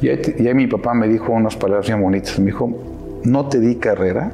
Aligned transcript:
Y 0.00 0.08
ahí, 0.08 0.54
mi 0.54 0.66
papá 0.66 0.94
me 0.94 1.08
dijo 1.08 1.32
unas 1.32 1.56
palabras 1.56 1.86
bien 1.86 2.02
bonitas. 2.02 2.38
Me 2.38 2.46
dijo, 2.46 2.70
no 3.24 3.48
te 3.48 3.60
di 3.60 3.76
carrera, 3.76 4.32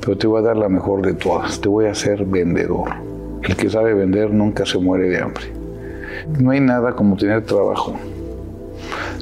pero 0.00 0.16
te 0.16 0.26
voy 0.26 0.40
a 0.40 0.42
dar 0.42 0.56
la 0.56 0.68
mejor 0.68 1.02
de 1.02 1.14
todas. 1.14 1.60
Te 1.60 1.68
voy 1.68 1.86
a 1.86 1.92
hacer 1.92 2.24
vendedor. 2.24 2.90
El 3.42 3.56
que 3.56 3.70
sabe 3.70 3.94
vender 3.94 4.32
nunca 4.32 4.66
se 4.66 4.78
muere 4.78 5.08
de 5.08 5.18
hambre. 5.20 5.44
No 6.38 6.50
hay 6.50 6.60
nada 6.60 6.92
como 6.92 7.16
tener 7.16 7.44
trabajo. 7.44 7.96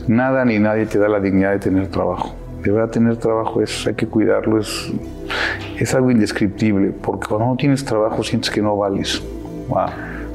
Nada 0.06 0.44
ni 0.44 0.58
nadie 0.58 0.86
te 0.86 0.98
da 0.98 1.08
la 1.08 1.20
dignidad 1.20 1.52
de 1.52 1.58
tener 1.58 1.88
trabajo. 1.88 2.34
De 2.62 2.72
verdad, 2.72 2.90
tener 2.90 3.16
trabajo 3.16 3.62
es, 3.62 3.86
hay 3.86 3.94
que 3.94 4.06
cuidarlo, 4.06 4.58
es, 4.58 4.92
es 5.78 5.94
algo 5.94 6.10
indescriptible, 6.10 6.90
porque 6.90 7.28
cuando 7.28 7.46
no 7.46 7.56
tienes 7.56 7.84
trabajo 7.84 8.24
sientes 8.24 8.50
que 8.50 8.60
no 8.60 8.76
vales. 8.76 9.22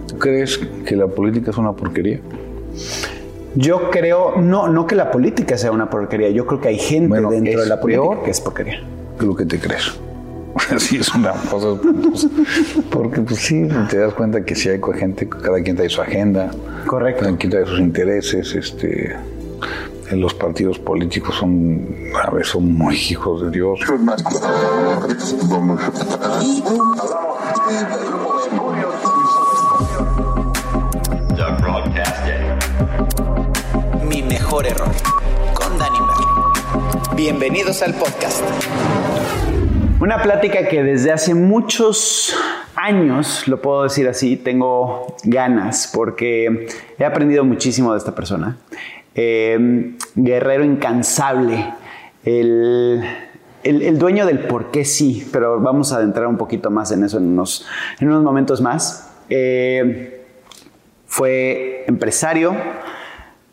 ¿Tú 0.07 0.17
crees 0.17 0.57
que 0.57 0.95
la 0.95 1.07
política 1.07 1.51
es 1.51 1.57
una 1.57 1.73
porquería? 1.73 2.19
Yo 3.55 3.89
creo, 3.91 4.35
no, 4.37 4.67
no 4.67 4.87
que 4.87 4.95
la 4.95 5.11
política 5.11 5.57
sea 5.57 5.71
una 5.71 5.89
porquería, 5.89 6.29
yo 6.29 6.45
creo 6.47 6.59
que 6.59 6.69
hay 6.69 6.79
gente 6.79 7.07
Bueno, 7.09 7.29
dentro 7.29 7.61
de 7.61 7.67
la 7.67 7.79
política 7.79 8.03
peor. 8.09 8.23
que 8.23 8.31
es 8.31 8.41
porquería. 8.41 8.83
que 9.19 9.25
lo 9.25 9.35
que 9.35 9.45
te 9.45 9.59
crees. 9.59 9.93
Así 10.75 10.97
es 10.97 11.13
una 11.15 11.31
cosa. 11.49 11.79
pues, 11.81 12.27
porque, 12.89 13.21
pues 13.21 13.39
sí, 13.39 13.67
te 13.89 13.97
das 13.97 14.13
cuenta 14.13 14.43
que 14.45 14.55
sí 14.55 14.69
hay 14.69 14.79
gente, 14.95 15.27
cada 15.27 15.61
quien 15.61 15.75
trae 15.75 15.89
su 15.89 16.01
agenda, 16.01 16.51
Correcto. 16.85 17.23
cada 17.25 17.37
quien 17.37 17.51
trae 17.51 17.65
sus 17.65 17.79
intereses. 17.79 18.53
Este, 18.55 19.15
en 20.11 20.19
los 20.21 20.33
partidos 20.33 20.77
políticos 20.79 21.35
son, 21.35 21.87
a 22.23 22.29
veces 22.29 22.49
son 22.49 22.71
muy 22.73 22.95
hijos 22.95 23.41
de 23.43 23.49
Dios. 23.51 23.79
Mejor 34.53 34.67
error 34.67 34.91
con 35.55 35.79
Dani. 35.79 35.97
Bienvenidos 37.15 37.81
al 37.81 37.95
podcast. 37.95 38.43
Una 39.99 40.21
plática 40.21 40.67
que 40.67 40.83
desde 40.83 41.11
hace 41.11 41.33
muchos 41.33 42.35
años, 42.75 43.47
lo 43.47 43.63
puedo 43.63 43.81
decir 43.81 44.07
así, 44.07 44.37
tengo 44.37 45.15
ganas 45.23 45.89
porque 45.91 46.67
he 46.99 47.03
aprendido 47.03 47.43
muchísimo 47.43 47.93
de 47.93 47.97
esta 47.97 48.13
persona. 48.13 48.57
Eh, 49.15 49.95
guerrero 50.13 50.63
incansable, 50.63 51.73
el, 52.23 53.03
el- 53.63 53.81
el 53.81 53.97
dueño 53.97 54.27
del 54.27 54.37
por 54.45 54.69
qué 54.69 54.85
sí, 54.85 55.27
pero 55.33 55.59
vamos 55.61 55.93
a 55.93 55.95
adentrar 55.95 56.27
un 56.27 56.37
poquito 56.37 56.69
más 56.69 56.91
en 56.91 57.03
eso 57.03 57.17
en 57.17 57.29
unos, 57.29 57.65
en 57.99 58.07
unos 58.07 58.21
momentos 58.21 58.61
más. 58.61 59.15
Eh, 59.31 60.19
fue 61.07 61.85
empresario, 61.87 62.55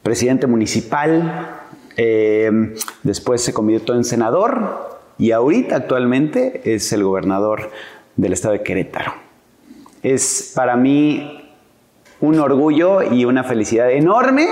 presidente 0.02 0.46
municipal, 0.46 1.60
eh, 1.96 2.74
después 3.02 3.42
se 3.42 3.52
convirtió 3.52 3.94
en 3.94 4.04
senador 4.04 5.00
y 5.18 5.32
ahorita 5.32 5.76
actualmente 5.76 6.62
es 6.64 6.92
el 6.92 7.04
gobernador 7.04 7.70
del 8.16 8.32
estado 8.32 8.52
de 8.52 8.62
Querétaro. 8.62 9.12
Es 10.02 10.52
para 10.54 10.76
mí 10.76 11.52
un 12.20 12.38
orgullo 12.38 13.02
y 13.02 13.24
una 13.24 13.44
felicidad 13.44 13.90
enorme 13.90 14.46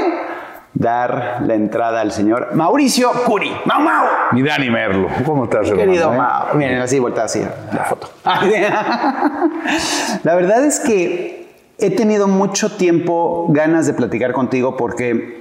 dar 0.75 1.43
la 1.47 1.55
entrada 1.55 2.01
al 2.01 2.13
señor 2.13 2.55
Mauricio 2.55 3.11
Curi. 3.25 3.51
¡Mau, 3.65 3.81
Mau! 3.81 4.07
Mi 4.33 4.43
Dani 4.43 4.71
Merlo, 4.71 5.09
¿cómo 5.25 5.45
estás, 5.45 5.69
hermano, 5.69 5.87
Querido 5.87 6.13
eh? 6.13 6.17
Mau. 6.17 6.55
Miren, 6.55 6.81
así, 6.81 6.99
vuelta 6.99 7.25
así, 7.25 7.43
la 7.73 7.85
foto. 7.85 8.11
la 8.25 10.35
verdad 10.35 10.65
es 10.65 10.81
que 10.81 11.48
he 11.79 11.91
tenido 11.91 12.29
mucho 12.29 12.73
tiempo 12.73 13.47
ganas 13.51 13.87
de 13.87 13.95
platicar 13.95 14.33
contigo 14.33 14.77
porque 14.77 15.41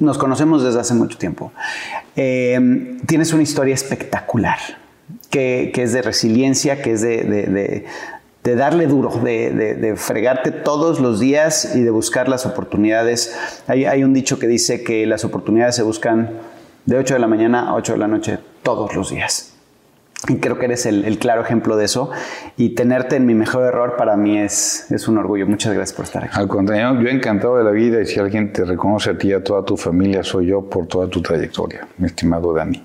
nos 0.00 0.18
conocemos 0.18 0.62
desde 0.62 0.80
hace 0.80 0.94
mucho 0.94 1.16
tiempo. 1.16 1.52
Eh, 2.16 2.98
tienes 3.06 3.32
una 3.32 3.42
historia 3.42 3.74
espectacular, 3.74 4.58
que, 5.30 5.72
es 5.74 5.92
de 5.92 6.02
resiliencia, 6.02 6.82
que 6.82 6.92
es 6.92 7.02
de, 7.02 7.86
darle 8.42 8.86
duro, 8.86 9.10
de 9.22 9.94
fregarte 9.96 10.50
todos 10.50 10.98
los 11.00 11.20
días 11.20 11.76
y 11.76 11.82
de 11.82 11.90
buscar 11.90 12.28
las 12.28 12.46
oportunidades. 12.46 13.36
Hay, 13.68 13.84
hay 13.84 14.02
un 14.02 14.12
dicho 14.12 14.38
que 14.38 14.48
dice 14.48 14.82
que 14.82 15.06
las 15.06 15.24
oportunidades 15.24 15.76
se 15.76 15.82
buscan 15.82 16.30
de 16.86 16.98
8 16.98 17.14
de 17.14 17.20
la 17.20 17.28
mañana 17.28 17.68
a 17.68 17.74
8 17.74 17.92
de 17.92 17.98
la 17.98 18.08
noche 18.08 18.38
todos 18.62 18.94
los 18.96 19.10
días. 19.10 19.54
Y 20.28 20.36
creo 20.36 20.58
que 20.58 20.66
eres 20.66 20.84
el, 20.84 21.04
el 21.06 21.18
claro 21.18 21.40
ejemplo 21.42 21.76
de 21.78 21.86
eso. 21.86 22.10
Y 22.58 22.74
tenerte 22.74 23.16
en 23.16 23.24
mi 23.24 23.34
mejor 23.34 23.64
error 23.64 23.96
para 23.96 24.16
mí 24.16 24.38
es, 24.38 24.90
es 24.90 25.08
un 25.08 25.16
orgullo. 25.16 25.46
Muchas 25.46 25.72
gracias 25.72 25.96
por 25.96 26.04
estar 26.04 26.24
aquí. 26.24 26.38
Al 26.38 26.46
contrario, 26.46 27.00
yo 27.00 27.08
encantado 27.08 27.56
de 27.56 27.64
la 27.64 27.70
vida 27.70 28.00
y 28.02 28.06
si 28.06 28.20
alguien 28.20 28.52
te 28.52 28.64
reconoce 28.64 29.10
a 29.10 29.18
ti 29.18 29.28
y 29.28 29.32
a 29.32 29.42
toda 29.42 29.64
tu 29.64 29.76
familia, 29.78 30.22
soy 30.22 30.46
yo 30.48 30.60
por 30.68 30.86
toda 30.86 31.08
tu 31.08 31.22
trayectoria, 31.22 31.88
mi 31.96 32.06
estimado 32.06 32.52
Dani. 32.52 32.84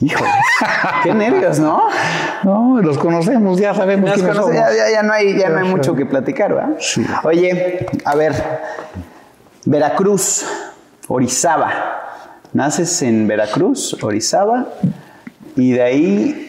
Híjole, 0.00 0.30
qué 1.04 1.14
nervios, 1.14 1.60
¿no? 1.60 1.82
No, 2.42 2.80
los 2.82 2.98
conocemos, 2.98 3.60
ya 3.60 3.72
sabemos 3.72 4.06
Nos 4.10 4.14
quiénes 4.18 4.34
conoce- 4.36 4.56
somos. 4.56 4.70
ya, 4.70 4.74
ya- 4.74 4.90
ya 4.90 5.02
no 5.04 5.12
hay, 5.12 5.38
ya 5.38 5.48
no 5.50 5.58
hay 5.58 5.68
mucho 5.68 5.94
que 5.94 6.06
platicar, 6.06 6.52
¿verdad? 6.54 6.70
Sí. 6.80 7.06
Oye, 7.22 7.86
a 8.04 8.16
ver, 8.16 8.32
Veracruz, 9.64 10.44
Orizaba. 11.06 11.70
Naces 12.52 13.00
en 13.02 13.28
Veracruz, 13.28 13.96
Orizaba, 14.02 14.66
y 15.56 15.72
de 15.72 15.82
ahí 15.82 16.48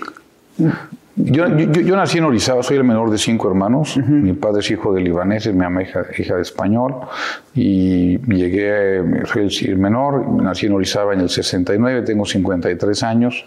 Yo, 1.15 1.45
yo, 1.47 1.71
yo- 1.81 1.95
nací 1.95 2.17
en 2.17 2.23
Orizaba, 2.23 2.63
soy 2.63 2.77
el 2.77 2.83
menor 2.83 3.11
de 3.11 3.19
cinco 3.19 3.47
hermanos. 3.47 3.97
Mi 3.97 4.33
padre 4.33 4.61
es 4.61 4.71
hijo 4.71 4.93
de 4.93 5.01
libaneses, 5.01 5.53
mi 5.53 5.59
mamá 5.61 5.83
hija, 5.83 6.05
hija 6.17 6.35
de 6.35 6.41
español. 6.41 6.95
Y 7.53 8.17
llegué, 8.33 8.99
soy 9.25 9.43
el, 9.43 9.69
el 9.73 9.77
menor, 9.77 10.27
nací 10.41 10.65
en 10.65 10.73
Orizaba 10.73 11.13
en 11.13 11.19
el 11.21 11.29
69, 11.29 12.01
tengo 12.01 12.25
53 12.25 13.03
años. 13.03 13.45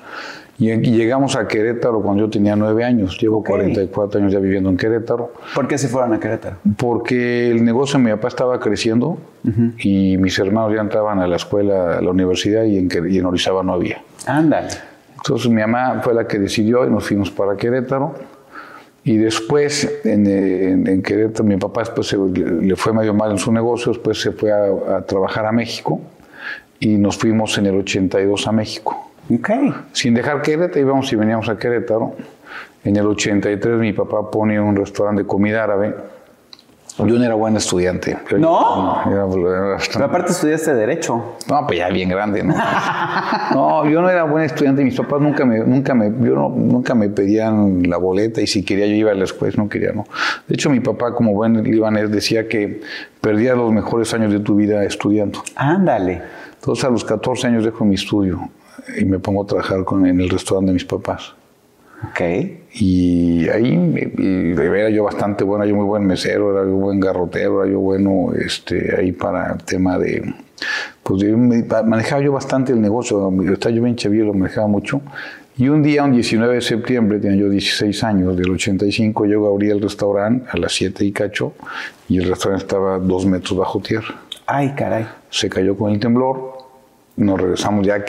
Y, 0.58 0.70
y 0.70 0.92
llegamos 0.92 1.34
a 1.36 1.46
Querétaro 1.48 2.00
cuando 2.02 2.22
yo 2.24 2.30
tenía 2.30 2.54
nueve 2.54 2.84
años. 2.84 3.18
Llevo 3.20 3.38
Ok. 3.38 3.48
44 3.48 4.20
años 4.20 4.32
ya 4.32 4.38
viviendo 4.38 4.70
en 4.70 4.76
Querétaro. 4.76 5.32
¿por 5.54 5.66
qué 5.66 5.76
se 5.76 5.88
fueron 5.88 6.14
a 6.14 6.20
Querétaro? 6.20 6.56
Porque 6.76 7.50
el 7.50 7.64
negocio 7.64 7.98
de 7.98 8.04
mi 8.04 8.10
papá 8.12 8.28
estaba 8.28 8.60
creciendo 8.60 9.18
y 9.78 10.16
mis 10.18 10.38
hermanos 10.38 10.72
ya 10.74 10.80
entraban 10.82 11.18
a 11.18 11.26
la 11.26 11.36
escuela, 11.36 11.98
a 11.98 12.00
la 12.00 12.10
universidad 12.10 12.62
y 12.64 12.78
en, 12.78 12.88
y 13.10 13.18
en 13.18 13.24
Orizaba 13.26 13.62
no 13.64 13.72
había. 13.74 14.00
Ándale. 14.26 14.68
Entonces 15.26 15.50
mi 15.50 15.60
mamá 15.60 16.00
fue 16.04 16.14
la 16.14 16.26
que 16.26 16.38
decidió 16.38 16.86
y 16.86 16.90
nos 16.90 17.04
fuimos 17.08 17.30
para 17.32 17.56
Querétaro. 17.56 18.14
Y 19.02 19.16
después 19.16 20.00
en, 20.04 20.26
en- 20.26 20.86
en 20.86 21.02
Querétaro 21.02 21.42
mi 21.44 21.56
papá 21.56 21.80
después 21.80 22.06
se- 22.06 22.16
le, 22.16 22.76
fue 22.76 22.92
medio 22.92 23.12
mal 23.12 23.32
en 23.32 23.38
su 23.38 23.52
negocio, 23.52 23.92
después 23.92 24.20
se 24.20 24.30
fue 24.32 24.52
a, 24.52 24.96
a 24.98 25.02
trabajar 25.02 25.46
a 25.46 25.52
México 25.52 26.00
y 26.78 26.96
nos 26.98 27.16
fuimos 27.16 27.56
en 27.58 27.66
el 27.66 27.76
82 27.78 28.46
a 28.46 28.52
México. 28.52 29.10
Ok. 29.32 29.50
Sin 29.92 30.14
dejar 30.14 30.42
Querétaro, 30.42 30.80
íbamos 30.80 31.12
y 31.12 31.16
veníamos 31.16 31.48
a 31.48 31.58
Querétaro. 31.58 32.14
En 32.84 32.94
el 32.94 33.06
83 33.06 33.78
mi 33.80 33.92
papá 33.92 34.30
pone 34.30 34.60
un 34.60 34.76
restaurante 34.76 35.22
de 35.22 35.26
comida 35.26 35.64
árabe. 35.64 35.92
Yo 36.98 37.04
no 37.18 37.24
era 37.24 37.34
buen 37.34 37.56
estudiante. 37.56 38.16
Yo- 38.30 38.38
¿No? 38.38 39.02
era- 39.06 39.26
era 39.26 39.60
bastante- 39.74 39.92
Pero 39.94 40.04
aparte 40.06 40.32
estudiaste 40.32 40.74
Derecho. 40.74 41.34
no, 41.48 41.66
pues 41.66 41.78
ya 41.78 41.88
bien 41.90 42.08
grande, 42.08 42.42
¿no? 42.42 42.54
No, 43.52 43.88
yo 43.88 44.00
no 44.02 44.08
era 44.10 44.24
buen 44.24 44.44
estudiante, 44.44 44.82
mis 44.82 44.96
papás 44.96 45.20
nunca 45.20 45.44
me, 45.44 45.58
nunca 45.60 45.94
me, 45.94 46.06
yo 46.26 46.34
no- 46.34 46.48
nunca 46.48 46.94
me 46.94 47.08
pedían 47.10 47.82
la 47.88 47.96
boleta 47.98 48.40
y 48.40 48.46
si 48.46 48.64
quería 48.64 48.86
yo 48.86 48.94
iba 48.94 49.10
a 49.12 49.14
la 49.14 49.24
escuela, 49.24 49.54
no 49.58 49.68
quería, 49.68 49.92
no. 49.92 50.04
De 50.48 50.54
hecho, 50.54 50.70
mi 50.70 50.80
papá, 50.80 51.14
como 51.14 51.32
buen 51.34 51.62
libanés, 51.64 52.10
decía 52.10 52.48
que 52.48 52.80
perdías 53.20 53.56
los 53.56 53.72
mejores 53.72 54.12
años 54.14 54.32
de 54.32 54.40
tu 54.40 54.54
vida 54.56 54.82
estudiando. 54.84 55.42
Ándale. 55.54 56.22
Entonces, 56.54 56.84
a 56.84 56.90
los 56.90 57.04
14 57.04 57.46
años 57.48 57.64
dejo 57.64 57.84
mi 57.84 57.94
estudio 57.94 58.48
y 58.98 59.04
me 59.04 59.18
pongo 59.18 59.42
a 59.42 59.46
trabajar 59.46 59.84
con, 59.84 60.06
en 60.06 60.20
el 60.20 60.28
restaurante 60.30 60.68
de 60.70 60.74
mis 60.74 60.84
papás. 60.84 61.34
Ok. 62.04 62.20
Y 62.74 63.48
ahí 63.48 64.12
y 64.18 64.50
era 64.60 64.90
yo 64.90 65.04
bastante 65.04 65.44
bueno, 65.44 65.64
yo 65.64 65.74
muy 65.74 65.84
buen 65.86 66.06
mesero, 66.06 66.52
era 66.52 66.68
yo 66.68 66.76
buen 66.76 67.00
garrotero, 67.00 67.62
era 67.62 67.72
yo 67.72 67.80
bueno 67.80 68.32
este, 68.34 68.94
ahí 68.96 69.12
para 69.12 69.52
el 69.54 69.64
tema 69.64 69.98
de... 69.98 70.34
Pues 71.02 71.22
me- 71.24 71.64
manejaba 71.84 72.20
yo 72.22 72.32
bastante 72.32 72.72
el 72.72 72.80
negocio, 72.80 73.30
estaba 73.52 73.74
yo 73.74 73.82
bien 73.82 73.96
chavillo, 73.96 74.26
lo 74.26 74.34
manejaba 74.34 74.66
mucho. 74.66 75.00
Y 75.58 75.68
un 75.68 75.82
día, 75.82 76.04
un 76.04 76.12
19 76.12 76.54
de 76.56 76.60
septiembre, 76.60 77.18
tenía 77.18 77.38
yo 77.38 77.48
16 77.48 78.04
años, 78.04 78.36
del 78.36 78.50
85, 78.50 79.24
yo 79.24 79.46
abrí 79.50 79.70
el 79.70 79.80
restaurante 79.80 80.46
a 80.52 80.58
las 80.58 80.72
7 80.74 81.02
y 81.04 81.12
cacho, 81.12 81.54
y 82.10 82.18
el 82.18 82.28
restaurante 82.28 82.64
estaba 82.66 82.98
dos 82.98 83.24
metros 83.24 83.56
bajo 83.58 83.80
tierra 83.80 84.16
Ay, 84.46 84.74
caray. 84.76 85.06
se 85.30 85.48
cayó 85.48 85.74
con 85.76 85.92
el 85.92 85.98
temblor, 86.00 86.55
nos 87.16 87.40
regresamos 87.40 87.86
ya 87.86 87.94
a 87.94 88.00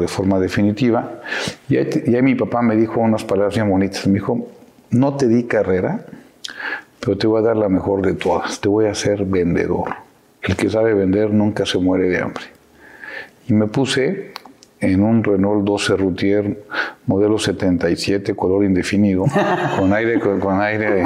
de 0.00 0.08
forma 0.08 0.38
definitiva, 0.38 1.20
y 1.68 1.76
ahí, 1.76 1.88
y 2.06 2.14
ahí 2.14 2.22
mi 2.22 2.34
papá 2.34 2.62
me 2.62 2.76
dijo 2.76 3.00
unas 3.00 3.24
palabras 3.24 3.54
bien 3.54 3.70
bonitas, 3.70 4.06
me 4.06 4.14
dijo, 4.14 4.48
no 4.90 5.16
te 5.16 5.28
di 5.28 5.44
carrera, 5.44 6.06
pero 7.00 7.16
te 7.16 7.26
voy 7.26 7.40
a 7.40 7.46
dar 7.46 7.56
la 7.56 7.68
mejor 7.68 8.04
de 8.04 8.14
todas, 8.14 8.60
te 8.60 8.68
voy 8.68 8.86
a 8.86 8.92
hacer 8.92 9.24
vendedor. 9.24 9.94
El 10.42 10.56
que 10.56 10.70
sabe 10.70 10.94
vender 10.94 11.30
nunca 11.30 11.66
se 11.66 11.78
muere 11.78 12.08
de 12.08 12.20
hambre. 12.20 12.44
Y 13.48 13.52
me 13.52 13.66
puse 13.66 14.32
en 14.92 15.02
un 15.02 15.22
Renault 15.24 15.64
12 15.64 15.96
Routier 15.96 16.64
modelo 17.06 17.38
77, 17.38 18.34
color 18.34 18.64
indefinido, 18.64 19.24
con 19.78 19.92
aire, 19.92 20.20
con, 20.20 20.40
con 20.40 20.60
aire 20.60 21.04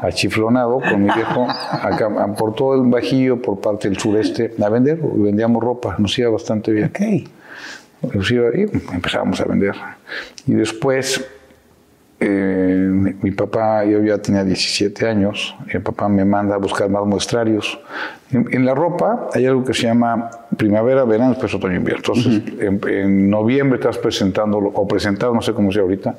achiflonado, 0.00 0.80
con 0.80 1.02
mi 1.02 1.10
viejo, 1.12 1.46
acá, 1.48 2.08
por 2.36 2.54
todo 2.54 2.74
el 2.74 2.88
Bajío, 2.90 3.40
por 3.40 3.60
parte 3.60 3.88
del 3.88 3.98
sureste, 3.98 4.54
a 4.62 4.68
vender. 4.68 4.98
Vendíamos 5.00 5.62
ropa, 5.62 5.96
nos 5.98 6.18
iba 6.18 6.30
bastante 6.30 6.72
bien. 6.72 6.86
Ok. 6.90 8.14
Nos 8.14 8.30
iba 8.30 8.48
y 8.54 8.62
empezamos 8.92 9.40
a 9.40 9.44
vender. 9.44 9.74
Y 10.46 10.54
después, 10.54 11.24
eh, 12.24 12.88
mi, 12.90 13.14
mi 13.20 13.30
papá, 13.32 13.84
yo 13.84 14.02
ya 14.02 14.18
tenía 14.18 14.44
17 14.44 15.08
años, 15.08 15.54
y 15.66 15.76
el 15.76 15.82
papá 15.82 16.08
me 16.08 16.24
manda 16.24 16.54
a 16.54 16.58
buscar 16.58 16.88
más 16.88 17.04
muestrarios. 17.04 17.80
En, 18.30 18.48
en 18.52 18.64
la 18.64 18.74
ropa 18.74 19.28
hay 19.34 19.46
algo 19.46 19.64
que 19.64 19.74
se 19.74 19.82
llama 19.82 20.30
primavera, 20.56 21.04
verano, 21.04 21.30
después 21.30 21.52
otoño, 21.54 21.76
invierno. 21.76 22.02
Entonces, 22.06 22.42
en, 22.60 22.80
en 22.88 23.30
noviembre 23.30 23.78
estás 23.78 23.98
presentando, 23.98 24.58
o 24.58 24.88
presentado, 24.88 25.34
no 25.34 25.42
sé 25.42 25.52
cómo 25.52 25.72
sea 25.72 25.82
ahorita, 25.82 26.14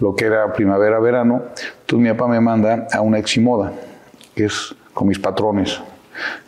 lo 0.00 0.14
que 0.14 0.26
era 0.26 0.52
primavera, 0.52 0.98
verano. 0.98 1.42
Entonces 1.80 1.98
mi 1.98 2.08
papá 2.10 2.28
me 2.28 2.40
manda 2.40 2.88
a 2.92 3.00
una 3.00 3.18
eximoda, 3.18 3.72
que 4.34 4.46
es 4.46 4.74
con 4.92 5.08
mis 5.08 5.18
patrones. 5.18 5.80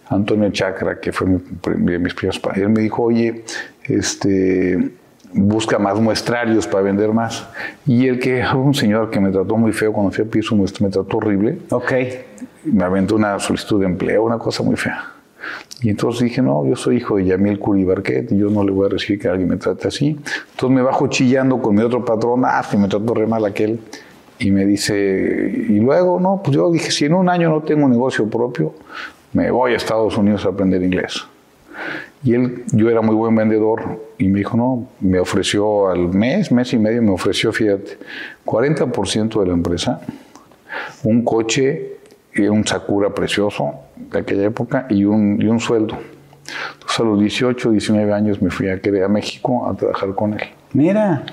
Antonio 0.08 0.50
Chacra, 0.50 1.00
que 1.00 1.12
fue 1.12 1.26
mi, 1.26 1.38
de 1.38 1.98
mis 1.98 2.14
primeros. 2.14 2.40
Él 2.54 2.68
me 2.68 2.80
dijo, 2.80 3.02
oye, 3.02 3.44
este, 3.84 4.92
busca 5.36 5.78
más 5.78 6.00
muestrarios 6.00 6.66
para 6.66 6.82
vender 6.82 7.12
más. 7.12 7.46
Y 7.86 8.08
el 8.08 8.18
que, 8.18 8.42
un 8.54 8.74
señor 8.74 9.10
que 9.10 9.20
me 9.20 9.30
trató 9.30 9.56
muy 9.56 9.72
feo 9.72 9.92
cuando 9.92 10.10
fui 10.12 10.24
a 10.24 10.28
piso, 10.28 10.56
me 10.56 10.66
trató 10.66 11.18
horrible, 11.18 11.58
Ok. 11.70 11.92
me 12.64 12.84
aventó 12.84 13.14
una 13.16 13.38
solicitud 13.38 13.80
de 13.80 13.86
empleo, 13.86 14.24
una 14.24 14.38
cosa 14.38 14.62
muy 14.62 14.76
fea. 14.76 15.12
Y 15.82 15.90
entonces 15.90 16.22
dije, 16.22 16.42
no, 16.42 16.66
yo 16.66 16.74
soy 16.74 16.96
hijo 16.96 17.16
de 17.18 17.26
Yamil 17.26 17.58
Curi 17.58 17.84
Barquet 17.84 18.32
y 18.32 18.38
yo 18.38 18.48
no 18.50 18.64
le 18.64 18.72
voy 18.72 18.86
a 18.86 18.88
recibir 18.88 19.20
que 19.20 19.28
alguien 19.28 19.48
me 19.48 19.56
trate 19.56 19.88
así. 19.88 20.18
Entonces 20.50 20.70
me 20.70 20.82
bajo 20.82 21.06
chillando 21.08 21.60
con 21.60 21.74
mi 21.76 21.82
otro 21.82 22.04
patrón, 22.04 22.42
ah, 22.44 22.64
que 22.68 22.76
me 22.76 22.88
trató 22.88 23.14
re 23.14 23.26
mal 23.26 23.44
aquel. 23.44 23.78
Y 24.38 24.50
me 24.50 24.66
dice, 24.66 25.66
y 25.68 25.78
luego, 25.80 26.18
no, 26.18 26.40
pues 26.42 26.56
yo 26.56 26.70
dije, 26.70 26.90
si 26.90 27.04
en 27.04 27.14
un 27.14 27.28
año 27.28 27.50
no 27.50 27.62
tengo 27.62 27.84
un 27.84 27.90
negocio 27.92 28.28
propio, 28.28 28.74
me 29.32 29.50
voy 29.50 29.72
a 29.72 29.76
Estados 29.76 30.16
Unidos 30.18 30.44
a 30.46 30.48
aprender 30.48 30.82
inglés. 30.82 31.24
Y 32.24 32.34
él, 32.34 32.64
yo 32.72 32.90
era 32.90 33.00
muy 33.02 33.14
buen 33.14 33.34
vendedor 33.34 34.00
y 34.18 34.28
me 34.28 34.38
dijo, 34.38 34.56
no, 34.56 34.88
me 35.00 35.18
ofreció 35.18 35.88
al 35.88 36.08
mes, 36.08 36.50
mes 36.50 36.72
y 36.72 36.78
medio, 36.78 37.02
me 37.02 37.10
ofreció, 37.10 37.52
fíjate, 37.52 37.98
40% 38.44 39.40
de 39.40 39.46
la 39.46 39.52
empresa, 39.52 40.00
un 41.04 41.22
coche, 41.24 41.98
un 42.38 42.66
Sakura 42.66 43.14
precioso 43.14 43.74
de 43.96 44.18
aquella 44.18 44.44
época 44.44 44.86
y 44.90 45.04
un, 45.04 45.40
y 45.40 45.46
un 45.46 45.60
sueldo. 45.60 45.96
Entonces 46.74 47.00
a 47.00 47.02
los 47.02 47.20
18, 47.20 47.70
19 47.70 48.12
años 48.12 48.40
me 48.40 48.50
fui 48.50 48.68
a, 48.68 48.74
a 48.74 49.08
México 49.08 49.68
a 49.68 49.74
trabajar 49.74 50.14
con 50.14 50.34
él. 50.34 50.42
Mira. 50.72 51.24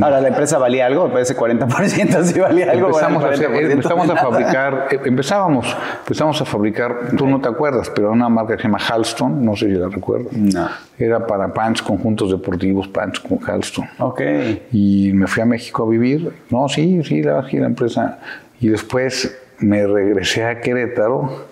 Ahora, 0.00 0.20
¿la 0.20 0.28
empresa 0.28 0.58
valía 0.58 0.86
algo? 0.86 1.10
Parece 1.12 1.36
40% 1.36 2.22
sí 2.24 2.40
valía 2.40 2.70
algo. 2.70 2.86
Empezamos, 2.88 3.22
bueno, 3.22 3.28
a, 3.28 3.34
hacer- 3.34 3.50
40% 3.50 3.70
empezamos 3.72 4.04
a 4.10 4.14
nada. 4.14 4.30
fabricar, 4.30 4.88
eh, 4.90 5.00
empezábamos, 5.04 5.76
empezamos 6.00 6.40
a 6.40 6.44
fabricar, 6.44 6.96
tú 7.16 7.26
no 7.26 7.40
te 7.40 7.48
acuerdas, 7.48 7.90
pero 7.94 8.12
una 8.12 8.28
marca 8.28 8.56
que 8.56 8.62
se 8.62 8.68
llama 8.68 8.78
Halston, 8.78 9.44
no 9.44 9.56
sé 9.56 9.66
si 9.66 9.72
la 9.72 9.88
recuerdas. 9.88 10.32
No. 10.32 10.68
Era 10.98 11.26
para 11.26 11.52
pants, 11.52 11.82
conjuntos 11.82 12.30
deportivos, 12.30 12.88
pants 12.88 13.20
con 13.20 13.38
Halston. 13.44 13.86
Ok. 13.98 14.20
Y 14.72 15.10
me 15.14 15.26
fui 15.26 15.42
a 15.42 15.46
México 15.46 15.84
a 15.84 15.88
vivir. 15.90 16.32
No, 16.50 16.68
sí, 16.68 17.02
sí, 17.04 17.22
la, 17.22 17.48
sí, 17.48 17.58
la 17.58 17.66
empresa. 17.66 18.18
Y 18.60 18.68
después 18.68 19.36
me 19.58 19.86
regresé 19.86 20.44
a 20.44 20.60
Querétaro. 20.60 21.46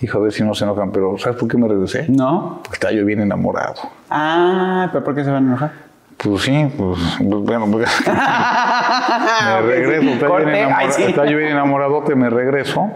Dijo, 0.00 0.18
a 0.18 0.20
ver 0.22 0.32
si 0.32 0.42
no 0.44 0.54
se 0.54 0.64
enojan, 0.64 0.90
pero 0.92 1.16
¿sabes 1.18 1.38
por 1.38 1.48
qué 1.48 1.56
me 1.56 1.66
regresé? 1.68 2.06
¿No? 2.08 2.60
Porque 2.62 2.74
estaba 2.74 2.92
yo 2.92 3.04
bien 3.06 3.20
enamorado. 3.20 3.74
Ah, 4.10 4.88
¿pero 4.92 5.02
por 5.04 5.14
qué 5.14 5.24
se 5.24 5.30
van 5.30 5.44
a 5.44 5.46
enojar? 5.48 5.85
Pues 6.16 6.42
sí, 6.42 6.66
pues, 6.76 6.98
pues, 7.18 7.42
bueno, 7.42 7.66
pues, 7.70 7.88
me 8.06 9.62
regreso, 9.66 10.08
estaba, 10.10 10.30
Corte, 10.30 10.50
bien 10.50 10.56
ay, 10.56 10.62
enamorado, 10.86 10.92
sí. 10.92 11.02
estaba 11.02 11.26
yo 11.28 11.36
bien 11.36 11.50
enamorado, 11.50 12.02
me 12.16 12.30
regreso 12.30 12.90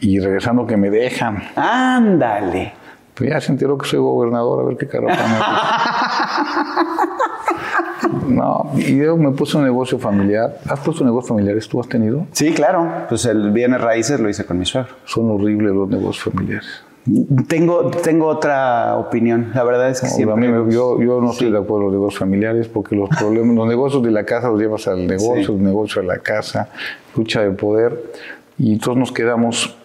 y 0.00 0.20
regresando 0.20 0.66
que 0.66 0.76
me 0.76 0.90
dejan. 0.90 1.42
Ándale. 1.56 2.72
Pues 3.14 3.30
ya 3.30 3.40
se 3.40 3.52
enteró 3.52 3.78
que 3.78 3.86
soy 3.88 4.00
gobernador, 4.00 4.64
a 4.64 4.66
ver 4.68 4.76
qué 4.76 4.88
carajo 4.88 5.22
me 8.26 8.34
No, 8.34 8.72
y 8.76 8.96
yo 8.96 9.16
me 9.16 9.30
puse 9.30 9.56
un 9.56 9.64
negocio 9.64 9.98
familiar. 9.98 10.58
¿Has 10.68 10.80
puesto 10.80 11.04
negocios 11.04 11.28
familiares? 11.28 11.68
¿Tú 11.68 11.80
has 11.80 11.88
tenido? 11.88 12.26
Sí, 12.32 12.52
claro. 12.52 13.06
Pues 13.08 13.24
el 13.26 13.52
bienes 13.52 13.80
raíces 13.80 14.18
lo 14.18 14.28
hice 14.28 14.44
con 14.44 14.58
mi 14.58 14.66
suegro. 14.66 14.94
Son 15.04 15.30
horribles 15.30 15.72
los 15.72 15.88
negocios 15.88 16.24
familiares. 16.32 16.82
Tengo, 17.48 17.90
tengo 17.90 18.26
otra 18.28 18.96
opinión. 18.96 19.50
La 19.54 19.62
verdad 19.62 19.90
es 19.90 20.00
que 20.00 20.06
No, 20.06 20.12
siempre... 20.14 20.48
mí 20.48 20.72
yo, 20.72 21.00
yo 21.02 21.20
no 21.20 21.32
estoy 21.32 21.50
de 21.50 21.58
acuerdo 21.58 21.74
con 21.74 21.82
los 21.84 21.92
negocios 21.92 22.18
familiares 22.18 22.68
porque 22.68 22.96
los 22.96 23.10
problemas, 23.10 23.54
los 23.54 23.68
negocios 23.68 24.02
de 24.02 24.10
la 24.10 24.24
casa 24.24 24.48
los 24.48 24.58
llevas 24.58 24.88
al 24.88 25.06
negocio, 25.06 25.44
Sí. 25.46 25.52
el 25.52 25.62
negocio 25.62 26.00
a 26.00 26.04
la 26.04 26.18
casa, 26.18 26.70
lucha 27.14 27.42
de 27.42 27.50
poder. 27.50 28.02
Y 28.58 28.78
todos 28.78 28.96
nos 28.96 29.12
quedamos. 29.12 29.76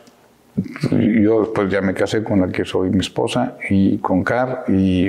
Yo 0.92 1.42
después 1.42 1.70
ya 1.70 1.82
me 1.82 1.94
casé 1.94 2.24
con 2.24 2.42
la 2.42 2.48
que 2.50 2.64
soy 2.66 2.90
mi 2.90 3.00
esposa 3.00 3.56
y 3.70 3.98
con 3.98 4.24
Car. 4.24 4.64
Y 4.70 5.08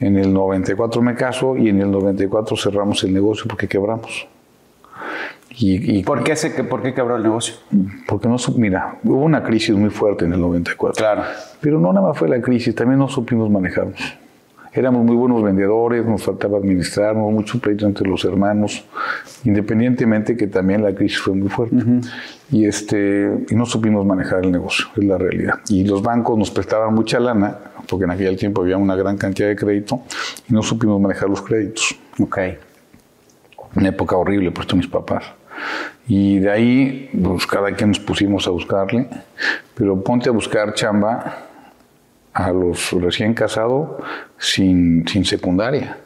en 0.00 0.16
el 0.16 0.32
94 0.32 1.00
me 1.02 1.14
caso 1.14 1.56
y 1.56 1.68
en 1.68 1.80
el 1.80 1.90
94 1.90 2.56
cerramos 2.56 3.04
el 3.04 3.12
negocio 3.12 3.44
porque 3.48 3.68
quebramos. 3.68 4.26
Y, 5.58 5.98
y 5.98 6.02
¿Por 6.04 6.22
qué, 6.22 6.36
se, 6.36 6.50
¿Por 6.64 6.80
qué 6.82 6.94
quebró 6.94 7.16
el 7.16 7.22
negocio? 7.22 7.56
porque 8.06 8.28
no, 8.28 8.36
mira, 8.56 8.98
hubo 9.02 9.24
una 9.24 9.42
crisis 9.42 9.74
muy 9.74 9.90
fuerte 9.90 10.24
en 10.24 10.32
el 10.32 10.40
94. 10.40 10.94
Claro. 10.96 11.22
Pero 11.60 11.80
no 11.80 11.92
nada 11.92 12.08
más 12.08 12.18
fue 12.18 12.28
la 12.28 12.40
crisis, 12.40 12.74
también 12.74 12.98
no 12.98 13.08
supimos 13.08 13.50
manejarnos. 13.50 13.98
Éramos 14.72 15.04
muy 15.04 15.16
buenos 15.16 15.42
vendedores, 15.42 16.06
nos 16.06 16.22
faltaba 16.22 16.58
administrarnos, 16.58 17.32
mucho 17.32 17.58
pleito 17.58 17.86
entre 17.86 18.08
los 18.08 18.24
hermanos, 18.24 18.84
independientemente 19.44 20.36
que 20.36 20.46
también 20.46 20.84
la 20.84 20.94
crisis 20.94 21.18
fue 21.18 21.34
muy 21.34 21.48
fuerte. 21.48 21.76
Y, 22.52 22.66
este, 22.66 23.46
y 23.50 23.54
no 23.56 23.66
supimos 23.66 24.06
manejar 24.06 24.44
el 24.44 24.52
negocio, 24.52 24.86
es 24.96 25.02
la 25.04 25.18
realidad. 25.18 25.54
Y 25.68 25.84
los 25.84 26.00
bancos 26.02 26.38
nos 26.38 26.52
prestaban 26.52 26.94
mucha 26.94 27.18
lana, 27.18 27.58
porque 27.88 28.04
en 28.04 28.12
aquel 28.12 28.36
tiempo 28.36 28.62
había 28.62 28.76
una 28.76 28.94
gran 28.94 29.16
cantidad 29.16 29.48
de 29.48 29.56
crédito, 29.56 30.02
y 30.48 30.54
no 30.54 30.62
supimos 30.62 31.00
manejar 31.00 31.28
los 31.28 31.42
créditos 31.42 31.96
Ok. 32.20 32.38
una 33.74 33.88
época 33.88 34.16
horrible, 34.16 34.52
puesto 34.52 34.76
mis 34.76 34.86
papás. 34.86 35.24
Y 36.08 36.38
de 36.38 36.50
ahí, 36.50 37.10
pues 37.22 37.46
cada 37.46 37.72
quien 37.72 37.90
nos 37.90 38.00
pusimos 38.00 38.46
a 38.46 38.50
buscarle, 38.50 39.08
pero 39.74 40.02
ponte 40.02 40.28
a 40.28 40.32
buscar 40.32 40.74
chamba 40.74 41.38
a 42.32 42.50
los 42.52 42.92
recién 42.92 43.34
casados 43.34 43.90
sin, 44.38 45.06
sin 45.06 45.24
secundaria. 45.24 45.98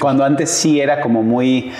Cuando 0.00 0.24
antes 0.24 0.50
sí 0.50 0.80
era 0.80 1.00
como 1.00 1.22
muy... 1.22 1.72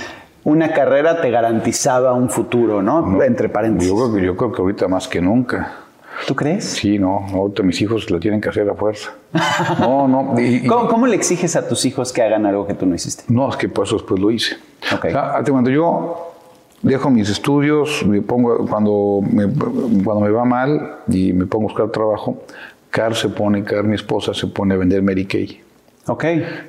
Una 0.44 0.72
carrera 0.72 1.20
te 1.20 1.28
garantizaba 1.28 2.12
un 2.12 2.30
futuro, 2.30 2.80
¿no? 2.80 3.20
Entre 3.24 3.48
paréntesis. 3.48 3.90
Yo 3.90 3.96
creo, 3.96 4.14
que, 4.14 4.24
yo 4.24 4.36
creo 4.36 4.52
que 4.52 4.62
ahorita 4.62 4.86
más 4.86 5.08
que 5.08 5.20
nunca. 5.20 5.72
¿Tú 6.28 6.36
crees? 6.36 6.64
Sí, 6.64 7.00
no, 7.00 7.26
ahorita 7.34 7.64
mis 7.64 7.82
hijos 7.82 8.08
lo 8.10 8.20
tienen 8.20 8.40
que 8.40 8.48
hacer 8.48 8.70
a 8.70 8.74
fuerza. 8.74 9.10
No, 9.80 10.06
no, 10.06 10.38
y- 10.40 10.58
y- 10.64 10.66
¿Cómo, 10.68 10.86
cómo 10.88 11.06
le 11.08 11.16
exiges 11.16 11.56
a 11.56 11.66
tus 11.68 11.84
hijos 11.84 12.12
que 12.12 12.22
hagan 12.22 12.46
algo 12.46 12.64
que 12.64 12.74
tú 12.74 12.86
no 12.86 12.94
hiciste? 12.94 13.24
No, 13.26 13.50
es 13.50 13.56
que 13.56 13.68
por 13.68 13.86
eso 13.86 13.96
después 13.96 14.20
lo 14.20 14.30
hice. 14.30 14.54
Ok. 14.94 15.06
O 15.06 15.10
sea, 15.10 15.36
hazte 15.36 15.50
cuando 15.50 15.68
yo 15.68 16.35
dejo 16.82 17.10
mis 17.10 17.28
estudios, 17.30 18.04
me 18.06 18.22
pongo, 18.22 18.66
cuando 18.66 19.20
me, 19.22 19.46
cuando 20.04 20.20
me 20.20 20.30
va 20.30 20.44
mal 20.44 20.98
y 21.08 21.32
me 21.32 21.46
pongo 21.46 21.66
a 21.66 21.68
buscar 21.68 21.90
trabajo, 21.90 22.42
Car 22.90 23.14
se 23.14 23.28
pone, 23.28 23.62
Car, 23.64 23.84
mi 23.84 23.94
esposa, 23.94 24.32
se 24.32 24.46
pone 24.46 24.74
a 24.74 24.76
vender 24.76 25.02
Mary 25.02 25.26
Kay. 25.26 25.60
Ok. 26.06 26.24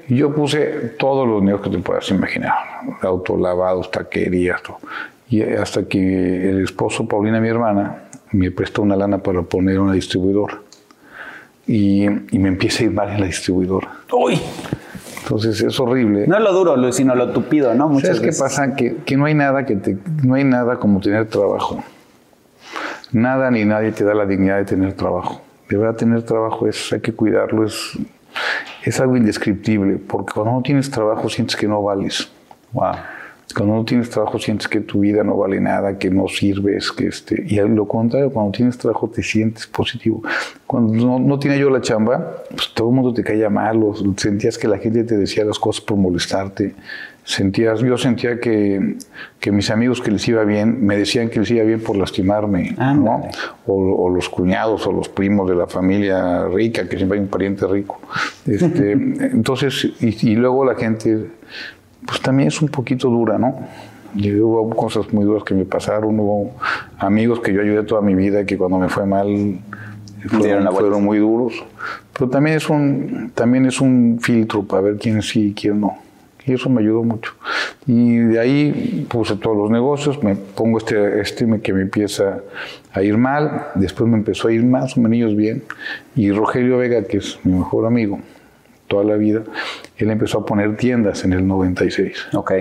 Y 0.09 0.15
yo 0.17 0.33
puse 0.33 0.95
todos 0.97 1.27
los 1.27 1.43
negocios 1.43 1.69
que 1.69 1.77
te 1.77 1.83
puedas 1.83 2.09
imaginar, 2.09 2.53
autolavados, 3.01 3.91
taquerías, 3.91 4.61
todo. 4.63 4.79
Y 5.29 5.41
hasta 5.41 5.83
que 5.87 6.49
el 6.49 6.63
esposo, 6.63 7.07
Paulina, 7.07 7.39
mi 7.39 7.49
hermana, 7.49 8.03
me 8.31 8.51
prestó 8.51 8.81
una 8.81 8.95
lana 8.95 9.19
para 9.19 9.41
poner 9.43 9.79
una 9.79 9.93
distribuidora. 9.93 10.59
Y, 11.67 12.05
y 12.05 12.39
me 12.39 12.47
empieza 12.47 12.83
a 12.83 12.85
ir 12.87 12.91
mal 12.91 13.09
en 13.09 13.19
la 13.19 13.27
distribuidora. 13.27 13.89
Uy. 14.11 14.39
Entonces 15.27 15.61
es 15.61 15.77
horrible. 15.77 16.25
No 16.25 16.39
lo 16.39 16.53
duro, 16.53 16.77
lo- 16.77 16.91
sino 16.93 17.13
lo 17.13 17.31
tupido, 17.31 17.73
¿no? 17.73 17.89
Muchas 17.89 18.07
¿Sabes 18.17 18.21
qué 18.21 18.25
veces. 18.27 18.41
pasa? 18.41 18.75
Que, 18.75 18.95
que 19.05 19.17
no 19.17 19.25
hay 19.25 19.33
nada 19.33 19.65
que 19.65 19.75
te, 19.75 19.97
no 20.23 20.35
hay 20.35 20.45
nada 20.45 20.77
como 20.77 21.01
tener 21.01 21.25
trabajo. 21.27 21.83
Nada 23.11 23.51
ni 23.51 23.65
nadie 23.65 23.91
te 23.91 24.05
da 24.05 24.13
la 24.13 24.25
dignidad 24.25 24.57
de 24.57 24.65
tener 24.65 24.93
trabajo. 24.93 25.41
De 25.69 25.75
verdad 25.77 25.95
tener 25.97 26.23
trabajo 26.23 26.65
es, 26.67 26.93
hay 26.93 27.01
que 27.01 27.11
cuidarlo, 27.13 27.65
es, 27.65 27.91
es 28.83 28.99
algo 29.01 29.17
indescriptible, 29.17 29.97
porque 29.97 30.31
cuando 30.33 30.53
no 30.53 30.61
tienes 30.61 30.89
trabajo 30.89 31.27
sientes 31.29 31.57
que 31.57 31.67
no 31.67 31.81
vales. 31.83 32.29
Wow. 32.71 32.93
Cuando 33.55 33.75
no 33.75 33.85
tienes 33.85 34.09
trabajo 34.09 34.37
sientes 34.39 34.67
que 34.67 34.81
tu 34.81 34.99
vida 34.99 35.23
no 35.23 35.37
vale 35.37 35.59
nada, 35.59 35.97
que 35.97 36.09
no 36.09 36.27
sirves, 36.27 36.91
que 36.91 37.07
este... 37.07 37.43
Y 37.47 37.55
lo 37.55 37.87
contrario, 37.87 38.29
cuando 38.31 38.51
tienes 38.51 38.77
trabajo 38.77 39.09
te 39.09 39.23
sientes 39.23 39.65
positivo. 39.67 40.21
Cuando 40.65 40.93
no, 40.93 41.19
no 41.19 41.39
tenía 41.39 41.57
yo 41.57 41.69
la 41.69 41.81
chamba, 41.81 42.43
pues 42.49 42.73
todo 42.73 42.89
el 42.89 42.95
mundo 42.95 43.13
te 43.13 43.23
caía 43.23 43.49
mal, 43.49 43.81
o 43.83 43.95
sentías 44.17 44.57
que 44.57 44.67
la 44.67 44.77
gente 44.77 45.03
te 45.05 45.17
decía 45.17 45.45
las 45.45 45.57
cosas 45.59 45.81
por 45.81 45.97
molestarte. 45.97 46.75
Sentías, 47.23 47.81
yo 47.81 47.97
sentía 47.97 48.39
que, 48.39 48.95
que 49.39 49.51
mis 49.51 49.69
amigos 49.69 49.99
que 49.99 50.11
les 50.11 50.25
iba 50.29 50.45
bien, 50.45 50.85
me 50.85 50.95
decían 50.95 51.29
que 51.29 51.41
les 51.41 51.51
iba 51.51 51.63
bien 51.63 51.81
por 51.81 51.97
lastimarme, 51.97 52.73
¿no? 52.77 53.27
O, 53.65 53.73
o 53.73 54.09
los 54.09 54.29
cuñados 54.29 54.87
o 54.87 54.93
los 54.93 55.09
primos 55.09 55.49
de 55.49 55.55
la 55.55 55.67
familia 55.67 56.47
rica, 56.47 56.87
que 56.87 56.95
siempre 56.95 57.17
hay 57.17 57.23
un 57.25 57.29
pariente 57.29 57.67
rico. 57.67 57.99
Este, 58.45 58.91
entonces, 58.93 59.89
y, 59.99 60.31
y 60.31 60.35
luego 60.35 60.63
la 60.63 60.75
gente, 60.75 61.25
pues 62.07 62.21
también 62.21 62.47
es 62.47 62.61
un 62.61 62.69
poquito 62.69 63.09
dura, 63.09 63.37
¿no? 63.37 63.59
Y 64.15 64.33
hubo 64.39 64.69
cosas 64.71 65.11
muy 65.13 65.25
duras 65.25 65.43
que 65.43 65.53
me 65.53 65.65
pasaron, 65.65 66.19
hubo 66.19 66.53
amigos 66.97 67.41
que 67.41 67.53
yo 67.53 67.61
ayudé 67.61 67.83
toda 67.83 68.01
mi 68.01 68.15
vida 68.15 68.45
que 68.45 68.57
cuando 68.57 68.79
me 68.79 68.89
fue 68.89 69.05
mal 69.05 69.59
fueron, 70.25 70.73
fueron 70.73 71.03
muy 71.03 71.19
duros. 71.19 71.53
Pero 72.13 72.29
también 72.29 72.55
es 72.55 72.69
un, 72.69 73.31
también 73.35 73.65
es 73.65 73.79
un 73.81 74.19
filtro 74.21 74.63
para 74.63 74.81
ver 74.81 74.97
quién 74.97 75.21
sí 75.21 75.49
y 75.49 75.53
quién 75.53 75.81
no. 75.81 75.97
Y 76.45 76.53
eso 76.53 76.69
me 76.69 76.81
ayudó 76.81 77.03
mucho. 77.03 77.33
Y 77.85 78.17
de 78.19 78.39
ahí 78.39 79.05
puse 79.09 79.35
todos 79.35 79.57
los 79.57 79.69
negocios, 79.69 80.23
me 80.23 80.35
pongo 80.35 80.77
este, 80.77 81.19
este 81.19 81.45
que 81.61 81.73
me 81.73 81.81
empieza 81.81 82.39
a 82.93 83.03
ir 83.03 83.17
mal, 83.17 83.67
después 83.75 84.09
me 84.09 84.17
empezó 84.17 84.47
a 84.47 84.53
ir 84.53 84.63
más 84.63 84.97
o 84.97 85.01
menos 85.01 85.35
bien. 85.35 85.63
Y 86.15 86.31
Rogelio 86.31 86.77
Vega, 86.77 87.03
que 87.03 87.17
es 87.17 87.37
mi 87.43 87.53
mejor 87.53 87.85
amigo 87.85 88.19
toda 88.87 89.03
la 89.03 89.15
vida, 89.15 89.43
él 89.97 90.09
empezó 90.09 90.39
a 90.39 90.45
poner 90.45 90.77
tiendas 90.77 91.23
en 91.25 91.33
el 91.33 91.45
96. 91.47 92.27
Ok. 92.33 92.51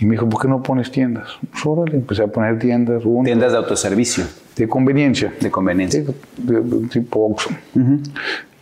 Y 0.00 0.06
me 0.06 0.12
dijo, 0.12 0.28
¿por 0.28 0.40
qué 0.40 0.48
no 0.48 0.62
pones 0.62 0.90
tiendas? 0.90 1.28
Pues 1.50 1.66
órale, 1.66 1.96
empecé 1.98 2.22
a 2.22 2.26
poner 2.28 2.58
tiendas, 2.58 3.02
Tiendas 3.24 3.52
de 3.52 3.58
autoservicio, 3.58 4.24
de 4.56 4.66
conveniencia. 4.68 5.32
de 5.40 5.50
conveniencia. 5.50 6.02
Sí, 6.04 6.14
de- 6.38 6.60
de 6.60 6.88
tipo 6.88 7.26
Oxxo. 7.26 7.50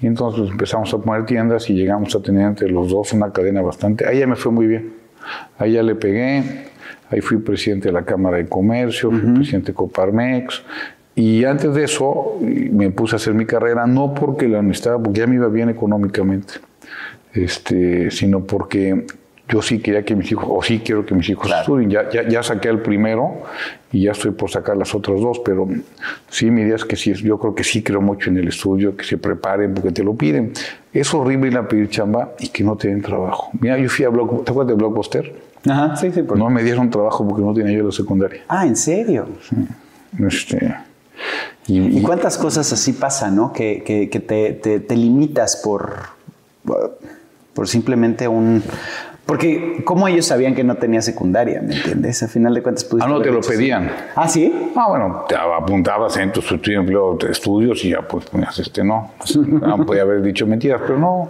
Y 0.01 0.07
entonces 0.07 0.51
empezamos 0.51 0.93
a 0.95 0.99
poner 0.99 1.27
tiendas 1.27 1.69
y 1.71 1.75
llegamos 1.75 2.15
a 2.17 2.21
tener 2.21 2.43
entre 2.47 2.69
los 2.71 2.89
dos 2.91 3.13
una 3.13 3.33
cadena 3.33 3.63
bastante. 3.63 4.07
Ahí 4.07 4.19
ya 4.21 4.27
me 4.27 4.37
fue 4.37 4.51
muy 4.53 4.67
bien. 4.67 4.93
Ahí 5.59 5.73
ya 5.73 5.83
le 5.83 5.95
pegué. 5.95 6.43
Ahí 7.11 7.21
fui 7.21 7.39
presidente 7.39 7.89
de 7.89 7.93
la 7.93 8.03
Cámara 8.05 8.37
de 8.37 8.47
Comercio, 8.47 9.11
fui 9.11 9.21
presidente 9.35 9.69
de 9.69 9.75
Coparmex. 9.75 10.63
Y 11.15 11.45
antes 11.45 11.75
de 11.75 11.85
eso 11.85 12.39
me 12.41 12.91
puse 12.91 13.15
a 13.15 13.17
hacer 13.17 13.35
mi 13.35 13.45
carrera, 13.47 13.87
no 13.87 14.13
porque 14.15 14.47
la 14.47 14.63
necesitaba, 14.63 15.03
porque 15.03 15.21
ya 15.21 15.27
me 15.27 15.35
iba 15.37 15.49
bien 15.49 15.69
económicamente, 15.69 16.55
este, 17.35 18.11
sino 18.11 18.41
porque 18.45 19.07
yo 19.49 19.63
sí 19.63 19.79
quería 19.79 20.05
que 20.05 20.15
mis 20.15 20.31
hijos, 20.31 20.45
o 20.49 20.63
sí 20.63 20.81
quiero 20.85 21.07
que 21.07 21.15
mis 21.15 21.29
hijos 21.31 21.51
estudien. 21.51 21.89
Ya, 21.91 22.11
ya, 22.11 22.29
ya 22.29 22.43
saqué 22.43 22.69
el 22.69 22.81
primero 22.81 23.43
y 23.91 24.03
ya 24.05 24.13
estoy 24.13 24.33
por 24.33 24.51
sacar 24.51 24.77
las 24.77 24.95
otras 24.95 25.21
dos, 25.21 25.41
pero 25.43 25.67
sí, 26.29 26.51
mi 26.51 26.63
idea 26.63 26.77
es 26.77 26.85
que 26.85 26.97
sí, 26.97 27.15
yo 27.15 27.39
creo 27.39 27.55
que 27.55 27.65
sí 27.65 27.83
creo 27.83 28.03
mucho 28.03 28.29
en 28.29 28.37
el 28.37 28.49
estudio, 28.49 28.95
que 28.95 29.05
se 29.05 29.17
preparen 29.17 29.73
porque 29.73 29.91
te 29.91 30.05
lo 30.05 30.15
piden. 30.15 30.53
Es 30.93 31.15
horrible 31.15 31.49
ir 31.49 31.57
a 31.57 31.67
pedir 31.67 31.89
chamba 31.89 32.33
y 32.39 32.49
que 32.49 32.63
no 32.63 32.77
te 32.77 32.89
den 32.89 33.01
trabajo. 33.01 33.51
Mira, 33.59 33.79
yo 33.79 33.89
fui 33.89 34.05
a 34.05 34.11
Blockbuster, 34.11 34.45
¿te 34.45 34.51
acuerdas 34.51 34.69
de 34.69 34.75
Blockbuster? 34.77 35.35
Ajá, 35.67 35.97
sí, 35.97 36.11
sí. 36.13 36.23
por- 36.23 36.37
No 36.39 36.51
me 36.51 36.63
dieron 36.63 36.91
trabajo 36.91 37.27
porque 37.27 37.43
no 37.43 37.55
tenía 37.55 37.79
yo 37.79 37.85
la 37.87 37.93
secundaria. 37.93 38.43
Ah, 38.49 38.67
¿en 38.67 38.77
serio? 38.77 39.29
Este, 40.27 40.75
y, 41.67 41.79
¿Y 41.81 41.99
y- 41.99 42.03
cuántas 42.03 42.37
cosas 42.39 42.71
así 42.73 42.93
pasan, 42.93 43.37
no? 43.37 43.53
Que, 43.53 43.83
que- 43.85 44.09
que 44.11 44.21
te, 44.21 44.53
te- 44.53 44.81
te 44.81 44.97
limitas 44.97 45.57
por, 45.57 46.18
por 46.65 47.67
simplemente 47.67 48.29
un... 48.29 48.63
Porque, 49.27 49.83
¿cómo 49.85 50.09
ellos 50.09 50.25
sabían 50.25 50.55
que 50.55 50.65
no 50.65 50.77
tenía 50.77 51.03
secundaria? 51.03 51.61
¿Me 51.61 51.75
entiendes? 51.75 52.23
A 52.23 52.29
final 52.29 52.55
de 52.55 52.63
cuentas 52.63 52.85
pudiste 52.85 53.11
Ah, 53.11 53.13
no, 53.13 53.21
te 53.21 53.31
lo 53.31 53.43
pedían. 53.43 53.91
Ah, 54.17 54.27
¿sí? 54.27 54.51
Ah, 54.75 54.87
bueno, 54.89 55.25
te 55.29 55.35
apuntabas 55.35 56.17
en 56.17 56.33
tu 56.33 56.41
estudio 56.41 57.19
de 57.21 57.31
estudios 57.31 57.85
y 57.85 57.91
ya 57.91 58.01
pues 58.01 58.25
ponías 58.25 58.59
este 58.59 58.83
no. 58.83 59.11
no 59.43 59.85
podía 59.87 60.03
haber 60.03 60.23
dicho 60.23 60.47
mentiras, 60.47 60.81
pero 60.81 60.99
no. 60.99 61.29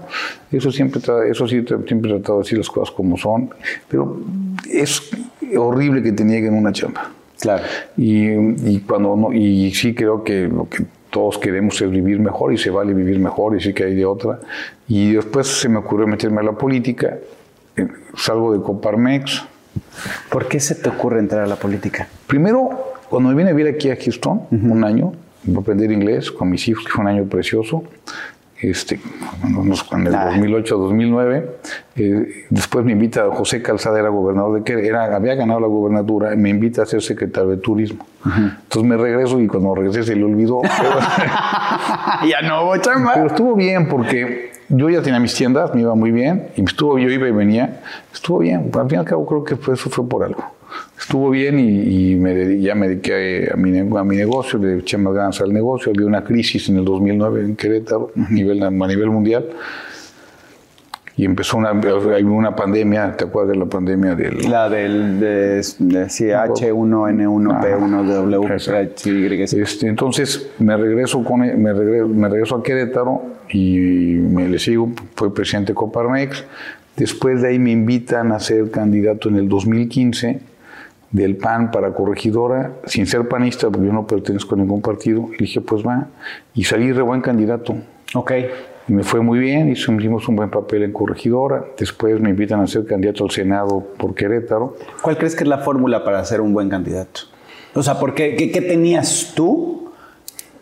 Eso 0.52 0.70
siempre, 0.70 1.00
eso 1.28 1.48
sí, 1.48 1.64
siempre 1.86 2.10
he 2.10 2.14
tratado 2.14 2.38
de 2.38 2.44
decir 2.44 2.58
las 2.58 2.68
cosas 2.68 2.94
como 2.94 3.16
son. 3.16 3.50
Pero 3.88 4.20
es 4.70 5.10
horrible 5.56 6.02
que 6.02 6.12
te 6.12 6.24
nieguen 6.24 6.54
una 6.54 6.72
chamba. 6.72 7.10
Claro. 7.40 7.64
Y, 7.96 8.28
y 8.28 8.84
cuando 8.86 9.16
no, 9.16 9.32
y 9.32 9.72
sí 9.74 9.94
creo 9.94 10.22
que 10.22 10.46
lo 10.46 10.68
que 10.68 10.84
todos 11.10 11.38
queremos 11.38 11.80
vivir 11.80 12.20
mejor 12.20 12.52
y 12.52 12.58
se 12.58 12.70
vale 12.70 12.94
vivir 12.94 13.18
mejor 13.18 13.56
y 13.56 13.60
sí 13.60 13.72
que 13.72 13.84
hay 13.84 13.94
de 13.94 14.04
otra. 14.04 14.40
Y 14.86 15.12
después 15.12 15.46
se 15.46 15.68
me 15.68 15.78
ocurrió 15.78 16.06
meterme 16.06 16.40
a 16.40 16.44
la 16.44 16.52
política. 16.52 17.18
Eh, 17.76 17.88
Salgo 18.16 18.52
de 18.52 18.62
Coparmex. 18.62 19.44
¿Por 20.30 20.48
qué 20.48 20.60
se 20.60 20.74
te 20.74 20.88
ocurre 20.88 21.20
entrar 21.20 21.42
a 21.42 21.46
la 21.46 21.56
política? 21.56 22.08
Primero, 22.26 22.94
cuando 23.08 23.30
me 23.30 23.34
vine 23.34 23.50
a 23.50 23.52
vivir 23.52 23.74
aquí 23.74 23.90
a 23.90 23.96
Houston, 23.96 24.42
un 24.50 24.84
año, 24.84 25.12
para 25.46 25.60
aprender 25.60 25.92
inglés 25.92 26.30
con 26.30 26.50
mis 26.50 26.66
hijos, 26.68 26.84
que 26.84 26.92
fue 26.92 27.02
un 27.02 27.08
año 27.08 27.24
precioso, 27.24 27.84
este, 28.60 29.00
en 29.92 30.06
el 30.06 30.14
Ah. 30.14 30.30
2008-2009, 30.30 31.44
eh, 31.96 32.44
después 32.50 32.84
me 32.84 32.92
invita 32.92 33.26
José 33.32 33.62
Calzada, 33.62 33.98
era 34.00 34.08
gobernador 34.08 34.58
de 34.58 34.64
que 34.64 34.86
era, 34.86 35.14
había 35.14 35.34
ganado 35.34 35.60
la 35.60 35.66
gobernatura, 35.66 36.34
me 36.36 36.50
invita 36.50 36.82
a 36.82 36.86
ser 36.86 37.02
secretario 37.02 37.50
de 37.50 37.56
turismo. 37.58 38.06
Entonces 38.24 38.82
me 38.82 38.96
regreso 38.96 39.40
y 39.40 39.46
cuando 39.46 39.74
regresé 39.74 40.02
se 40.02 40.16
le 40.16 40.24
olvidó. 40.24 40.60
ya 42.28 42.42
no 42.42 42.64
hubo 42.64 42.76
chamba. 42.78 43.12
Pero 43.14 43.26
estuvo 43.28 43.54
bien 43.54 43.88
porque 43.88 44.50
yo 44.68 44.90
ya 44.90 45.02
tenía 45.02 45.20
mis 45.20 45.34
tiendas, 45.34 45.74
me 45.74 45.80
iba 45.82 45.94
muy 45.94 46.10
bien, 46.10 46.48
y 46.56 46.64
estuvo, 46.64 46.98
yo 46.98 47.08
iba 47.08 47.26
y 47.28 47.32
venía, 47.32 47.80
estuvo 48.12 48.38
bien. 48.40 48.70
Al 48.74 48.88
fin 48.88 48.96
y 48.96 49.00
al 49.00 49.04
cabo 49.04 49.24
creo 49.26 49.44
que 49.44 49.56
fue- 49.56 49.74
eso 49.74 49.88
fue 49.88 50.06
por 50.08 50.24
algo. 50.24 50.44
Estuvo 50.98 51.30
bien 51.30 51.58
y, 51.60 52.12
y 52.12 52.16
me 52.16 52.60
ya 52.60 52.74
me 52.74 52.88
dediqué 52.88 53.48
a 53.52 53.56
mi, 53.56 53.70
ne- 53.70 53.98
a 53.98 54.04
mi 54.04 54.16
negocio, 54.16 54.58
le 54.58 54.78
eché 54.78 54.98
más 54.98 55.14
ganas 55.14 55.40
al 55.40 55.52
negocio. 55.52 55.92
Había 55.94 56.06
una 56.06 56.22
crisis 56.24 56.68
en 56.68 56.78
el 56.78 56.84
2009 56.84 57.40
en 57.42 57.56
Querétaro 57.56 58.10
a 58.16 58.30
nivel, 58.32 58.62
a 58.62 58.70
nivel 58.70 59.10
mundial. 59.10 59.46
Y 61.16 61.24
empezó 61.24 61.56
una, 61.56 61.72
una 61.72 62.54
pandemia, 62.54 63.16
¿te 63.16 63.24
acuerdas 63.24 63.52
de 63.54 63.58
la 63.58 63.64
pandemia 63.66 64.14
del... 64.14 64.48
La 64.48 64.68
del 64.68 65.18
de, 65.18 65.56
de- 65.80 66.08
sí, 66.10 66.26
H1N1, 66.26 67.60
P1W, 67.60 68.52
Exacto. 68.52 69.08
Y, 69.10 69.46
sí. 69.48 69.60
Este, 69.60 69.88
entonces 69.88 70.48
me 70.60 70.76
regreso, 70.76 71.24
con, 71.24 71.40
me, 71.40 71.72
regreso, 71.72 72.06
me 72.06 72.28
regreso 72.28 72.54
a 72.56 72.62
Querétaro 72.62 73.22
y 73.50 73.78
me 73.78 74.46
le 74.48 74.60
sigo, 74.60 74.92
fue 75.16 75.34
presidente 75.34 75.72
de 75.72 75.74
Coparmex. 75.74 76.44
Después 76.96 77.42
de 77.42 77.48
ahí 77.48 77.58
me 77.58 77.72
invitan 77.72 78.30
a 78.30 78.38
ser 78.38 78.70
candidato 78.70 79.28
en 79.28 79.36
el 79.38 79.48
2015 79.48 80.38
del 81.10 81.36
PAN 81.36 81.70
para 81.70 81.92
corregidora, 81.92 82.72
sin 82.84 83.06
ser 83.06 83.28
panista, 83.28 83.70
porque 83.70 83.86
yo 83.86 83.92
no 83.92 84.06
pertenezco 84.06 84.54
a 84.54 84.58
ningún 84.58 84.82
partido. 84.82 85.28
Y 85.34 85.44
dije, 85.44 85.60
pues 85.60 85.86
va, 85.86 86.08
y 86.54 86.64
salí 86.64 86.92
re 86.92 87.02
buen 87.02 87.20
candidato. 87.20 87.76
Ok. 88.14 88.32
Y 88.88 88.92
me 88.92 89.02
fue 89.02 89.20
muy 89.20 89.38
bien, 89.38 89.68
hicimos 89.68 90.28
un 90.28 90.36
buen 90.36 90.50
papel 90.50 90.82
en 90.82 90.92
corregidora. 90.92 91.64
Después 91.78 92.20
me 92.20 92.30
invitan 92.30 92.60
a 92.60 92.66
ser 92.66 92.86
candidato 92.86 93.24
al 93.24 93.30
Senado 93.30 93.86
por 93.98 94.14
Querétaro. 94.14 94.76
¿Cuál 95.02 95.18
crees 95.18 95.36
que 95.36 95.44
es 95.44 95.48
la 95.48 95.58
fórmula 95.58 96.04
para 96.04 96.24
ser 96.24 96.40
un 96.40 96.54
buen 96.54 96.70
candidato? 96.70 97.20
O 97.74 97.82
sea, 97.82 97.98
¿por 97.98 98.14
qué, 98.14 98.34
qué, 98.34 98.50
qué 98.50 98.62
tenías 98.62 99.32
tú 99.34 99.92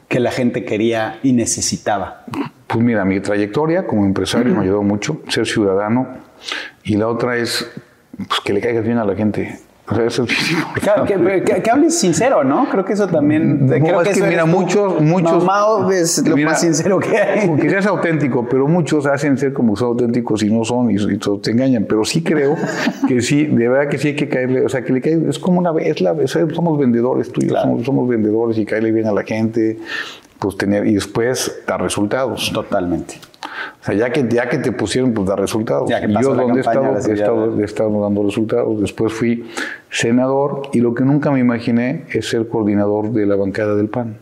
que 0.08 0.18
la 0.18 0.32
gente 0.32 0.64
quería 0.64 1.20
y 1.22 1.32
necesitaba? 1.32 2.24
Pues 2.66 2.84
mira, 2.84 3.04
mi 3.04 3.20
trayectoria 3.20 3.86
como 3.86 4.04
empresario 4.04 4.54
me 4.54 4.62
ayudó 4.62 4.82
mucho, 4.82 5.20
ser 5.28 5.46
ciudadano. 5.46 6.08
Y 6.82 6.96
la 6.96 7.06
otra 7.06 7.36
es 7.36 7.70
pues, 8.16 8.40
que 8.40 8.52
le 8.52 8.60
caigas 8.60 8.84
bien 8.84 8.98
a 8.98 9.04
la 9.04 9.14
gente. 9.14 9.60
O 9.88 9.94
sea, 9.94 10.04
eso 10.06 10.24
es 10.24 10.50
importante. 10.50 11.14
Que, 11.14 11.42
que- 11.44 11.62
que 11.62 11.70
hables 11.70 11.96
sincero, 11.96 12.42
¿no? 12.42 12.68
Creo 12.68 12.84
que 12.84 12.94
eso 12.94 13.06
también. 13.06 13.66
No, 13.66 13.72
creo 13.72 14.00
es 14.02 14.08
que 14.08 14.14
eso 14.14 14.26
mira, 14.26 14.44
muchos, 14.44 15.00
muchos. 15.00 15.44
Mamá 15.44 15.92
es 15.94 16.26
lo 16.26 16.34
Mira, 16.34 16.50
más 16.50 16.60
sincero 16.60 16.98
que 16.98 17.16
hay. 17.16 17.46
Porque 17.48 17.70
seas 17.70 17.86
auténtico, 17.86 18.46
pero 18.48 18.66
muchos 18.66 19.06
hacen 19.06 19.38
ser 19.38 19.52
como 19.52 19.76
son 19.76 19.88
auténticos 19.88 20.42
y 20.42 20.50
no 20.52 20.64
son 20.64 20.90
y, 20.90 20.94
y 20.96 21.18
te 21.40 21.50
engañan. 21.52 21.84
Pero 21.88 22.04
sí 22.04 22.22
creo 22.22 22.56
que 23.06 23.20
sí, 23.22 23.46
de 23.46 23.68
verdad 23.68 23.88
que 23.88 23.98
sí 23.98 24.08
hay 24.08 24.16
que 24.16 24.28
caerle, 24.28 24.64
o 24.64 24.68
sea, 24.68 24.82
que 24.82 24.92
le 24.92 25.00
cae, 25.00 25.20
es 25.28 25.38
como 25.38 25.60
una 25.60 25.70
vez, 25.70 26.00
la, 26.00 26.14
somos 26.26 26.78
vendedores, 26.78 27.30
tú 27.30 27.40
y 27.40 27.44
yo 27.44 27.50
Claro. 27.50 27.68
somos, 27.68 27.84
somos 27.84 28.08
vendedores 28.08 28.58
y 28.58 28.64
caerle 28.66 28.90
bien 28.90 29.06
a 29.06 29.12
la 29.12 29.22
gente, 29.22 29.78
pues 30.38 30.56
tener, 30.56 30.86
y 30.86 30.94
después 30.94 31.62
dar 31.66 31.82
resultados. 31.82 32.50
Totalmente. 32.52 33.20
O 33.80 33.84
sea, 33.84 33.94
ya 33.94 34.10
que, 34.10 34.26
ya 34.28 34.48
que 34.48 34.58
te 34.58 34.72
pusieron, 34.72 35.12
pues 35.12 35.28
dar 35.28 35.38
resultados. 35.38 35.88
Ya 35.88 36.00
que 36.00 36.12
yo 36.12 36.34
la 36.34 36.42
donde 36.42 36.58
he 36.58 36.60
estado, 36.60 36.96
he 36.96 37.12
estado, 37.12 37.60
he 37.60 37.64
estado 37.64 38.02
dando 38.02 38.22
resultados. 38.24 38.80
Después 38.80 39.12
fui 39.12 39.48
senador 39.90 40.62
y 40.72 40.80
lo 40.80 40.94
que 40.94 41.04
nunca 41.04 41.30
me 41.30 41.40
imaginé 41.40 42.04
es 42.10 42.28
ser 42.28 42.48
coordinador 42.48 43.12
de 43.12 43.26
la 43.26 43.36
bancada 43.36 43.74
del 43.74 43.88
PAN. 43.88 44.18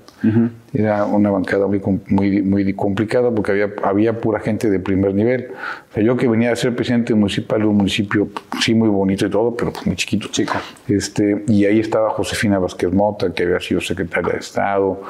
Era 0.74 1.04
una 1.04 1.30
bancada 1.30 1.68
muy, 1.68 1.80
muy, 2.08 2.42
muy 2.42 2.74
complicada 2.74 3.30
porque 3.30 3.52
había, 3.52 3.70
había 3.84 4.20
pura 4.20 4.40
gente 4.40 4.68
de 4.68 4.80
primer 4.80 5.14
nivel. 5.14 5.48
O 5.90 5.94
sea, 5.94 6.02
yo 6.02 6.16
que 6.16 6.26
venía 6.26 6.50
a 6.50 6.56
ser 6.56 6.74
presidente 6.74 7.14
municipal 7.14 7.60
de 7.60 7.66
un 7.66 7.76
municipio, 7.76 8.28
sí, 8.60 8.74
muy 8.74 8.88
bonito 8.88 9.24
y 9.24 9.30
todo, 9.30 9.56
pero 9.56 9.72
pues, 9.72 9.86
muy 9.86 9.94
chiquito. 9.94 10.26
Chico. 10.32 10.54
Este, 10.88 11.44
y 11.46 11.64
ahí 11.64 11.78
estaba 11.78 12.10
Josefina 12.10 12.58
Vázquez 12.58 12.92
Mota, 12.92 13.32
que 13.32 13.44
había 13.44 13.60
sido 13.60 13.80
secretaria 13.80 14.32
de 14.32 14.38
Estado, 14.40 15.00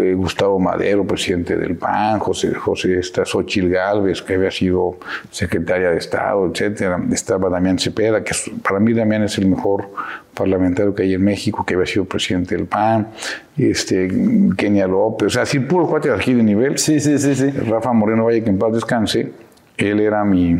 eh, 0.00 0.14
Gustavo 0.14 0.58
Madero, 0.58 1.04
presidente 1.04 1.56
del 1.56 1.76
PAN, 1.76 2.20
José, 2.20 2.54
José 2.54 2.98
esta, 2.98 3.24
Xochitl 3.26 3.68
Gálvez, 3.68 4.22
que 4.22 4.34
había 4.34 4.50
sido 4.50 4.96
secretaria 5.30 5.90
de 5.90 5.98
Estado, 5.98 6.46
etcétera. 6.46 7.02
Estaba 7.12 7.50
Damián 7.50 7.78
Cepeda, 7.78 8.22
que 8.22 8.32
para 8.62 8.78
mí 8.78 8.92
Damián 8.94 9.24
es 9.24 9.36
el 9.38 9.46
mejor 9.46 9.88
parlamentario 10.34 10.94
que 10.94 11.02
hay 11.02 11.14
en 11.14 11.24
México, 11.24 11.64
que 11.66 11.74
había 11.74 11.86
sido 11.86 12.04
presidente 12.04 12.56
del 12.56 12.66
PAN, 12.66 13.08
este, 13.56 14.08
Kenia 14.56 14.86
López, 14.86 15.01
o 15.08 15.28
sea, 15.30 15.44
sí, 15.46 15.60
puro 15.60 15.86
cuate 15.86 16.08
de 16.08 16.14
aquí 16.16 16.34
de 16.34 16.42
nivel. 16.42 16.78
Sí, 16.78 17.00
sí, 17.00 17.18
sí, 17.18 17.34
sí. 17.34 17.50
Rafa 17.50 17.92
Moreno 17.92 18.24
Valle, 18.24 18.42
que 18.42 18.50
en 18.50 18.58
paz 18.58 18.72
descanse, 18.72 19.32
él 19.76 20.00
era 20.00 20.24
mi, 20.24 20.54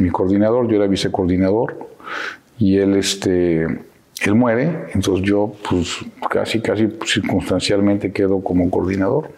mi 0.00 0.10
coordinador, 0.10 0.68
yo 0.68 0.76
era 0.76 0.86
vicecoordinador, 0.86 1.76
y 2.58 2.78
él, 2.78 2.96
este, 2.96 3.62
él 3.64 4.34
muere, 4.34 4.86
entonces 4.94 5.24
yo, 5.26 5.52
pues, 5.68 5.98
casi, 6.30 6.60
casi 6.60 6.88
circunstancialmente 7.06 8.12
quedo 8.12 8.40
como 8.42 8.70
coordinador. 8.70 9.30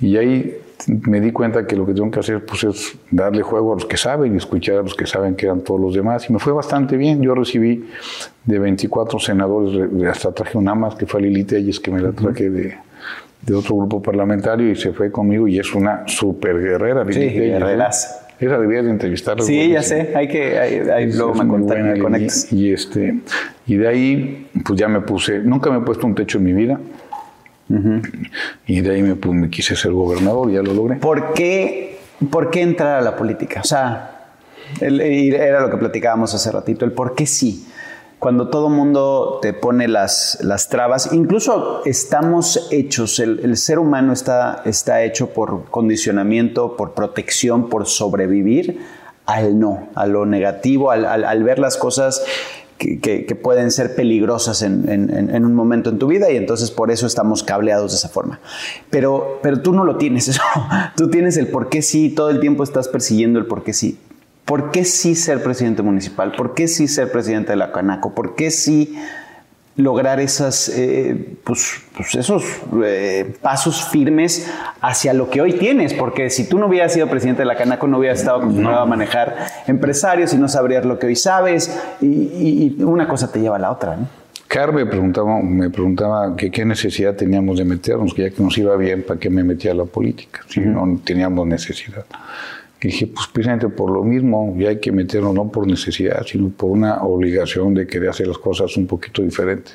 Y 0.00 0.16
ahí 0.16 0.56
me 0.86 1.20
di 1.20 1.32
cuenta 1.32 1.66
que 1.66 1.74
lo 1.76 1.84
que 1.84 1.92
tengo 1.92 2.08
que 2.10 2.20
hacer 2.20 2.44
pues, 2.46 2.62
es 2.64 2.96
darle 3.10 3.42
juego 3.42 3.72
a 3.72 3.74
los 3.74 3.84
que 3.84 3.96
saben 3.96 4.32
y 4.34 4.36
escuchar 4.36 4.76
a 4.76 4.82
los 4.82 4.94
que 4.94 5.06
saben 5.06 5.34
que 5.34 5.46
eran 5.46 5.60
todos 5.62 5.80
los 5.80 5.92
demás. 5.94 6.30
Y 6.30 6.32
me 6.32 6.38
fue 6.38 6.52
bastante 6.52 6.96
bien. 6.96 7.20
Yo 7.20 7.34
recibí 7.34 7.84
de 8.44 8.58
24 8.60 9.18
senadores, 9.18 9.74
re- 9.74 10.08
hasta 10.08 10.30
traje 10.32 10.56
una 10.56 10.74
más, 10.76 10.94
que 10.94 11.04
fue 11.06 11.20
Lili 11.20 11.42
Telles, 11.44 11.80
que 11.80 11.90
me 11.90 12.00
la 12.00 12.12
traje 12.12 12.48
de, 12.48 12.76
de 13.42 13.54
otro 13.54 13.76
grupo 13.76 14.02
parlamentario 14.02 14.70
y 14.70 14.76
se 14.76 14.92
fue 14.92 15.10
conmigo 15.10 15.46
y 15.48 15.58
es 15.58 15.74
una 15.74 16.02
super 16.06 16.58
guerrera. 16.58 17.04
Sí, 17.08 17.12
Telles, 17.20 17.36
¿eh? 17.36 17.54
Esa 18.40 18.58
deberías 18.58 18.84
de 18.84 18.90
entrevistarla. 18.92 19.42
Sí, 19.42 19.70
ya 19.70 19.82
sé. 19.82 20.12
Hay 20.14 20.28
que, 20.28 20.58
hay, 20.58 20.74
hay- 20.88 21.12
luego 21.12 21.34
me, 21.34 21.44
me 21.44 21.98
conectas. 21.98 22.52
Y, 22.52 22.72
este, 22.72 23.18
y 23.66 23.76
de 23.76 23.88
ahí, 23.88 24.46
pues 24.64 24.78
ya 24.78 24.86
me 24.88 25.00
puse, 25.00 25.38
nunca 25.40 25.70
me 25.70 25.78
he 25.78 25.80
puesto 25.80 26.06
un 26.06 26.14
techo 26.14 26.38
en 26.38 26.44
mi 26.44 26.52
vida. 26.52 26.78
Y 28.66 28.80
de 28.80 28.90
ahí 28.90 29.02
me, 29.02 29.14
pues, 29.16 29.34
me 29.34 29.50
quise 29.50 29.76
ser 29.76 29.92
gobernador, 29.92 30.50
ya 30.50 30.62
lo 30.62 30.72
logré. 30.72 30.96
¿Por 30.96 31.34
qué, 31.34 31.98
¿Por 32.30 32.50
qué 32.50 32.62
entrar 32.62 32.98
a 32.98 33.00
la 33.02 33.14
política? 33.16 33.60
O 33.60 33.64
sea, 33.64 34.28
el- 34.80 35.00
y 35.02 35.28
era 35.34 35.60
lo 35.60 35.70
que 35.70 35.76
platicábamos 35.76 36.34
hace 36.34 36.50
ratito, 36.50 36.84
el 36.84 36.92
por 36.92 37.14
qué 37.14 37.26
sí. 37.26 37.66
Cuando 38.18 38.48
todo 38.48 38.68
mundo 38.68 39.38
te 39.40 39.52
pone 39.52 39.86
las, 39.86 40.38
las 40.42 40.68
trabas, 40.68 41.12
incluso 41.12 41.82
estamos 41.84 42.66
hechos, 42.72 43.20
el, 43.20 43.38
el 43.44 43.56
ser 43.56 43.78
humano 43.78 44.12
está, 44.12 44.62
está 44.64 45.02
hecho 45.04 45.28
por 45.30 45.66
condicionamiento, 45.66 46.76
por 46.76 46.94
protección, 46.94 47.68
por 47.68 47.86
sobrevivir 47.86 48.80
al 49.24 49.60
no, 49.60 49.88
a 49.94 50.06
lo 50.06 50.26
negativo, 50.26 50.90
al, 50.90 51.04
al- 51.04 51.44
ver 51.44 51.60
las 51.60 51.76
cosas 51.76 52.24
que, 52.76 53.00
que- 53.00 53.34
pueden 53.36 53.70
ser 53.70 53.94
peligrosas 53.94 54.62
en, 54.62 54.88
en- 54.88 55.14
en- 55.16 55.34
en 55.34 55.44
un 55.44 55.54
momento 55.54 55.90
en 55.90 55.98
tu 55.98 56.06
vida 56.08 56.28
y 56.30 56.36
entonces 56.36 56.70
por 56.72 56.90
eso 56.90 57.06
estamos 57.06 57.42
cableados 57.44 57.92
de 57.92 57.98
esa 57.98 58.08
forma. 58.08 58.40
Pero, 58.90 59.38
pero 59.42 59.60
tú 59.62 59.72
no 59.72 59.84
lo 59.84 59.96
tienes 59.96 60.26
eso. 60.28 60.42
Tú 60.96 61.08
tienes 61.08 61.36
el 61.36 61.48
por 61.48 61.68
qué 61.68 61.82
sí, 61.82 62.08
todo 62.10 62.30
el 62.30 62.40
tiempo 62.40 62.64
estás 62.64 62.88
persiguiendo 62.88 63.38
el 63.38 63.46
por 63.46 63.62
qué 63.62 63.72
sí. 63.72 63.98
¿Por 64.48 64.70
qué 64.70 64.84
sí 64.84 65.14
ser 65.14 65.42
presidente 65.42 65.82
municipal? 65.82 66.32
¿Por 66.32 66.54
qué 66.54 66.66
sí 66.68 66.88
ser 66.88 67.12
presidente 67.12 67.50
de 67.52 67.56
la 67.56 67.70
Canaco? 67.70 68.14
¿Por 68.14 68.34
qué 68.34 68.50
sí 68.50 68.98
lograr 69.76 70.18
esas, 70.20 70.70
eh, 70.70 71.36
pues, 71.44 71.82
pues 71.94 72.14
esos 72.16 72.42
eh, 72.82 73.36
pasos 73.42 73.84
firmes 73.90 74.50
hacia 74.80 75.12
lo 75.12 75.28
que 75.30 75.42
hoy 75.42 75.52
tienes? 75.52 75.92
Porque 75.94 76.30
si 76.30 76.48
tú 76.48 76.58
no 76.58 76.66
hubieras 76.66 76.94
sido 76.94 77.08
presidente 77.08 77.42
de 77.42 77.46
la 77.46 77.56
Canaco, 77.56 77.86
no 77.86 77.98
hubieras 77.98 78.20
estado 78.20 78.38
acostumbrado 78.38 78.80
a 78.80 78.86
manejar 78.86 79.36
empresarios 79.66 80.32
y 80.32 80.38
no 80.38 80.48
sabrías 80.48 80.84
lo 80.86 80.98
que 80.98 81.06
hoy 81.08 81.16
sabes. 81.16 81.78
Y, 82.00 82.06
y- 82.06 82.76
y 82.78 82.82
una 82.82 83.06
cosa 83.06 83.30
te 83.30 83.40
lleva 83.40 83.56
a 83.56 83.60
la 83.60 83.70
otra, 83.70 83.96
¿no? 83.96 84.08
Car 84.48 84.72
me 84.72 84.86
preguntaba, 84.86 85.42
me 85.42 85.68
preguntaba 85.68 86.34
que 86.34 86.50
qué 86.50 86.64
necesidad 86.64 87.14
teníamos 87.14 87.58
de 87.58 87.66
meternos, 87.66 88.14
que 88.14 88.22
ya 88.22 88.30
que 88.34 88.42
nos 88.42 88.56
iba 88.56 88.74
bien, 88.76 89.02
¿para 89.06 89.20
qué 89.20 89.28
me 89.28 89.44
metía 89.44 89.72
a 89.72 89.74
la 89.74 89.84
política? 89.84 90.40
Si 90.48 90.60
no 90.60 90.98
teníamos 91.04 91.46
necesidad. 91.46 92.06
Y 92.80 92.88
dije, 92.88 93.08
pues 93.08 93.26
precisamente 93.32 93.68
por 93.68 93.90
lo 93.90 94.04
mismo, 94.04 94.54
ya 94.56 94.68
hay 94.68 94.78
que 94.78 94.92
meternos 94.92 95.34
no 95.34 95.50
por 95.50 95.66
necesidad, 95.66 96.24
sino 96.24 96.48
por 96.50 96.70
una 96.70 97.02
obligación 97.02 97.74
de 97.74 97.86
querer 97.86 98.10
hacer 98.10 98.28
las 98.28 98.38
cosas 98.38 98.76
un 98.76 98.86
poquito 98.86 99.20
diferente. 99.22 99.72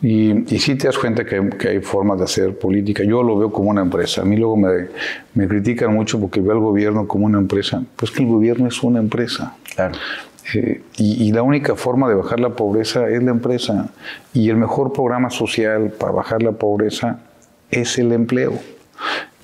Y, 0.00 0.54
y 0.54 0.58
sí 0.58 0.74
te 0.76 0.86
das 0.86 0.98
cuenta 0.98 1.24
que, 1.24 1.50
que 1.50 1.68
hay 1.68 1.80
formas 1.80 2.18
de 2.18 2.24
hacer 2.24 2.58
política. 2.58 3.04
Yo 3.04 3.22
lo 3.22 3.38
veo 3.38 3.52
como 3.52 3.70
una 3.70 3.82
empresa. 3.82 4.22
A 4.22 4.24
mí 4.24 4.36
luego 4.36 4.56
me, 4.56 4.88
me 5.34 5.46
critican 5.46 5.92
mucho 5.92 6.18
porque 6.18 6.40
veo 6.40 6.52
al 6.52 6.58
gobierno 6.58 7.06
como 7.06 7.26
una 7.26 7.38
empresa. 7.38 7.84
Pues 7.96 8.10
que 8.10 8.22
el 8.22 8.28
gobierno 8.28 8.66
es 8.66 8.82
una 8.82 8.98
empresa. 8.98 9.56
Claro. 9.74 9.94
Eh, 10.54 10.82
y, 10.96 11.28
y 11.28 11.32
la 11.32 11.42
única 11.42 11.76
forma 11.76 12.08
de 12.08 12.14
bajar 12.14 12.40
la 12.40 12.50
pobreza 12.56 13.08
es 13.08 13.22
la 13.22 13.30
empresa. 13.30 13.90
Y 14.32 14.48
el 14.48 14.56
mejor 14.56 14.92
programa 14.92 15.30
social 15.30 15.92
para 15.96 16.12
bajar 16.12 16.42
la 16.42 16.52
pobreza 16.52 17.20
es 17.70 17.98
el 17.98 18.10
empleo. 18.10 18.54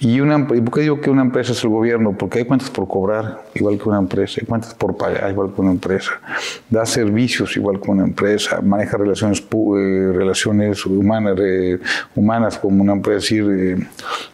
Y 0.00 0.20
una, 0.20 0.46
¿y 0.54 0.60
¿por 0.60 0.74
qué 0.74 0.82
digo 0.82 1.00
que 1.00 1.10
una 1.10 1.22
empresa 1.22 1.52
es 1.52 1.64
el 1.64 1.70
gobierno? 1.70 2.12
Porque 2.16 2.38
hay 2.38 2.44
cuentas 2.44 2.70
por 2.70 2.86
cobrar, 2.86 3.42
igual 3.54 3.78
que 3.78 3.88
una 3.88 3.98
empresa, 3.98 4.40
hay 4.40 4.46
cuentas 4.46 4.72
por 4.74 4.96
pagar, 4.96 5.28
igual 5.28 5.52
que 5.52 5.60
una 5.60 5.72
empresa, 5.72 6.12
da 6.70 6.86
servicios, 6.86 7.56
igual 7.56 7.80
que 7.80 7.90
una 7.90 8.04
empresa, 8.04 8.60
maneja 8.60 8.96
relaciones, 8.96 9.40
eh, 9.40 10.12
relaciones 10.14 10.86
humanas, 10.86 11.36
eh, 11.40 11.80
humanas 12.14 12.58
como 12.58 12.80
una 12.80 12.92
empresa, 12.92 13.18
es 13.18 13.22
decir, 13.24 13.46
eh, 13.50 13.88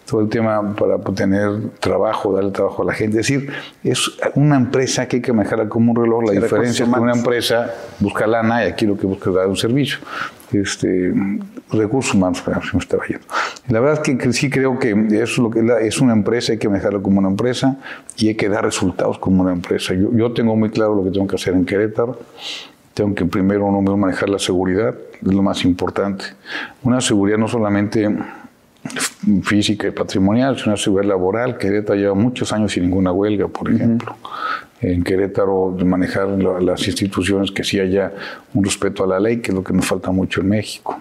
todo 0.04 0.20
el 0.20 0.28
tema 0.28 0.76
para 0.76 0.98
tener 0.98 1.70
trabajo, 1.80 2.34
darle 2.34 2.50
trabajo 2.50 2.82
a 2.82 2.86
la 2.86 2.92
gente. 2.92 3.20
Es 3.20 3.26
decir, 3.26 3.50
es 3.82 4.10
una 4.34 4.56
empresa 4.56 5.08
que 5.08 5.16
hay 5.16 5.22
que 5.22 5.32
manejarla 5.32 5.66
como 5.70 5.92
un 5.92 5.96
reloj. 5.96 6.24
La 6.26 6.32
diferencia 6.32 6.84
es 6.84 6.92
que 6.92 7.00
una 7.00 7.14
empresa 7.14 7.72
busca 8.00 8.26
lana 8.26 8.66
y 8.66 8.68
aquí 8.68 8.84
lo 8.84 8.98
que 8.98 9.06
busca 9.06 9.30
es 9.30 9.36
dar 9.36 9.48
un 9.48 9.56
servicio. 9.56 9.98
Este, 10.54 11.12
recursos 11.70 12.14
humanos, 12.14 12.42
se 12.44 12.76
me 12.76 12.78
estaba 12.78 13.04
yendo. 13.06 13.26
La 13.68 13.80
verdad 13.80 14.02
es 14.06 14.16
que 14.16 14.32
sí 14.32 14.50
creo 14.50 14.78
que 14.78 14.90
es, 15.20 15.38
lo 15.38 15.50
que 15.50 15.60
es 15.82 16.00
una 16.00 16.12
empresa, 16.12 16.52
hay 16.52 16.58
que 16.58 16.68
manejarla 16.68 17.00
como 17.00 17.18
una 17.18 17.28
empresa 17.28 17.76
y 18.16 18.28
hay 18.28 18.34
que 18.34 18.48
dar 18.48 18.64
resultados 18.64 19.18
como 19.18 19.42
una 19.42 19.52
empresa. 19.52 19.94
Yo, 19.94 20.12
yo 20.12 20.32
tengo 20.32 20.54
muy 20.56 20.70
claro 20.70 20.94
lo 20.94 21.04
que 21.04 21.10
tengo 21.10 21.26
que 21.26 21.36
hacer 21.36 21.54
en 21.54 21.64
Querétaro. 21.64 22.18
Tengo 22.94 23.14
que 23.14 23.24
primero 23.24 23.70
número 23.72 23.96
manejar 23.96 24.28
la 24.28 24.38
seguridad, 24.38 24.94
es 25.20 25.34
lo 25.34 25.42
más 25.42 25.64
importante. 25.64 26.26
Una 26.84 27.00
seguridad 27.00 27.38
no 27.38 27.48
solamente 27.48 28.08
física 29.42 29.88
y 29.88 29.90
patrimonial, 29.90 30.56
sino 30.56 30.68
una 30.68 30.76
seguridad 30.76 31.08
laboral. 31.08 31.58
Querétaro 31.58 31.98
lleva 31.98 32.14
muchos 32.14 32.52
años 32.52 32.72
sin 32.72 32.84
ninguna 32.84 33.10
huelga, 33.10 33.48
por 33.48 33.70
ejemplo. 33.70 34.14
En 34.86 35.02
Querétaro 35.02 35.70
manejar 35.84 36.28
la- 36.28 36.60
las 36.60 36.86
instituciones 36.86 37.50
que 37.50 37.64
sí 37.64 37.80
haya 37.80 38.12
un 38.52 38.62
respeto 38.64 39.02
a 39.04 39.06
la 39.06 39.18
ley, 39.18 39.38
que 39.38 39.50
es 39.50 39.54
lo 39.54 39.64
que 39.64 39.72
nos 39.72 39.86
falta 39.86 40.10
mucho 40.10 40.40
en 40.42 40.48
México. 40.50 40.98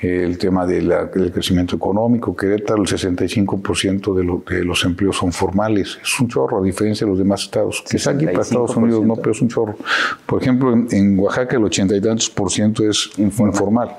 El 0.00 0.36
tema 0.36 0.66
del 0.66 0.92
crecimiento 1.32 1.76
económico. 1.76 2.34
Querétaro, 2.36 2.82
el 2.82 2.88
65% 2.88 4.14
de, 4.14 4.24
lo- 4.24 4.42
de 4.48 4.64
los 4.64 4.84
empleos 4.84 5.16
son 5.16 5.32
formales. 5.32 5.98
Es 6.02 6.20
un 6.20 6.28
chorro, 6.28 6.58
a 6.60 6.62
diferencia 6.62 7.06
de 7.06 7.10
los 7.10 7.18
demás 7.18 7.42
estados. 7.44 7.82
Quizá 7.88 8.10
aquí 8.10 8.26
para 8.26 8.42
Estados 8.42 8.76
Unidos 8.76 9.04
no, 9.06 9.16
pero 9.16 9.30
es 9.30 9.40
un 9.40 9.48
chorro. 9.48 9.76
Por 10.26 10.42
ejemplo, 10.42 10.72
en, 10.72 10.88
en 10.90 11.18
Oaxaca 11.18 11.56
el 11.56 11.64
ochenta 11.64 11.96
y 11.96 12.00
tantos 12.00 12.28
por 12.28 12.50
ciento 12.50 12.86
es 12.88 13.10
informal. 13.16 13.96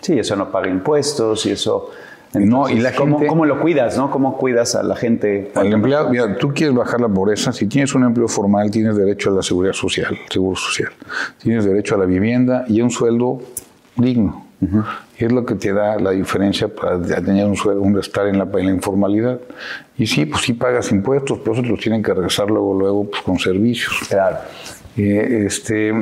Sí, 0.00 0.18
eso 0.18 0.34
no 0.36 0.50
paga 0.50 0.68
impuestos 0.68 1.44
y 1.46 1.50
eso... 1.50 1.90
No, 2.34 2.68
y 2.68 2.78
la 2.78 2.92
¿cómo, 2.94 3.16
gente- 3.18 3.28
¿Cómo 3.28 3.44
lo 3.44 3.60
cuidas, 3.60 3.96
no? 3.96 4.10
¿Cómo 4.10 4.36
cuidas 4.36 4.74
a 4.76 4.82
la 4.82 4.94
gente? 4.94 5.50
Al 5.54 5.72
empleado, 5.72 6.10
mira, 6.10 6.36
tú 6.38 6.52
quieres 6.54 6.74
bajar 6.74 7.00
la 7.00 7.08
pobreza, 7.08 7.52
si 7.52 7.66
tienes 7.66 7.94
un 7.94 8.04
empleo 8.04 8.28
formal, 8.28 8.70
tienes 8.70 8.96
derecho 8.96 9.30
a 9.30 9.34
la 9.34 9.42
seguridad 9.42 9.72
social, 9.72 10.16
seguro 10.30 10.56
social. 10.56 10.92
Tienes 11.42 11.64
derecho 11.64 11.96
a 11.96 11.98
la 11.98 12.04
vivienda 12.04 12.64
y 12.68 12.80
a 12.80 12.84
un 12.84 12.90
sueldo 12.90 13.40
digno. 13.96 14.46
Y 15.18 15.24
es 15.24 15.32
lo 15.32 15.46
que 15.46 15.54
te 15.54 15.72
da 15.72 15.98
la 15.98 16.10
diferencia 16.10 16.68
para 16.68 17.00
tener 17.00 17.46
un 17.46 17.56
sueldo, 17.56 17.80
un 17.80 17.98
estar 17.98 18.26
en 18.26 18.36
la, 18.38 18.44
en 18.44 18.66
la 18.66 18.72
informalidad. 18.72 19.40
Y 19.96 20.06
sí, 20.06 20.26
pues 20.26 20.42
sí 20.42 20.52
pagas 20.52 20.92
impuestos, 20.92 21.38
pero 21.38 21.54
esos 21.54 21.66
los 21.66 21.80
tienen 21.80 22.02
que 22.02 22.12
regresar 22.12 22.48
luego, 22.48 22.78
luego 22.78 23.10
pues, 23.10 23.22
con 23.22 23.38
servicios. 23.38 23.94
Claro. 24.08 24.36
Eh, 24.98 25.44
este, 25.46 25.94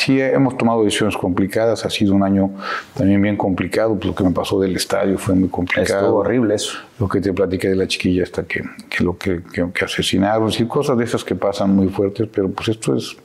sí, 0.00 0.20
hemos 0.20 0.56
tomado 0.56 0.84
decisiones 0.84 1.16
complicadas. 1.16 1.84
Ha 1.84 1.90
sido 1.90 2.14
un 2.14 2.22
año 2.22 2.50
también 2.94 3.20
bien 3.20 3.36
complicado. 3.36 3.94
pues, 3.94 4.06
lo 4.06 4.14
que 4.14 4.24
me 4.24 4.30
pasó 4.30 4.60
del 4.60 4.76
estadio 4.76 5.18
fue 5.18 5.34
muy 5.34 5.48
complicado. 5.48 6.00
Estuvo 6.00 6.18
horrible 6.18 6.54
eso. 6.54 6.78
Lo 6.98 7.08
que 7.08 7.20
te 7.20 7.32
platiqué 7.32 7.68
de 7.68 7.76
la 7.76 7.86
chiquilla 7.86 8.22
hasta 8.22 8.44
que, 8.44 8.62
que 8.88 9.04
lo 9.04 9.16
que, 9.16 9.42
que, 9.52 9.70
que 9.72 9.84
asesinaron, 9.84 10.50
y 10.58 10.64
cosas 10.66 10.96
de 10.98 11.04
esas 11.04 11.24
que 11.24 11.34
pasan 11.34 11.74
muy 11.74 11.88
fuertes, 11.88 12.28
pero 12.32 12.50
pues 12.50 12.68
esto 12.68 12.96
es 12.96 13.16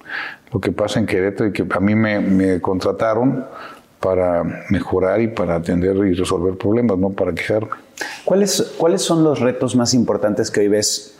lo 0.51 0.59
que 0.59 0.71
pasa 0.71 0.99
en 0.99 1.05
Querétaro 1.05 1.49
y 1.49 1.53
que 1.53 1.65
a 1.69 1.79
mí 1.79 1.95
me, 1.95 2.19
me 2.19 2.61
contrataron 2.61 3.45
para 3.99 4.43
mejorar 4.69 5.19
y 5.21 5.27
para 5.27 5.55
atender 5.55 5.95
y 5.97 6.13
resolver 6.13 6.57
problemas, 6.57 6.97
no 6.97 7.09
para 7.09 7.33
quejarme. 7.33 7.71
¿Cuáles, 8.23 8.73
¿Cuáles 8.77 9.01
son 9.01 9.23
los 9.23 9.39
retos 9.39 9.75
más 9.75 9.93
importantes 9.93 10.51
que 10.51 10.59
hoy 10.59 10.67
ves? 10.67 11.15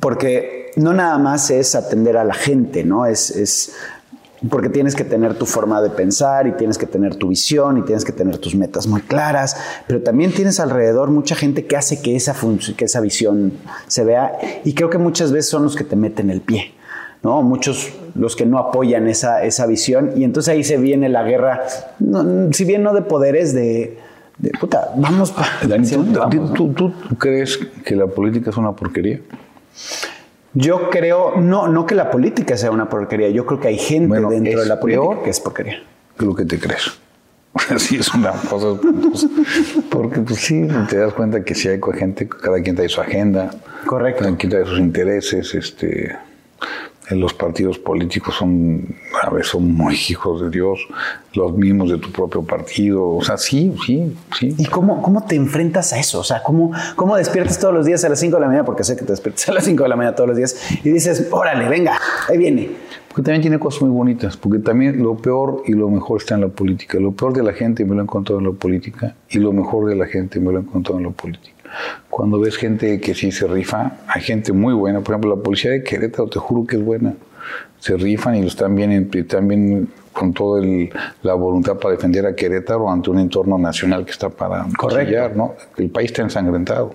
Porque 0.00 0.72
no 0.76 0.92
nada 0.92 1.18
más 1.18 1.50
es 1.50 1.74
atender 1.74 2.16
a 2.16 2.24
la 2.24 2.34
gente, 2.34 2.84
¿no? 2.84 3.06
Es, 3.06 3.30
es 3.30 3.74
porque 4.48 4.68
tienes 4.68 4.94
que 4.94 5.04
tener 5.04 5.34
tu 5.34 5.44
forma 5.44 5.82
de 5.82 5.90
pensar 5.90 6.46
y 6.46 6.52
tienes 6.52 6.78
que 6.78 6.86
tener 6.86 7.16
tu 7.16 7.28
visión 7.28 7.78
y 7.78 7.82
tienes 7.82 8.04
que 8.04 8.12
tener 8.12 8.38
tus 8.38 8.54
metas 8.54 8.86
muy 8.86 9.02
claras, 9.02 9.56
pero 9.86 10.02
también 10.02 10.32
tienes 10.32 10.60
alrededor 10.60 11.10
mucha 11.10 11.34
gente 11.34 11.66
que 11.66 11.76
hace 11.76 12.00
que 12.00 12.16
esa, 12.16 12.34
que 12.76 12.84
esa 12.84 13.00
visión 13.00 13.52
se 13.86 14.04
vea 14.04 14.38
y 14.64 14.74
creo 14.74 14.88
que 14.88 14.98
muchas 14.98 15.32
veces 15.32 15.50
son 15.50 15.64
los 15.64 15.76
que 15.76 15.84
te 15.84 15.96
meten 15.96 16.30
el 16.30 16.40
pie. 16.40 16.72
¿no? 17.22 17.42
Muchos 17.42 17.92
los 18.14 18.34
que 18.34 18.46
no 18.46 18.58
apoyan 18.58 19.06
esa, 19.06 19.44
esa 19.44 19.66
visión 19.66 20.12
y 20.16 20.24
entonces 20.24 20.54
ahí 20.54 20.64
se 20.64 20.78
viene 20.78 21.10
la 21.10 21.22
guerra, 21.22 21.64
si 22.52 22.64
bien 22.64 22.82
no 22.82 22.94
de 22.94 23.02
poderes, 23.02 23.52
de, 23.52 23.98
de 24.38 24.50
puta, 24.58 24.92
vamos 24.96 25.32
para... 25.32 25.48
¿tú, 26.30 26.72
tú, 26.72 26.72
tú 26.72 26.92
crees 27.18 27.58
que 27.84 27.94
la 27.94 28.06
política 28.06 28.48
es 28.48 28.56
una 28.56 28.72
porquería? 28.72 29.20
Yo 30.52 30.90
creo, 30.90 31.36
no, 31.36 31.68
no 31.68 31.86
que 31.86 31.94
la 31.94 32.10
política 32.10 32.56
sea 32.56 32.70
una 32.70 32.88
porquería, 32.88 33.28
yo 33.30 33.46
creo 33.46 33.60
que 33.60 33.68
hay 33.68 33.78
gente 33.78 34.20
dentro 34.20 34.60
de 34.60 34.66
la 34.66 34.80
política 34.80 35.22
que 35.22 35.30
es 35.30 35.40
porquería. 35.40 35.82
Que 36.18 36.26
lo 36.26 36.34
que 36.34 36.44
te 36.44 36.58
crees. 36.58 36.98
Así 37.70 37.96
es 37.96 38.12
una 38.14 38.32
cosa. 38.32 38.80
porque 39.90 40.20
pues 40.20 40.40
sí, 40.40 40.68
te 40.88 40.98
das 40.98 41.12
cuenta 41.14 41.42
que 41.44 41.54
si 41.54 41.68
hay 41.68 41.80
gente, 41.94 42.28
cada 42.28 42.60
quien 42.62 42.76
trae 42.76 42.88
su 42.88 43.00
agenda. 43.00 43.50
Correcto. 43.86 44.24
Cada 44.24 44.36
quien 44.36 44.50
trae 44.50 44.64
sus 44.64 44.78
intereses, 44.78 45.54
este 45.54 46.16
los 47.10 47.34
partidos 47.34 47.78
políticos 47.78 48.36
son, 48.36 48.84
a 49.22 49.30
veces 49.30 49.48
son 49.48 49.72
muy 49.72 49.96
hijos 50.08 50.42
de 50.42 50.50
Dios, 50.50 50.86
los 51.34 51.52
mismos 51.56 51.90
de 51.90 51.98
tu 51.98 52.10
propio 52.10 52.42
partido, 52.42 53.08
o 53.08 53.22
sea, 53.22 53.36
sí, 53.36 53.74
sí, 53.84 54.16
sí. 54.38 54.54
¿Y 54.58 54.66
cómo, 54.66 55.02
cómo 55.02 55.24
te 55.24 55.34
enfrentas 55.36 55.92
a 55.92 55.98
eso? 55.98 56.20
O 56.20 56.24
sea, 56.24 56.42
¿cómo, 56.42 56.72
¿cómo 56.96 57.16
despiertas 57.16 57.58
todos 57.58 57.74
los 57.74 57.86
días 57.86 58.04
a 58.04 58.08
las 58.08 58.20
5 58.20 58.36
de 58.36 58.40
la 58.40 58.46
mañana? 58.46 58.64
Porque 58.64 58.84
sé 58.84 58.96
que 58.96 59.04
te 59.04 59.12
despiertas 59.12 59.48
a 59.48 59.52
las 59.52 59.64
5 59.64 59.82
de 59.82 59.88
la 59.88 59.96
mañana 59.96 60.14
todos 60.14 60.28
los 60.28 60.36
días 60.36 60.56
y 60.84 60.90
dices, 60.90 61.28
órale, 61.30 61.68
venga, 61.68 61.98
ahí 62.28 62.38
viene. 62.38 62.70
Porque 63.08 63.22
también 63.22 63.42
tiene 63.42 63.58
cosas 63.58 63.82
muy 63.82 63.90
bonitas, 63.90 64.36
porque 64.36 64.60
también 64.60 65.02
lo 65.02 65.16
peor 65.16 65.64
y 65.66 65.72
lo 65.72 65.88
mejor 65.88 66.20
está 66.20 66.36
en 66.36 66.42
la 66.42 66.48
política. 66.48 67.00
Lo 67.00 67.10
peor 67.10 67.32
de 67.32 67.42
la 67.42 67.52
gente 67.52 67.84
me 67.84 67.94
lo 67.94 68.02
he 68.02 68.04
encontrado 68.04 68.38
en 68.38 68.46
la 68.46 68.52
política 68.52 69.16
y 69.28 69.38
lo 69.38 69.52
mejor 69.52 69.88
de 69.88 69.96
la 69.96 70.06
gente 70.06 70.38
me 70.38 70.52
lo 70.52 70.58
he 70.58 70.62
encontrado 70.62 70.98
en 70.98 71.06
la 71.06 71.10
política. 71.10 71.59
Cuando 72.08 72.40
ves 72.40 72.56
gente 72.56 73.00
que 73.00 73.14
sí 73.14 73.32
se 73.32 73.46
rifa, 73.46 73.92
hay 74.06 74.22
gente 74.22 74.52
muy 74.52 74.74
buena. 74.74 75.00
Por 75.00 75.14
ejemplo, 75.14 75.36
la 75.36 75.42
policía 75.42 75.70
de 75.70 75.82
Querétaro, 75.82 76.28
te 76.28 76.38
juro 76.38 76.66
que 76.66 76.76
es 76.76 76.84
buena. 76.84 77.14
Se 77.78 77.96
rifan 77.96 78.36
y 78.36 78.46
están 78.46 78.74
bien, 78.74 79.10
están 79.12 79.48
bien 79.48 79.88
con 80.12 80.34
toda 80.34 80.62
la 81.22 81.34
voluntad 81.34 81.78
para 81.78 81.94
defender 81.94 82.26
a 82.26 82.34
Querétaro 82.34 82.90
ante 82.90 83.10
un 83.10 83.18
entorno 83.18 83.58
nacional 83.58 84.04
que 84.04 84.10
está 84.10 84.28
para 84.28 84.66
corregir, 84.76 85.34
¿no? 85.34 85.54
El 85.76 85.90
país 85.90 86.10
está 86.10 86.22
ensangrentado 86.22 86.92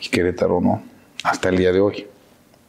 y 0.00 0.08
Querétaro 0.08 0.60
no, 0.60 0.82
hasta 1.24 1.48
el 1.48 1.56
día 1.56 1.72
de 1.72 1.80
hoy. 1.80 2.06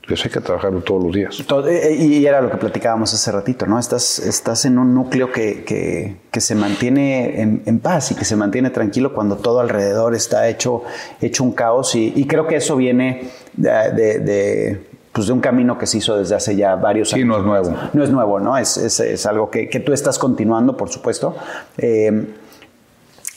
Entonces 0.03 0.25
hay 0.25 0.31
que 0.33 0.41
trabajarlo 0.41 0.81
todos 0.81 1.01
los 1.01 1.13
días. 1.13 1.39
Eh, 1.39 1.45
eh, 1.65 1.95
y 1.95 2.25
era 2.25 2.41
lo 2.41 2.51
que 2.51 2.57
platicábamos 2.57 3.13
hace 3.13 3.31
ratito, 3.31 3.65
¿no? 3.65 3.79
Estás, 3.79 4.19
estás 4.19 4.65
en 4.65 4.77
un 4.77 4.93
núcleo 4.93 5.31
que, 5.31 5.63
que, 5.63 6.17
que 6.29 6.41
se 6.41 6.55
mantiene 6.55 7.41
en, 7.41 7.63
en, 7.65 7.79
paz 7.79 8.11
y 8.11 8.15
que 8.15 8.25
se 8.25 8.35
mantiene 8.35 8.69
tranquilo 8.69 9.13
cuando 9.13 9.37
todo 9.37 9.61
alrededor 9.61 10.13
está 10.13 10.49
hecho, 10.49 10.83
hecho 11.21 11.45
un 11.45 11.53
caos. 11.53 11.95
Y, 11.95 12.11
y 12.17 12.27
creo 12.27 12.47
que 12.47 12.57
eso 12.57 12.75
viene 12.75 13.29
de, 13.53 14.19
de, 14.19 14.81
pues 15.13 15.27
de, 15.27 15.33
un 15.33 15.39
camino 15.39 15.77
que 15.77 15.87
se 15.87 15.99
hizo 15.99 16.17
desde 16.17 16.35
hace 16.35 16.57
ya 16.57 16.75
varios 16.75 17.13
años. 17.13 17.23
Sí, 17.23 17.25
no 17.25 17.37
es 17.37 17.45
nuevo. 17.45 17.73
No 17.93 18.03
es 18.03 18.09
nuevo, 18.09 18.41
¿no? 18.41 18.57
Es, 18.57 18.75
es, 18.75 18.99
es 18.99 19.25
algo 19.25 19.49
que, 19.49 19.69
que, 19.69 19.79
tú 19.79 19.93
estás 19.93 20.19
continuando, 20.19 20.75
por 20.75 20.89
supuesto. 20.89 21.33
Eh, 21.77 22.27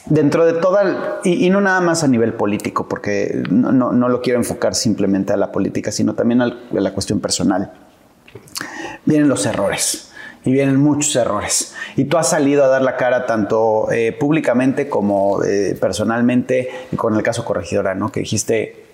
dentro 0.07 0.47
de 0.47 0.55
toda, 0.55 1.21
y, 1.25 1.47
y, 1.47 1.51
no 1.51 1.61
nada 1.61 1.81
más 1.81 2.05
a 2.05 2.09
nivel 2.09 2.33
político, 2.35 2.89
porque 2.89 3.43
no, 3.51 3.73
no, 3.73 3.93
no, 3.93 4.09
lo 4.09 4.23
quiero 4.23 4.39
enfocar 4.39 4.75
simplemente 4.75 5.33
a 5.33 5.37
la 5.37 5.53
política, 5.53 5.93
sino 5.93 6.15
también 6.15 6.43
a 6.43 6.57
la 6.71 6.93
cuestión 6.93 7.21
personal, 7.21 7.73
vienen 9.05 9.29
los 9.29 9.47
errores. 9.47 10.13
Y 10.45 10.53
vienen 10.53 10.77
muchos 10.77 11.17
errores. 11.17 11.75
Y 11.97 12.05
tú 12.05 12.19
has 12.19 12.31
salido 12.31 12.63
a 12.63 12.69
dar 12.69 12.81
la 12.81 12.97
cara 12.97 13.27
tanto 13.27 13.91
eh, 13.91 14.13
públicamente 14.13 14.89
como 14.89 15.43
eh, 15.43 15.77
personalmente, 15.81 16.71
con 16.97 17.17
el 17.17 17.25
caso 17.25 17.45
corregidora, 17.45 17.97
¿no? 17.97 18.13
Que 18.13 18.21
dijiste, 18.21 18.87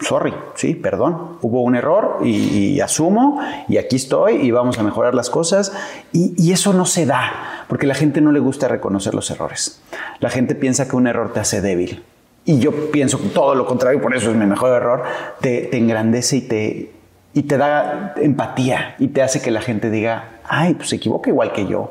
sorry, 0.00 0.34
sí, 0.56 0.74
perdón, 0.74 1.38
hubo 1.42 1.62
un 1.62 1.76
error 1.76 2.18
y, 2.24 2.30
y, 2.74 2.80
asumo 2.80 3.40
y 3.68 3.78
aquí 3.78 3.96
estoy 3.96 4.34
y 4.36 4.50
vamos 4.50 4.78
a 4.78 4.82
mejorar 4.82 5.14
las 5.14 5.30
cosas 5.30 5.72
y, 6.12 6.34
y, 6.36 6.52
eso 6.52 6.72
no 6.72 6.86
se 6.86 7.06
da 7.06 7.55
porque 7.68 7.86
la 7.86 7.94
gente 7.94 8.20
no 8.20 8.32
le 8.32 8.40
gusta 8.40 8.68
reconocer 8.68 9.14
los 9.14 9.30
errores. 9.30 9.80
La 10.20 10.30
gente 10.30 10.54
piensa 10.54 10.88
que 10.88 10.96
un 10.96 11.06
error 11.06 11.32
te 11.32 11.40
hace 11.40 11.60
débil 11.60 12.02
y 12.46 12.60
yo 12.60 12.92
pienso 12.92 13.18
todo 13.18 13.56
lo 13.56 13.66
contrario, 13.66 14.00
por 14.00 14.14
eso 14.14 14.30
es 14.30 14.36
mi 14.36 14.46
mejor 14.46 14.70
error, 14.70 15.02
te, 15.40 15.62
te 15.62 15.78
engrandece 15.78 16.36
y 16.36 16.40
te, 16.42 16.92
y 17.34 17.42
te 17.42 17.58
da 17.58 18.14
empatía 18.16 18.94
y 19.00 19.08
te 19.08 19.20
hace 19.20 19.42
que 19.42 19.50
la 19.50 19.60
gente 19.60 19.90
diga, 19.90 20.38
ay, 20.44 20.74
pues 20.74 20.90
se 20.90 20.96
equivoca 20.96 21.28
igual 21.28 21.52
que 21.52 21.66
yo. 21.66 21.90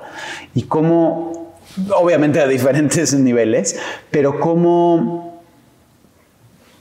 Y 0.54 0.64
cómo, 0.64 1.54
obviamente 1.94 2.40
a 2.40 2.48
diferentes 2.48 3.14
niveles, 3.20 3.78
pero 4.12 4.40
cómo, 4.40 5.42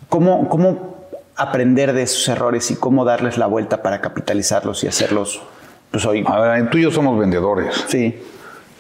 cómo, 0.09 0.49
cómo 0.49 0.95
aprender 1.35 1.95
de 1.95 2.03
esos 2.03 2.29
errores 2.29 2.71
y 2.71 2.77
cómo 2.77 3.05
darles 3.05 3.39
la 3.39 3.47
vuelta 3.47 3.83
para 3.83 4.01
capitalizarlos 4.01 4.85
y 4.85 4.87
hacerlos, 4.87 5.43
pues 5.91 6.07
hoy. 6.07 6.23
A 6.29 6.39
ver, 6.39 6.71
tú 6.71 6.79
y 6.79 6.83
yo 6.83 6.93
somos 6.93 7.19
vendedores. 7.19 7.85
Sí. 7.89 8.17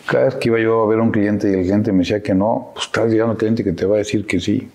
Cada 0.06 0.26
vez 0.26 0.34
que 0.36 0.48
iba 0.48 0.58
yo 0.58 0.84
a 0.84 0.86
ver 0.86 0.98
a 0.98 1.02
un 1.02 1.10
cliente 1.10 1.50
y 1.50 1.54
el 1.54 1.62
cliente 1.62 1.92
me 1.92 2.00
decía 2.00 2.22
que 2.22 2.34
no, 2.34 2.72
pues 2.74 2.86
estás 2.86 3.10
llegando 3.10 3.32
al 3.32 3.38
cliente 3.38 3.64
que 3.64 3.72
te 3.72 3.86
va 3.86 3.96
a 3.96 3.98
decir 3.98 4.26
que 4.26 4.40
sí. 4.40 4.68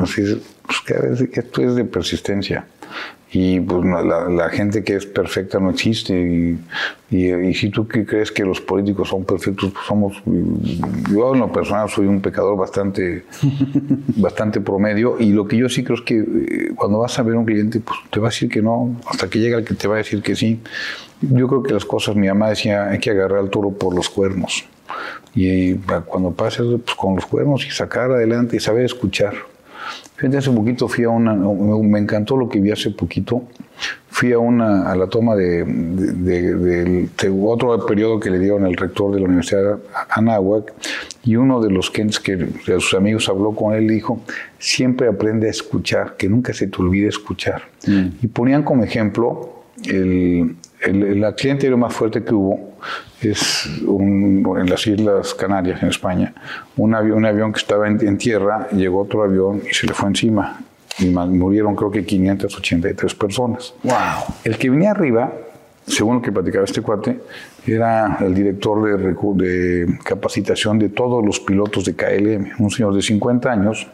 Así, 0.00 0.22
pues 0.66 0.80
cada 0.86 1.08
vez, 1.08 1.20
esto 1.20 1.62
es 1.62 1.74
de 1.74 1.84
persistencia. 1.84 2.64
Y 3.34 3.58
pues 3.58 3.84
la, 3.84 4.28
la, 4.28 4.48
gente 4.48 4.84
que 4.84 4.94
es 4.94 5.06
perfecta 5.06 5.58
no 5.58 5.70
existe. 5.70 6.14
Y, 6.14 6.58
y, 7.10 7.32
y, 7.32 7.54
si 7.54 7.68
tú 7.68 7.88
crees 7.88 8.30
que 8.30 8.44
los 8.44 8.60
políticos 8.60 9.08
son 9.08 9.24
perfectos, 9.24 9.72
pues 9.72 9.84
somos. 9.86 10.22
Yo 11.10 11.34
en 11.34 11.40
lo 11.40 11.52
personal 11.52 11.90
soy 11.90 12.06
un 12.06 12.20
pecador 12.20 12.56
bastante, 12.56 13.24
bastante 14.16 14.60
promedio. 14.60 15.16
Y 15.18 15.32
lo 15.32 15.48
que 15.48 15.56
yo 15.56 15.68
sí 15.68 15.82
creo 15.82 15.96
es 15.96 16.02
que 16.02 16.18
eh, 16.18 16.72
cuando 16.76 17.00
vas 17.00 17.18
a 17.18 17.24
ver 17.24 17.34
a 17.34 17.40
un 17.40 17.44
cliente, 17.44 17.80
pues 17.80 17.98
te 18.08 18.20
va 18.20 18.28
a 18.28 18.30
decir 18.30 18.48
que 18.48 18.62
no, 18.62 19.00
hasta 19.08 19.28
que 19.28 19.40
llega 19.40 19.58
el 19.58 19.64
que 19.64 19.74
te 19.74 19.88
va 19.88 19.96
a 19.96 19.98
decir 19.98 20.22
que 20.22 20.36
sí. 20.36 20.60
Yo 21.20 21.48
creo 21.48 21.62
que 21.64 21.74
las 21.74 21.84
cosas, 21.84 22.14
mi 22.14 22.28
mamá 22.28 22.50
decía, 22.50 22.88
hay 22.88 23.00
que 23.00 23.10
agarrar 23.10 23.40
al 23.40 23.50
toro 23.50 23.72
por 23.72 23.96
los 23.96 24.08
cuernos. 24.08 24.64
Y 25.34 25.74
cuando 26.06 26.30
pases, 26.30 26.66
pues 26.84 26.96
con 26.96 27.16
los 27.16 27.26
cuernos 27.26 27.66
y 27.66 27.70
sacar 27.70 28.12
adelante 28.12 28.56
y 28.56 28.60
saber 28.60 28.84
escuchar. 28.84 29.34
Fíjate, 30.16 30.38
hace 30.38 30.50
poquito 30.50 30.86
fui 30.86 31.04
a 31.04 31.10
una, 31.10 31.34
me 31.34 31.98
encantó 31.98 32.36
lo 32.36 32.48
que 32.48 32.60
vi 32.60 32.70
hace 32.70 32.90
poquito, 32.90 33.42
fui 34.08 34.32
a 34.32 34.38
una, 34.38 34.90
a 34.90 34.94
la 34.94 35.08
toma 35.08 35.34
de, 35.34 35.64
de, 35.64 36.54
de, 36.54 37.08
de 37.08 37.42
otro 37.42 37.84
periodo 37.84 38.20
que 38.20 38.30
le 38.30 38.38
dieron 38.38 38.64
el 38.64 38.76
rector 38.76 39.12
de 39.12 39.18
la 39.20 39.26
Universidad 39.26 39.78
Anáhuac, 40.10 40.72
y 41.24 41.34
uno 41.34 41.60
de 41.60 41.70
los 41.70 41.90
que, 41.90 42.06
que 42.22 42.36
de 42.36 42.80
sus 42.80 42.94
amigos 42.94 43.28
habló 43.28 43.56
con 43.56 43.74
él 43.74 43.84
y 43.84 43.94
dijo, 43.94 44.20
siempre 44.58 45.08
aprende 45.08 45.48
a 45.48 45.50
escuchar, 45.50 46.16
que 46.16 46.28
nunca 46.28 46.52
se 46.52 46.68
te 46.68 46.80
olvide 46.80 47.08
escuchar. 47.08 47.62
Mm. 47.86 48.06
Y 48.22 48.26
ponían 48.28 48.62
como 48.62 48.84
ejemplo 48.84 49.64
el, 49.84 50.54
el, 50.84 51.02
el, 51.02 51.24
accidente 51.24 51.66
aéreo 51.66 51.78
más 51.78 51.94
fuerte 51.94 52.22
que 52.22 52.34
hubo 52.34 52.74
es 53.20 53.66
un, 53.86 54.44
en 54.58 54.68
las 54.68 54.86
Islas 54.86 55.34
Canarias, 55.34 55.82
en 55.82 55.88
España. 55.88 56.34
Un 56.76 56.94
avión, 56.94 57.18
un 57.18 57.26
avión 57.26 57.52
que 57.52 57.58
estaba 57.58 57.88
en, 57.88 58.06
en, 58.06 58.18
tierra, 58.18 58.68
llegó 58.70 59.02
otro 59.02 59.22
avión 59.22 59.62
y 59.68 59.74
se 59.74 59.86
le 59.86 59.94
fue 59.94 60.08
encima. 60.08 60.60
Y 60.98 61.06
murieron 61.06 61.74
creo 61.74 61.90
que 61.90 62.04
583 62.04 63.14
personas. 63.14 63.74
Wow. 63.82 63.94
El 64.44 64.58
que 64.58 64.70
venía 64.70 64.92
arriba, 64.92 65.32
según 65.86 66.16
lo 66.16 66.22
que 66.22 66.30
platicaba 66.30 66.64
este 66.64 66.82
cuate, 66.82 67.20
era 67.66 68.18
el 68.20 68.34
director 68.34 68.84
de, 68.84 69.14
de 69.44 69.98
capacitación 70.04 70.78
de 70.78 70.90
todos 70.90 71.24
los 71.24 71.40
pilotos 71.40 71.84
de 71.84 71.94
KLM, 71.94 72.62
un 72.62 72.70
señor 72.70 72.94
de 72.94 73.02
50 73.02 73.50
años 73.50 73.88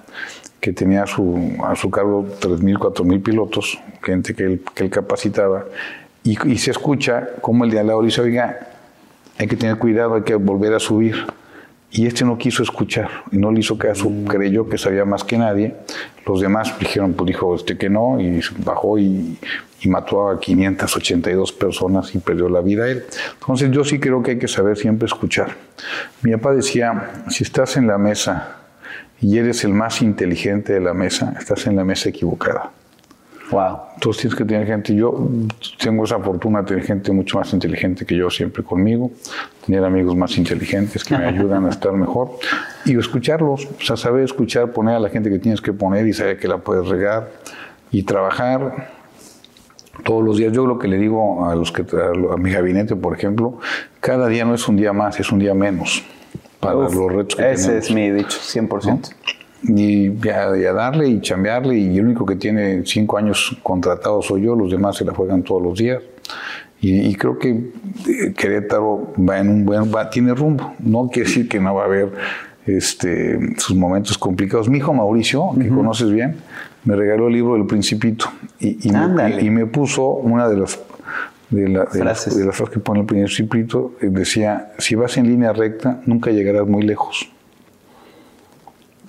que 0.61 0.73
tenía 0.73 1.05
a 1.05 1.07
su, 1.07 1.57
a 1.65 1.75
su 1.75 1.91
cargo 1.91 2.27
3.000, 2.41 2.79
4.000 2.79 3.23
pilotos, 3.23 3.79
gente 4.03 4.35
que 4.35 4.45
él, 4.45 4.63
que 4.75 4.85
él 4.85 4.91
capacitaba, 4.91 5.65
y, 6.23 6.53
y, 6.53 6.59
se 6.59 6.71
escucha 6.71 7.29
como 7.41 7.65
el 7.65 7.71
de 7.71 7.81
al 7.81 7.87
lado 7.87 8.03
dice, 8.03 8.21
oiga, 8.21 8.69
hay 9.39 9.47
que 9.47 9.57
tener 9.57 9.79
cuidado, 9.79 10.17
hay 10.17 10.23
que 10.23 10.35
volver 10.35 10.75
a 10.75 10.79
subir. 10.79 11.27
Y 11.93 12.07
este 12.07 12.25
no 12.25 12.39
quiso 12.39 12.63
escuchar 12.63 13.09
y 13.33 13.39
no 13.39 13.51
le 13.51 13.61
hizo 13.61 13.77
caso, 13.77 14.09
mm. 14.09 14.27
creyó 14.27 14.69
que 14.69 14.79
sabía 14.79 15.05
más 15.05 15.25
que 15.25 15.39
nadie. 15.39 15.75
Los 16.27 16.41
demás 16.41 16.73
dijeron, 16.79 17.15
pues 17.15 17.27
dijo 17.27 17.55
este 17.57 17.77
que 17.77 17.89
no, 17.89 18.21
y 18.21 18.41
bajó 18.59 18.99
y, 18.99 19.39
y, 19.81 19.89
mató 19.89 20.29
a 20.29 20.39
582 20.39 21.53
personas 21.53 22.15
y 22.15 22.19
perdió 22.19 22.49
la 22.49 22.61
vida 22.61 22.89
él. 22.89 23.05
Entonces 23.41 23.71
yo 23.73 23.83
sí 23.83 23.99
creo 23.99 24.23
que 24.23 24.33
hay 24.33 24.39
que 24.39 24.47
saber 24.47 24.77
siempre 24.77 25.07
escuchar. 25.07 25.57
Mi 26.23 26.33
papá 26.33 26.53
decía, 26.53 27.25
si 27.29 27.43
estás 27.43 27.77
en 27.77 27.87
la 27.87 27.99
mesa 27.99 28.59
y 29.21 29.39
eres 29.39 29.65
el 29.65 29.73
más 29.73 30.01
inteligente 30.03 30.75
de 30.75 30.81
la 30.81 30.95
mesa, 30.95 31.35
estás 31.39 31.67
en 31.67 31.77
la 31.77 31.85
mesa 31.85 32.11
equivocada. 32.11 32.71
Wow. 33.51 33.79
Entonces 33.95 34.23
tienes 34.23 34.39
que 34.39 34.45
tener 34.45 34.67
gente. 34.67 34.95
Yo 34.95 35.29
tengo 35.83 36.05
esa 36.05 36.19
fortuna 36.19 36.61
de 36.61 36.69
tener 36.69 36.85
gente 36.85 37.13
mucho 37.13 37.39
más 37.39 37.53
inteligente 37.53 38.07
que 38.07 38.17
yo 38.17 38.31
siempre 38.31 38.63
conmigo, 38.63 39.11
tener 39.67 39.85
amigos 39.85 40.17
más 40.17 40.37
inteligentes 40.39 41.05
que 41.05 41.17
me 41.17 41.25
ayudan 41.27 41.67
a 41.67 41.71
estar 41.71 41.93
mejor 41.93 42.31
y 42.85 42.97
escucharlos. 42.97 43.67
O 43.67 43.83
sea, 43.83 43.97
saber 43.97 44.25
escuchar, 44.25 44.73
poner 44.73 44.97
a 44.97 45.01
la 45.01 45.09
gente 45.09 45.31
que 45.31 45.39
tienes 45.39 45.61
que 45.61 45.73
poner 45.73 46.07
y 46.07 46.13
saber 46.13 46.39
que 46.39 46.49
la 46.49 46.59
puedes 46.59 46.87
regar 46.89 47.29
y 47.91 48.05
trabajar 48.05 48.89
todos 50.05 50.25
los 50.25 50.39
días. 50.39 50.53
Yo 50.53 50.67
lo 50.67 50.79
que 50.79 50.89
le 50.89 50.99
digo 50.99 51.49
a 51.49 51.55
los 51.55 51.73
que 51.73 51.83
a, 51.83 52.37
mi 52.37 52.53
gabinete, 52.53 52.97
por 52.97 53.17
ejemplo, 53.17 53.59
cada 54.01 54.29
día 54.29 54.45
no 54.45 54.55
es 54.55 54.67
un 54.69 54.77
día 54.77 54.93
más, 54.93 55.19
es 55.21 55.31
un 55.33 55.39
día 55.39 55.55
menos 55.55 56.03
para 56.61 56.77
Uf, 56.77 56.95
los 56.95 57.13
retos 57.13 57.37
que 57.37 57.53
Ese 57.53 57.67
tenemos. 57.67 57.89
es 57.89 57.95
mi 57.95 58.11
dicho, 58.11 58.39
100%. 58.39 59.15
Y 59.63 60.15
ya, 60.21 60.51
darle 60.73 61.09
y 61.09 61.21
chambearle, 61.21 61.77
y 61.77 61.99
el 61.99 62.07
único 62.07 62.25
que 62.25 62.37
tiene 62.37 62.83
cinco 62.87 63.19
años 63.19 63.57
contratado 63.63 64.23
soy 64.23 64.43
yo, 64.43 64.55
los 64.57 64.71
demás 64.71 64.97
se 64.97 65.05
la 65.05 65.13
juegan 65.13 65.43
todos 65.43 65.63
los 65.63 65.79
días. 65.79 66.03
Y, 66.81 67.01
y 67.09 67.15
creo 67.15 67.39
que 67.39 67.51
eh, 67.51 68.33
Querétaro 68.37 69.13
va 69.19 69.39
en 69.39 69.51
un 69.51 69.67
buen, 69.67 69.93
va, 69.95 70.09
tiene 70.09 70.33
rumbo. 70.35 70.75
No 70.79 71.09
quiere 71.13 71.29
decir 71.29 71.47
que 71.49 71.61
no 71.61 71.75
va 71.75 71.83
a 71.83 71.85
haber 71.87 72.11
este, 72.67 73.39
sus 73.59 73.77
momentos 73.77 74.17
complicados. 74.17 74.69
Mi 74.69 74.79
hijo 74.79 74.95
Mauricio, 74.95 75.51
que 75.61 75.69
conoces 75.69 76.11
bien, 76.11 76.37
me 76.85 76.97
regaló 76.97 77.29
el 77.29 77.35
libro 77.35 77.55
del 77.55 77.67
Principito 77.67 78.27
y, 78.59 78.89
y 78.89 78.93
me, 78.93 79.43
y 79.43 79.51
me 79.51 79.67
puso 79.67 80.09
una 80.09 80.49
de 80.49 80.57
las 80.57 80.81
de, 81.51 81.69
la- 81.69 81.85
de 81.85 81.99
las, 82.05 82.23
Frases. 82.23 82.37
de 82.39 82.45
las 82.47 82.57
frases 82.57 82.75
que 82.75 82.81
pone 82.81 83.01
el 83.01 83.07
Principito, 83.07 83.93
eh, 84.01 84.07
decía, 84.09 84.73
si 84.79 84.95
vas 84.95 85.19
en 85.19 85.27
línea 85.29 85.53
recta, 85.53 86.01
nunca 86.07 86.31
llegarás 86.31 86.67
muy 86.67 86.83
lejos. 86.83 87.29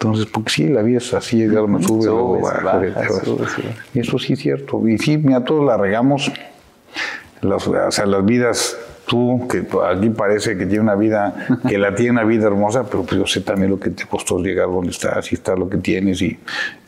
Entonces, 0.01 0.25
porque 0.25 0.49
sí, 0.49 0.67
la 0.67 0.81
vida 0.81 0.97
es 0.97 1.13
así, 1.13 1.43
es 1.43 1.51
sube, 1.51 1.83
Subes, 1.83 2.05
luego 2.05 2.41
baja. 2.41 2.81
Y 3.93 3.99
eso 3.99 4.17
sí 4.17 4.33
es 4.33 4.39
cierto. 4.39 4.87
Y 4.87 4.97
sí, 4.97 5.19
mira, 5.19 5.43
todos 5.43 5.63
la 5.63 5.77
regamos. 5.77 6.31
Las, 7.41 7.67
o 7.67 7.91
sea, 7.91 8.07
las 8.07 8.25
vidas, 8.25 8.79
tú, 9.05 9.47
que 9.47 9.63
aquí 9.87 10.09
parece 10.09 10.57
que 10.57 10.65
tiene 10.65 10.81
una 10.81 10.95
vida, 10.95 11.59
que 11.69 11.77
la 11.77 11.93
tiene 11.93 12.13
una 12.13 12.23
vida 12.23 12.47
hermosa, 12.47 12.83
pero 12.89 13.03
pues 13.03 13.19
yo 13.19 13.27
sé 13.27 13.41
también 13.41 13.69
lo 13.69 13.79
que 13.79 13.91
te 13.91 14.07
costó 14.07 14.39
llegar 14.39 14.69
donde 14.69 14.89
estás 14.89 15.31
y 15.31 15.35
estar 15.35 15.59
lo 15.59 15.69
que 15.69 15.77
tienes. 15.77 16.19
Y 16.23 16.31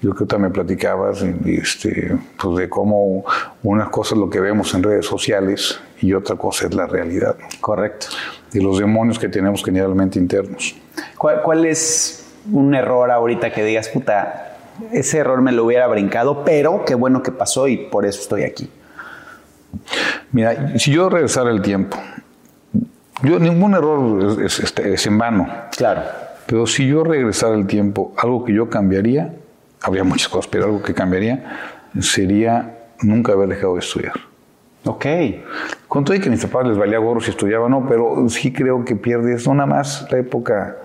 yo 0.01 0.09
creo 0.09 0.15
que 0.15 0.25
también 0.25 0.51
platicabas 0.51 1.23
y, 1.45 1.53
este, 1.53 2.17
pues 2.41 2.57
de 2.57 2.67
cómo 2.67 3.25
una 3.61 3.91
cosa 3.91 4.15
es 4.15 4.21
lo 4.21 4.27
que 4.27 4.39
vemos 4.39 4.73
en 4.73 4.81
redes 4.81 5.05
sociales 5.05 5.79
y 6.01 6.13
otra 6.13 6.35
cosa 6.35 6.65
es 6.65 6.73
la 6.73 6.87
realidad. 6.87 7.35
¿no? 7.39 7.45
Correcto. 7.61 8.07
Y 8.53 8.59
los 8.59 8.79
demonios 8.79 9.19
que 9.19 9.29
tenemos 9.29 9.63
generalmente 9.63 10.17
internos. 10.17 10.75
¿Cuál, 11.15 11.43
cuál 11.43 11.65
es 11.67 12.22
un 12.51 12.75
error 12.75 13.09
ahorita 13.11 13.51
que 13.53 13.63
digas, 13.63 13.89
puta, 13.89 14.57
ese 14.91 15.19
error 15.19 15.41
me 15.41 15.51
lo 15.51 15.65
hubiera 15.65 15.87
brincado, 15.87 16.43
pero 16.43 16.83
qué 16.85 16.95
bueno 16.95 17.21
que 17.23 17.31
pasó 17.31 17.67
y 17.67 17.77
por 17.77 18.05
eso 18.05 18.21
estoy 18.21 18.43
aquí? 18.43 18.69
Mira, 20.31 20.77
si 20.79 20.91
yo 20.91 21.09
regresara 21.09 21.51
el 21.51 21.61
tiempo, 21.61 21.97
yo 23.21 23.39
ningún 23.39 23.73
error 23.75 24.41
es, 24.43 24.59
es- 24.59 24.73
es 24.77 25.07
en 25.07 25.17
vano. 25.17 25.47
Claro. 25.75 26.01
Pero 26.45 26.67
si 26.67 26.87
yo 26.87 27.03
regresara 27.03 27.55
el 27.55 27.67
tiempo, 27.67 28.13
algo 28.17 28.43
que 28.43 28.53
yo 28.53 28.69
cambiaría, 28.69 29.33
habría 29.81 30.03
muchas 30.03 30.27
cosas, 30.29 30.47
pero 30.51 30.65
algo 30.65 30.81
que 30.81 30.93
cambiaría 30.93 31.79
sería 31.99 32.77
nunca 33.01 33.31
haber 33.33 33.49
dejado 33.49 33.73
de 33.75 33.79
estudiar. 33.79 34.13
Ok. 34.85 35.05
Con 35.87 36.03
todo 36.03 36.15
y 36.15 36.19
que 36.19 36.29
mis 36.29 36.43
papás 36.45 36.67
les 36.67 36.77
valía 36.77 36.97
gorro 36.97 37.21
si 37.21 37.29
estudiaba 37.31 37.65
o 37.65 37.69
no, 37.69 37.85
pero 37.87 38.27
sí 38.29 38.51
creo 38.51 38.83
que 38.83 38.95
pierdes 38.95 39.47
no 39.47 39.53
nada 39.53 39.67
más 39.67 40.05
la 40.11 40.17
época 40.17 40.75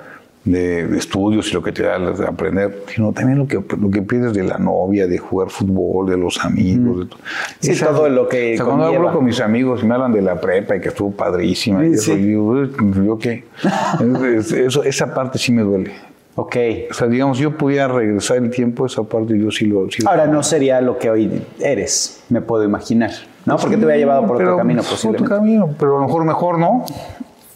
de, 0.45 0.87
de 0.87 0.99
estudios 0.99 1.51
y 1.51 1.55
lo 1.55 1.63
que 1.63 1.73
te 1.73 1.83
da 1.83 1.99
de 1.99 2.27
aprender, 2.27 2.85
sino 2.95 3.13
también 3.13 3.39
lo 3.39 3.47
que, 3.47 3.57
lo 3.57 3.91
que 3.91 4.01
pierdes 4.03 4.33
de 4.33 4.45
la 4.45 4.57
novia, 4.59 5.07
de 5.07 5.19
jugar 5.19 5.51
fútbol, 5.51 6.09
de 6.09 6.17
los 6.17 6.43
amigos. 6.45 7.01
de 7.01 7.07
to- 7.07 7.17
Sí, 7.61 7.79
todo 7.79 8.09
lo 8.09 8.29
que 8.29 8.55
O 8.55 8.57
sea, 8.57 8.65
cuando 8.67 8.85
hablo 8.87 9.13
con 9.13 9.25
mis 9.25 9.41
amigos 9.41 9.81
y 9.83 9.87
me 9.87 9.95
hablan 9.95 10.13
de 10.13 10.23
la 10.23 10.41
prepa 10.41 10.77
y 10.77 10.81
que 10.81 10.89
estuvo 10.89 11.11
padrísima, 11.11 11.85
y 11.85 11.89
Sí, 11.91 11.95
eso, 11.95 12.05
sí. 12.05 12.13
y 12.13 12.17
digo, 12.29 12.45
"Uy, 12.51 12.71
¿yo 13.07 13.19
qué? 13.19 13.45
Es- 14.39 14.53
eso, 14.53 14.83
esa 14.85 15.13
parte 15.13 15.39
sí 15.39 15.53
me 15.53 15.63
duele. 15.63 15.93
Ok. 16.37 16.57
O 16.91 16.95
sea, 16.95 17.09
digamos, 17.09 17.37
yo 17.39 17.57
pudiera 17.57 17.89
regresar 17.89 18.37
el 18.37 18.49
tiempo, 18.51 18.87
esa 18.87 19.03
parte 19.03 19.37
yo 19.37 19.51
sí 19.51 19.67
lo... 19.67 19.91
sí 19.91 20.03
lo- 20.03 20.09
Ahora 20.11 20.29
no 20.29 20.43
sería 20.45 20.81
lo 20.81 20.97
que 20.97 21.11
hoy 21.11 21.43
eres, 21.59 22.23
me 22.29 22.41
puedo 22.41 22.63
imaginar. 22.65 23.11
¿No? 23.45 23.57
Porque 23.57 23.77
te 23.77 23.85
hubiera 23.85 23.99
llevado 23.99 24.27
por 24.27 24.37
Pero, 24.37 24.51
otro 24.51 24.59
camino 24.59 24.83
pues, 24.83 24.91
posiblemente. 24.93 25.25
Otro 25.25 25.37
camino, 25.39 25.71
pero 25.79 25.97
a 25.97 26.01
lo 26.01 26.07
mejor 26.07 26.25
mejor 26.25 26.59
no. 26.59 26.85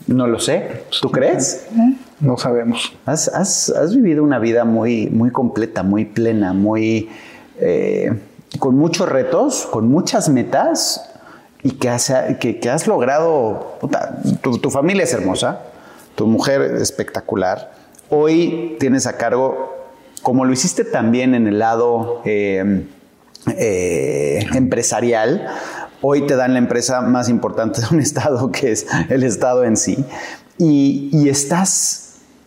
No 0.08 0.26
lo 0.26 0.40
sé. 0.40 0.82
¿Tú 1.00 1.10
crees? 1.12 1.68
No 2.22 2.38
sabemos. 2.38 2.96
Has, 3.04 3.94
vivido 3.94 4.22
una 4.22 4.38
vida 4.38 4.64
muy, 4.64 5.08
muy 5.08 5.30
completa, 5.30 5.82
muy 5.82 6.04
plena, 6.04 6.52
muy 6.52 7.10
eh, 7.58 8.12
con 8.60 8.76
muchos 8.76 9.08
retos, 9.08 9.66
con 9.70 9.88
muchas 9.88 10.28
metas 10.28 11.10
y 11.64 11.72
que 11.72 11.90
has, 11.90 12.86
logrado. 12.86 13.78
tu, 14.40 14.58
tu 14.58 14.70
familia 14.70 15.02
es 15.02 15.12
hermosa, 15.12 15.62
tu 16.14 16.28
mujer 16.28 16.62
es 16.62 16.80
espectacular. 16.80 17.72
Hoy 18.08 18.76
tienes 18.78 19.08
a 19.08 19.16
cargo, 19.16 19.74
como 20.22 20.44
lo 20.44 20.52
hiciste 20.52 20.84
también 20.84 21.34
en 21.34 21.48
el 21.48 21.58
lado 21.58 22.22
eh, 22.24 22.84
eh, 23.56 24.46
empresarial, 24.54 25.48
hoy 26.02 26.24
te 26.26 26.36
dan 26.36 26.52
la 26.52 26.60
empresa 26.60 27.00
más 27.00 27.28
importante 27.28 27.80
de 27.80 27.88
un 27.90 28.00
estado, 28.00 28.52
que 28.52 28.70
es 28.70 28.86
el 29.08 29.24
estado 29.24 29.64
en 29.64 29.76
sí, 29.76 30.04
y 30.58 31.28
estás, 31.28 32.01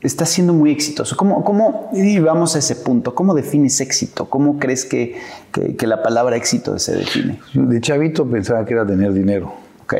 estás 0.05 0.29
siendo 0.29 0.53
muy 0.53 0.71
exitoso. 0.71 1.17
¿Cómo, 1.17 1.43
cómo, 1.43 1.89
y 1.93 2.19
vamos 2.19 2.55
a 2.55 2.59
ese 2.59 2.75
punto, 2.75 3.13
¿cómo 3.15 3.33
defines 3.33 3.81
éxito? 3.81 4.29
¿Cómo 4.29 4.59
crees 4.59 4.85
que, 4.85 5.15
que- 5.51 5.75
que 5.75 5.87
la 5.87 6.01
palabra 6.03 6.35
éxito 6.35 6.77
se 6.79 6.95
define? 6.95 7.39
De 7.53 7.81
chavito 7.81 8.25
pensaba 8.25 8.63
que 8.65 8.73
era 8.73 8.85
tener 8.85 9.11
dinero. 9.13 9.53
Ok, 9.83 9.93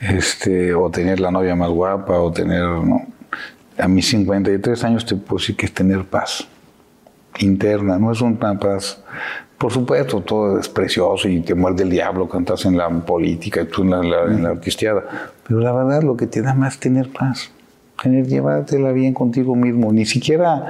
este, 0.00 0.74
o 0.74 0.90
tener 0.90 1.20
la 1.20 1.30
novia 1.30 1.54
más 1.54 1.70
guapa, 1.70 2.18
o 2.18 2.32
tener, 2.32 2.62
¿no? 2.62 3.06
A 3.78 3.88
mis 3.88 4.08
53 4.08 4.84
años 4.84 5.06
te 5.06 5.16
puedo 5.16 5.38
decir 5.40 5.56
que 5.56 5.66
es 5.66 5.72
tener 5.74 6.04
paz 6.04 6.46
interna, 7.38 7.98
no 7.98 8.12
es 8.12 8.20
una 8.20 8.58
paz. 8.58 9.02
Por 9.58 9.72
supuesto, 9.72 10.20
todo 10.20 10.58
es 10.58 10.68
precioso 10.68 11.28
y 11.28 11.40
te 11.40 11.54
muerde 11.54 11.84
el 11.84 11.90
diablo 11.90 12.28
estás 12.42 12.64
en 12.66 12.76
la 12.76 12.88
política 12.90 13.62
y 13.62 13.66
tú 13.66 13.82
en 13.82 13.90
la, 13.90 14.02
la- 14.02 14.24
en 14.24 14.42
la 14.42 14.50
artisteada. 14.50 15.04
Pero 15.46 15.60
la 15.60 15.72
verdad, 15.72 16.02
lo 16.02 16.16
que 16.16 16.26
te 16.26 16.42
da 16.42 16.52
más 16.54 16.74
es 16.74 16.80
tener 16.80 17.08
paz. 17.10 17.50
Tener, 18.00 18.26
llevártela 18.26 18.92
bien 18.92 19.14
contigo 19.14 19.56
mismo. 19.56 19.92
Ni 19.92 20.04
siquiera, 20.04 20.66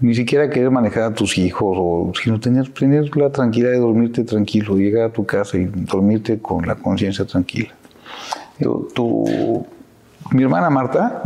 ni 0.00 0.14
siquiera 0.14 0.48
querer 0.50 0.70
manejar 0.70 1.02
a 1.04 1.14
tus 1.14 1.36
hijos, 1.38 1.76
o, 1.78 2.12
sino 2.22 2.38
tener, 2.40 2.68
tener 2.70 3.14
la 3.16 3.30
tranquilidad 3.30 3.72
de 3.72 3.78
dormirte 3.78 4.24
tranquilo, 4.24 4.76
llegar 4.76 5.08
a 5.08 5.12
tu 5.12 5.24
casa 5.24 5.56
y 5.56 5.64
dormirte 5.66 6.38
con 6.40 6.66
la 6.66 6.74
conciencia 6.74 7.24
tranquila. 7.24 7.74
tu, 8.60 8.88
tu- 8.94 9.66
Mi 10.32 10.42
hermana 10.42 10.70
Marta 10.70 11.22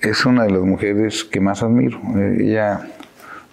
es 0.00 0.24
una 0.26 0.44
de 0.44 0.50
las 0.50 0.62
mujeres 0.62 1.24
que 1.24 1.40
más 1.40 1.62
admiro. 1.62 1.98
Eh, 2.16 2.36
ella, 2.50 2.80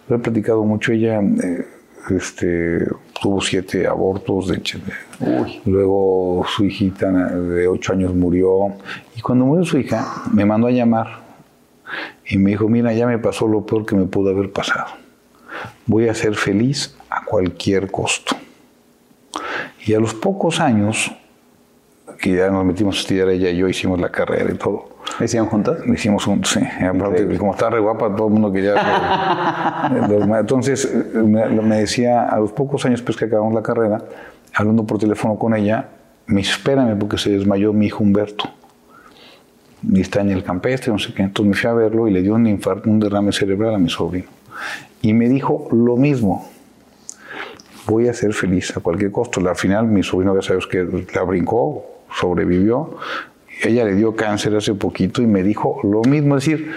lo 0.08 0.16
he 0.16 0.20
platicado 0.20 0.64
mucho, 0.64 0.92
ella 0.92 1.20
eh, 1.22 1.66
este, 2.10 2.86
tuvo 3.24 3.40
siete 3.40 3.88
abortos, 3.88 4.50
de, 4.50 4.58
de- 4.58 5.62
luego 5.66 6.46
su 6.54 6.66
hijita 6.66 7.10
de 7.10 7.70
ocho 7.70 7.94
años 7.94 8.14
murió, 8.14 8.74
y 9.16 9.22
cuando 9.22 9.46
murió 9.46 9.64
su 9.64 9.78
hija 9.78 10.24
me 10.34 10.44
mandó 10.44 10.68
a 10.68 10.72
llamar 10.72 11.22
y 12.28 12.38
me 12.38 12.50
dijo, 12.52 12.68
mira, 12.68 12.92
ya 12.94 13.08
me 13.08 13.18
pasó 13.20 13.48
lo 13.48 13.66
peor 13.66 13.86
que 13.86 13.96
me 13.96 14.06
pudo 14.08 14.32
haber 14.32 14.52
pasado. 14.52 14.88
Voy 15.86 16.10
a 16.10 16.14
ser 16.14 16.36
feliz 16.36 16.96
a 17.10 17.24
cualquier 17.24 17.90
costo. 17.90 18.36
Y 19.86 19.94
a 19.94 20.00
los 20.02 20.14
pocos 20.14 20.60
años 20.60 21.10
que 22.20 22.36
ya 22.36 22.50
nos 22.50 22.66
metimos 22.66 22.98
a 22.98 23.00
estudiar, 23.00 23.30
ella 23.30 23.50
y 23.52 23.58
yo 23.58 23.70
hicimos 23.70 24.02
la 24.02 24.10
carrera 24.12 24.52
y 24.54 24.58
todo. 24.58 24.90
¿Lo 25.20 25.26
hicieron 25.26 25.50
juntos? 25.50 25.86
Lo 25.86 25.94
hicimos 25.94 26.26
juntos, 26.26 26.52
sí. 26.52 26.62
Aparte, 26.86 27.38
como 27.38 27.54
estaba 27.54 27.72
re 27.72 27.80
guapa, 27.80 28.16
todo 28.16 28.28
el 28.28 28.34
mundo 28.34 28.52
quería. 28.52 29.90
Entonces, 30.40 30.94
me, 31.14 31.48
me 31.48 31.78
decía, 31.78 32.28
a 32.28 32.40
los 32.40 32.52
pocos 32.52 32.86
años 32.86 33.02
pues, 33.02 33.18
que 33.18 33.26
acabamos 33.26 33.54
la 33.54 33.64
carrera, 33.64 34.04
hablando 34.54 34.86
por 34.86 35.00
teléfono 35.00 35.36
con 35.38 35.56
ella, 35.56 35.90
me 36.26 36.42
espérame 36.42 36.98
porque 36.98 37.18
se 37.18 37.32
desmayó 37.32 37.74
mi 37.74 37.88
hijo 37.88 38.04
Humberto. 38.04 38.46
Y 39.92 40.00
está 40.00 40.22
en 40.22 40.32
el 40.32 40.44
campestre, 40.44 40.92
no 40.92 41.00
sé 41.00 41.14
qué. 41.14 41.24
Entonces 41.24 41.50
me 41.50 41.56
fui 41.56 41.70
a 41.70 41.74
verlo 41.74 42.08
y 42.08 42.12
le 42.12 42.22
dio 42.22 42.36
un 42.36 42.48
infarto, 42.48 42.90
un 42.90 43.00
derrame 43.00 43.32
cerebral 43.34 43.76
a 43.76 43.78
mi 43.78 43.90
sobrino. 43.90 44.28
Y 45.02 45.14
me 45.14 45.28
dijo 45.28 45.68
lo 45.72 45.98
mismo. 45.98 46.50
Voy 47.86 48.08
a 48.08 48.14
ser 48.14 48.34
feliz 48.34 48.76
a 48.78 48.80
cualquier 48.80 49.12
costo. 49.12 49.42
Al 49.48 49.56
final, 49.58 49.88
mi 49.88 50.02
sobrino, 50.02 50.34
ya 50.36 50.42
sabes 50.42 50.68
que 50.68 50.88
la 51.14 51.24
brincó, 51.24 51.86
sobrevivió. 52.18 52.98
Ella 53.70 53.86
le 53.86 53.96
dio 53.96 54.16
cáncer 54.16 54.56
hace 54.56 54.74
poquito 54.74 55.22
y 55.22 55.28
me 55.28 55.44
dijo 55.44 55.80
lo 55.84 56.02
mismo. 56.02 56.38
Es 56.38 56.46
decir, 56.46 56.72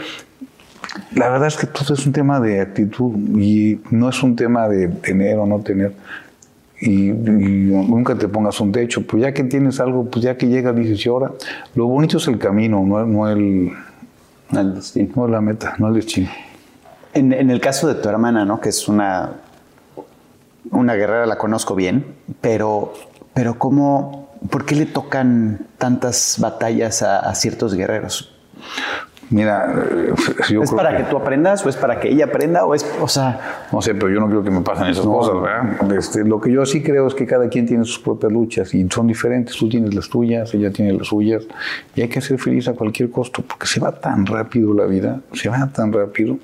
la 1.15 1.29
verdad 1.29 1.49
es 1.49 1.57
que 1.57 1.67
todo 1.67 1.95
es 1.95 2.07
un 2.07 2.13
tema 2.13 2.41
de 2.41 2.61
actitud 2.61 3.15
y 3.39 3.81
no 3.91 4.09
es 4.09 4.23
un 4.23 4.37
tema 4.37 4.69
de 4.69 4.89
tener 4.89 5.39
o 5.39 5.47
no 5.47 5.61
tener. 5.61 5.93
Y, 6.81 7.09
y 7.09 7.13
nunca 7.13 8.15
te 8.17 8.29
pongas 8.29 8.61
un 8.61 8.73
techo. 8.73 9.07
Pues 9.07 9.23
ya 9.23 9.33
que 9.33 9.45
tienes 9.45 9.81
algo, 9.81 10.05
pues 10.11 10.25
ya 10.25 10.37
que 10.37 10.47
llegas, 10.47 10.77
dices, 10.77 11.05
y 11.05 11.09
ahora, 11.09 11.33
lo 11.75 11.87
bonito 11.87 12.19
es 12.19 12.29
el 12.29 12.39
camino, 12.39 12.85
no, 12.85 13.05
no, 13.07 13.29
el, 13.29 13.73
El 14.53 14.75
destino. 14.75 15.13
no 15.17 15.29
la 15.29 15.41
meta, 15.41 15.75
no 15.79 15.89
el 15.89 15.95
destino. 15.95 16.29
En, 17.15 17.33
en 17.33 17.51
el 17.51 17.61
caso 17.61 17.89
de 17.89 17.95
tu 17.95 18.09
hermana, 18.09 18.45
¿no? 18.45 18.61
Que 18.61 18.69
es 18.69 18.89
una, 18.89 19.33
una 20.71 20.95
guerrera, 20.95 21.27
la 21.27 21.39
conozco 21.39 21.75
bien, 21.75 22.05
pero, 22.41 22.93
pero 23.33 23.59
¿cómo, 23.59 24.26
por 24.51 24.65
qué 24.65 24.75
le 24.75 24.87
tocan 24.87 25.67
tantas 25.79 26.37
batallas 26.39 27.03
a, 27.03 27.35
ciertos 27.35 27.75
guerreros? 27.75 28.33
Mira, 29.31 29.75
eh, 29.91 30.13
yo 30.51 30.63
¿Es 30.63 30.71
creo 30.71 30.77
para 30.77 30.97
que 30.97 31.03
tú 31.05 31.17
aprendas 31.17 31.67
o 31.67 31.69
es 31.69 31.77
para 31.77 31.99
que 31.99 32.09
ella 32.09 32.27
aprenda 32.27 32.65
o 32.65 32.75
es, 32.75 32.87
o 33.01 33.09
sea, 33.09 33.67
No 33.73 33.83
sé, 33.83 33.95
pero 33.95 34.09
yo 34.09 34.21
no 34.21 34.27
quiero 34.27 34.45
que 34.45 34.51
me 34.53 34.61
pasen 34.61 34.87
esas 34.87 35.05
cosas, 35.05 35.41
¿verdad? 35.43 35.93
Este, 35.99 36.25
lo 36.25 36.41
que 36.41 36.53
yo 36.53 36.65
sí 36.65 36.83
creo 36.83 37.07
es 37.09 37.15
que 37.15 37.27
cada 37.27 37.49
quien 37.49 37.67
tiene 37.67 37.85
sus 37.85 37.99
propias 37.99 38.31
luchas 38.33 38.73
y 38.75 38.87
son 38.89 39.09
diferentes. 39.09 39.57
Tú 39.57 39.69
tienes 39.69 39.95
las 39.95 40.09
tuyas, 40.09 40.55
ella 40.55 40.71
tiene 40.71 40.93
las 40.93 41.09
suyas 41.09 41.45
y 41.97 42.03
hay 42.03 42.09
que 42.09 42.21
ser 42.21 42.39
feliz 42.39 42.69
a 42.69 42.75
cualquier 42.75 43.11
costo 43.11 43.43
porque 43.43 43.67
se 43.67 43.81
va 43.81 43.93
tan 43.93 44.27
rápido 44.27 44.73
la 44.73 44.85
vida, 44.85 45.21
se 45.33 45.49
va 45.49 45.67
tan 45.73 45.93
rápido. 45.93 46.39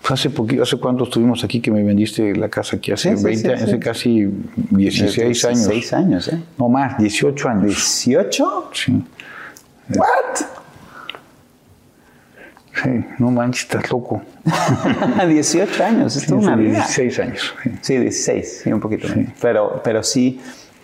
Pues 0.00 0.10
hace 0.20 0.30
poquito, 0.30 0.62
¿hace 0.62 0.76
cuánto 0.78 1.04
estuvimos 1.04 1.42
aquí 1.44 1.60
que 1.60 1.70
me 1.70 1.82
vendiste 1.82 2.34
la 2.34 2.48
casa 2.48 2.76
aquí? 2.76 2.92
Hace 2.92 3.10
Sí, 3.12 3.18
sí, 3.18 3.24
20 3.24 3.40
sí, 3.40 3.48
años, 3.48 3.60
sí. 3.60 3.64
hace 3.66 3.78
casi 3.78 4.30
16 4.70 5.44
años. 5.44 5.68
16 5.68 5.92
años, 5.92 6.28
¿eh? 6.28 6.42
No 6.58 6.68
más, 6.68 6.98
18 6.98 7.48
años. 7.48 7.72
¿18? 8.06 8.64
Sí. 8.72 9.04
¿What? 9.96 10.55
Sí, 12.82 13.04
no 13.18 13.30
manches, 13.30 13.62
estás 13.64 13.90
loco. 13.90 14.22
18 15.28 15.84
años, 15.84 16.16
esto 16.16 16.34
es 16.36 16.40
Sí, 16.40 16.46
una 16.46 16.56
vida. 16.56 16.72
16 16.74 17.18
años. 17.20 17.54
sí. 17.62 17.70
Sí, 17.80 17.96
16, 17.98 18.60
sí, 18.64 18.72
un 18.72 18.80
poquito. 18.80 19.08
menos. 19.08 19.32
Pero, 19.40 19.80
pero 19.82 20.02
sí. 20.02 20.40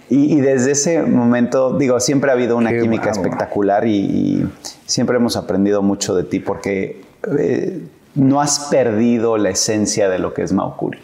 Y, 0.09 0.35
y 0.37 0.40
desde 0.40 0.72
ese 0.72 1.02
momento, 1.02 1.76
digo, 1.78 1.98
siempre 2.00 2.31
ha 2.31 2.35
habido 2.35 2.57
una 2.57 2.70
Qué 2.70 2.81
química 2.81 3.07
bárbaro. 3.07 3.22
espectacular 3.22 3.87
y, 3.87 3.94
y 3.96 4.48
siempre 4.87 5.16
hemos 5.16 5.37
aprendido 5.37 5.83
mucho 5.83 6.14
de 6.14 6.24
ti 6.24 6.38
porque 6.40 7.02
eh, 7.38 7.81
no 8.14 8.40
has 8.40 8.59
perdido 8.70 9.38
la 9.38 9.50
esencia 9.50 10.09
de 10.09 10.18
lo 10.18 10.35
que 10.35 10.42
es 10.42 10.52
Maukuri. 10.52 10.98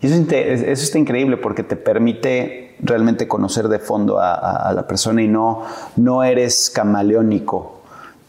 Y 0.00 0.06
eso, 0.06 0.14
es 0.30 0.62
eso 0.62 0.84
está 0.84 0.98
increíble 0.98 1.36
porque 1.38 1.62
te 1.62 1.74
permite 1.76 2.76
realmente 2.80 3.26
conocer 3.26 3.68
de 3.68 3.78
fondo 3.78 4.20
a, 4.20 4.34
a- 4.34 4.68
a 4.68 4.72
la 4.72 4.86
persona 4.86 5.22
y 5.22 5.28
no, 5.28 5.64
no 5.96 6.22
eres 6.22 6.70
camaleónico, 6.70 7.77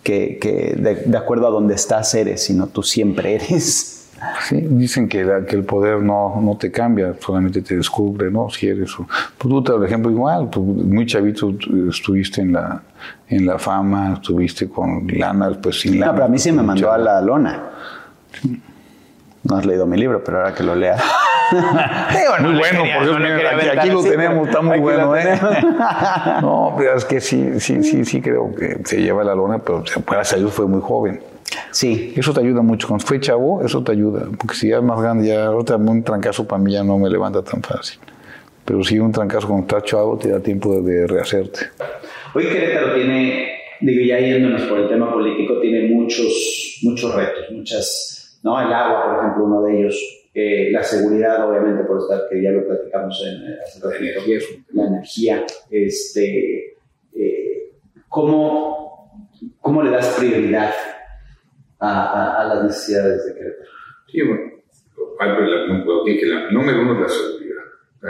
que, 0.10 0.40
que 0.40 0.74
de, 0.76 0.96
de 1.06 1.18
acuerdo 1.18 1.46
a 1.48 1.52
donde 1.52 1.76
estás 1.76 2.16
eres, 2.16 2.44
sino 2.44 2.66
tú 2.68 2.82
siempre 2.82 3.36
eres. 3.36 4.08
Sí, 4.48 4.58
dicen 4.60 5.08
que, 5.08 5.24
la- 5.24 5.46
que 5.46 5.56
el 5.56 5.64
poder 5.64 6.02
no, 6.02 6.42
no 6.42 6.58
te 6.58 6.72
cambia, 6.72 7.14
solamente 7.20 7.62
te 7.62 7.78
descubre, 7.78 8.30
¿no? 8.32 8.50
Si 8.50 8.68
eres. 8.68 8.92
Pues 8.98 9.08
tú, 9.38 9.64
por 9.64 9.86
ejemplo, 9.86 10.12
igual, 10.12 10.50
tú 10.50 10.62
muy 10.62 11.06
chavito 11.06 11.54
tú 11.54 11.90
estuviste 11.90 12.42
en 12.42 12.52
la, 12.54 12.82
en 13.30 13.46
la 13.46 13.58
fama, 13.60 14.16
estuviste 14.16 14.68
con 14.68 15.08
lana, 15.08 15.50
después 15.50 15.80
sin 15.80 15.94
No, 15.94 16.00
lana. 16.00 16.14
pero 16.14 16.26
a 16.26 16.28
mí 16.28 16.40
sí 16.40 16.52
me 16.52 16.64
mandó 16.64 16.92
a 16.92 16.98
la 16.98 17.22
lona. 17.22 17.64
No 19.44 19.56
has 19.56 19.66
leído 19.66 19.86
mi 19.86 19.98
libro, 19.98 20.22
pero 20.24 20.40
ahora 20.40 20.54
que 20.54 20.64
lo 20.64 20.76
leas. 20.76 21.02
Muy 22.42 22.58
bueno, 22.58 22.84
por 22.96 23.04
Dios 23.04 23.20
mío, 23.20 23.36
aquí, 23.52 23.68
aquí 23.78 23.90
lo 23.90 24.04
tenemos, 24.04 24.48
está 24.48 24.62
muy 24.62 24.80
bueno, 24.80 25.16
¿eh? 25.16 25.40
no, 26.42 26.76
pero 26.78 26.96
es 26.96 27.06
que 27.06 27.20
sí, 27.20 27.60
sí, 27.60 27.84
sí, 27.84 28.06
sí 28.06 28.22
creo 28.22 28.54
que 28.56 28.80
se 28.84 29.02
lleva 29.02 29.24
la 29.24 29.36
lona, 29.36 29.60
pero 29.60 29.84
gracias 30.08 30.34
a 30.34 30.38
Dios 30.38 30.54
fue 30.54 30.68
muy 30.68 30.82
joven. 30.82 31.20
Sí, 31.72 32.14
Eso 32.16 32.34
te 32.34 32.42
ayuda 32.42 32.62
mucho. 32.62 32.88
Cuando 32.88 33.06
fue 33.06 33.20
chavo, 33.20 33.64
eso 33.64 33.84
te 33.84 33.92
ayuda. 33.92 34.28
Porque 34.38 34.56
si 34.56 34.70
ya 34.70 34.78
es 34.78 34.84
más 34.84 35.02
grande, 35.02 35.28
ya 35.28 35.48
ahorita 35.48 35.76
un 35.78 36.04
trancazo 36.04 36.48
para 36.48 36.62
mí 36.62 36.74
ya 36.74 36.84
no 36.84 36.98
me 36.98 37.10
levanta 37.10 37.44
tan 37.44 37.62
fácil. 37.62 38.00
Pero 38.66 38.84
si 38.84 39.00
un 39.00 39.12
trancazo 39.12 39.48
cuando 39.48 39.66
estás 39.66 39.84
chavo, 39.84 40.18
te 40.18 40.30
da 40.30 40.40
tiempo 40.40 40.76
de, 40.76 40.82
de 40.82 41.08
rehacerte. 41.08 41.60
Hoy 42.34 42.46
Querétaro 42.46 42.94
tiene, 42.94 43.50
digo, 43.82 44.06
ya 44.06 44.20
yéndonos 44.20 44.62
por 44.64 44.80
el 44.80 44.90
tema 44.90 45.12
político, 45.12 45.60
tiene 45.60 45.90
muchos, 45.90 46.80
muchos 46.84 47.16
retos, 47.16 47.46
muchas, 47.52 48.40
¿no? 48.44 48.62
El 48.62 48.72
agua, 48.72 49.06
por 49.06 49.20
ejemplo, 49.20 49.46
uno 49.46 49.62
de 49.64 49.80
ellos. 49.80 50.29
Eh, 50.42 50.70
la 50.72 50.84
seguridad, 50.84 51.36
obviamente, 51.50 51.84
por 51.84 51.98
estar, 52.00 52.22
que 52.30 52.42
ya 52.42 52.52
lo 52.52 52.66
platicamos 52.66 53.22
en 53.28 53.36
eh, 53.52 53.58
hace 53.62 53.80
ratito, 53.86 54.22
la 54.74 54.84
energía, 54.88 55.46
este, 55.70 56.78
eh, 57.14 57.72
¿cómo, 58.08 59.30
¿cómo 59.60 59.84
le 59.84 59.92
das 59.92 60.16
prioridad 60.18 60.72
a, 61.80 61.90
a- 61.90 62.42
a 62.42 62.48
las 62.56 62.64
necesidades 62.64 63.26
de 63.26 63.34
Querétaro? 63.34 63.70
Sí, 64.08 64.22
bueno, 64.22 64.42
que 66.20 66.26
la 66.26 66.52
número 66.52 66.82
uno 66.84 66.94
es 66.94 67.00
la 67.02 67.10
seguridad. 67.10 67.64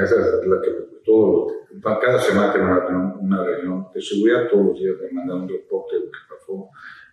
Esa 0.04 0.16
es 0.20 0.48
la 0.48 0.62
que 0.62 0.70
todo, 1.04 1.48
cada 1.82 2.20
semana 2.20 2.54
tengo 2.54 2.66
una, 2.68 3.16
una 3.16 3.44
reunión 3.44 3.88
de 3.94 4.02
seguridad, 4.02 4.48
todos 4.52 4.66
los 4.68 4.80
días 4.80 4.96
me 5.02 5.12
mandan 5.14 5.42
un 5.42 5.50
reporte 5.50 5.96
de 5.96 6.02
lo 6.06 6.12
que 6.12 6.18
pasó. 6.30 6.70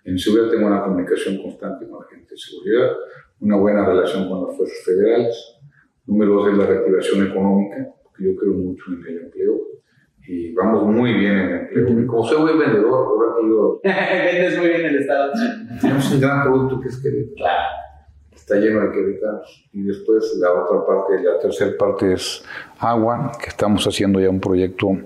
En 0.07 0.19
seguridad 0.21 0.51
tengo 0.51 0.69
una 0.69 0.83
comunicación 0.83 1.43
constante 1.43 1.89
con 1.89 2.01
la 2.01 2.07
gente 2.09 2.31
de 2.31 2.37
seguridad, 2.37 2.93
una 3.41 3.57
buena 3.57 3.85
relación 3.85 4.29
con 4.29 4.47
las 4.47 4.57
fuerzas 4.57 4.79
federales. 4.85 5.37
Número 6.07 6.35
dos 6.35 6.53
es 6.53 6.59
la 6.59 6.67
reactivación 6.67 7.27
económica, 7.27 7.89
porque 8.05 8.25
yo 8.25 8.37
creo 8.37 8.53
mucho 8.53 8.85
en 8.93 9.05
el 9.05 9.25
empleo 9.25 9.67
y 10.29 10.55
vamos 10.55 10.85
muy 10.85 11.13
bien 11.13 11.33
en 11.33 11.49
el 11.49 11.61
empleo. 11.61 12.01
Y 12.01 12.07
como 12.07 12.25
soy 12.25 12.41
buen 12.41 12.57
vendedor, 12.57 12.93
ahora 12.93 13.35
que 13.41 13.49
yo 13.49 13.81
Vendes 13.83 14.59
muy 14.59 14.69
bien 14.69 14.85
el 14.85 14.97
Estado. 15.01 15.33
tenemos 15.81 16.13
un 16.13 16.21
gran 16.21 16.43
producto 16.45 16.81
que 16.81 16.89
es 16.89 17.03
Querétaro. 17.03 17.51
Está 18.33 18.57
lleno 18.57 18.81
de 18.83 18.93
queretanos. 18.93 19.69
Y 19.73 19.83
después 19.83 20.39
la 20.41 20.53
otra 20.53 20.87
parte, 20.87 21.21
la 21.21 21.41
tercera 21.41 21.77
parte 21.77 22.13
es 22.13 22.45
agua, 22.79 23.33
que 23.43 23.49
estamos 23.49 23.85
haciendo 23.89 24.21
ya 24.21 24.31
un 24.31 24.39
proyecto 24.39 24.99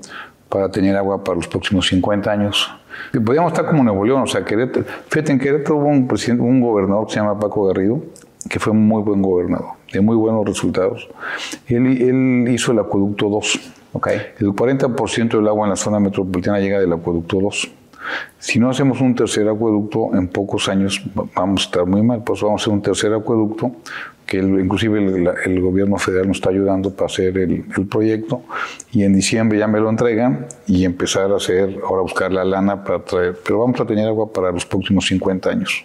para 0.50 0.70
tener 0.70 0.94
agua 0.94 1.24
para 1.24 1.36
los 1.36 1.48
próximos 1.48 1.86
50 1.86 2.30
años. 2.30 2.70
Podríamos 3.24 3.52
estar 3.52 3.66
como 3.66 3.82
Nuevo 3.82 4.04
León, 4.04 4.22
o 4.22 4.26
sea, 4.26 4.44
Querétaro. 4.44 4.86
Fíjate, 5.08 5.32
en 5.32 5.38
Querétaro 5.38 5.76
hubo 5.76 5.88
un, 5.88 6.06
presidente, 6.08 6.42
un 6.42 6.60
gobernador 6.60 7.06
que 7.06 7.14
se 7.14 7.20
llama 7.20 7.38
Paco 7.38 7.66
Garrido, 7.66 8.00
que 8.48 8.58
fue 8.58 8.72
un 8.72 8.86
muy 8.86 9.02
buen 9.02 9.20
gobernador, 9.22 9.70
de 9.92 10.00
muy 10.00 10.16
buenos 10.16 10.44
resultados. 10.46 11.08
Él, 11.68 11.86
él 12.02 12.52
hizo 12.52 12.72
el 12.72 12.78
acueducto 12.78 13.28
2. 13.28 13.72
Ok. 13.92 14.08
El 14.38 14.48
40% 14.48 15.28
del 15.36 15.48
agua 15.48 15.66
en 15.66 15.70
la 15.70 15.76
zona 15.76 15.98
metropolitana 16.00 16.58
llega 16.60 16.78
del 16.78 16.92
acueducto 16.92 17.40
2. 17.40 17.70
Si 18.38 18.58
no 18.58 18.70
hacemos 18.70 19.00
un 19.00 19.14
tercer 19.14 19.46
acueducto, 19.48 20.10
en 20.14 20.28
pocos 20.28 20.68
años 20.68 21.02
va- 21.18 21.24
vamos 21.34 21.62
a 21.62 21.64
estar 21.66 21.86
muy 21.86 22.02
mal. 22.02 22.22
Pues 22.24 22.40
vamos 22.40 22.60
a 22.60 22.64
hacer 22.64 22.72
un 22.72 22.80
tercer 22.82 23.12
acueducto, 23.12 23.72
que 24.30 24.38
el- 24.38 24.60
inclusive 24.60 24.98
el, 25.00 25.28
el 25.44 25.60
gobierno 25.60 25.98
federal 25.98 26.28
nos 26.28 26.36
está 26.36 26.50
ayudando 26.50 26.90
para 26.94 27.06
hacer 27.06 27.36
el, 27.36 27.64
el 27.76 27.86
proyecto. 27.88 28.42
Y 28.92 29.02
en 29.02 29.12
diciembre 29.12 29.58
ya 29.58 29.66
me 29.66 29.80
lo 29.80 29.90
entregan 29.90 30.46
y 30.68 30.84
empezar 30.84 31.32
a 31.32 31.36
hacer, 31.36 31.76
ahora 31.84 32.02
buscar 32.02 32.30
la 32.32 32.44
lana 32.44 32.84
para 32.84 33.00
traer. 33.04 33.36
Pero 33.44 33.58
vamos 33.58 33.80
a 33.80 33.84
tener 33.84 34.06
agua 34.06 34.32
para 34.32 34.52
los 34.52 34.64
próximos 34.64 35.04
50 35.06 35.50
años 35.50 35.84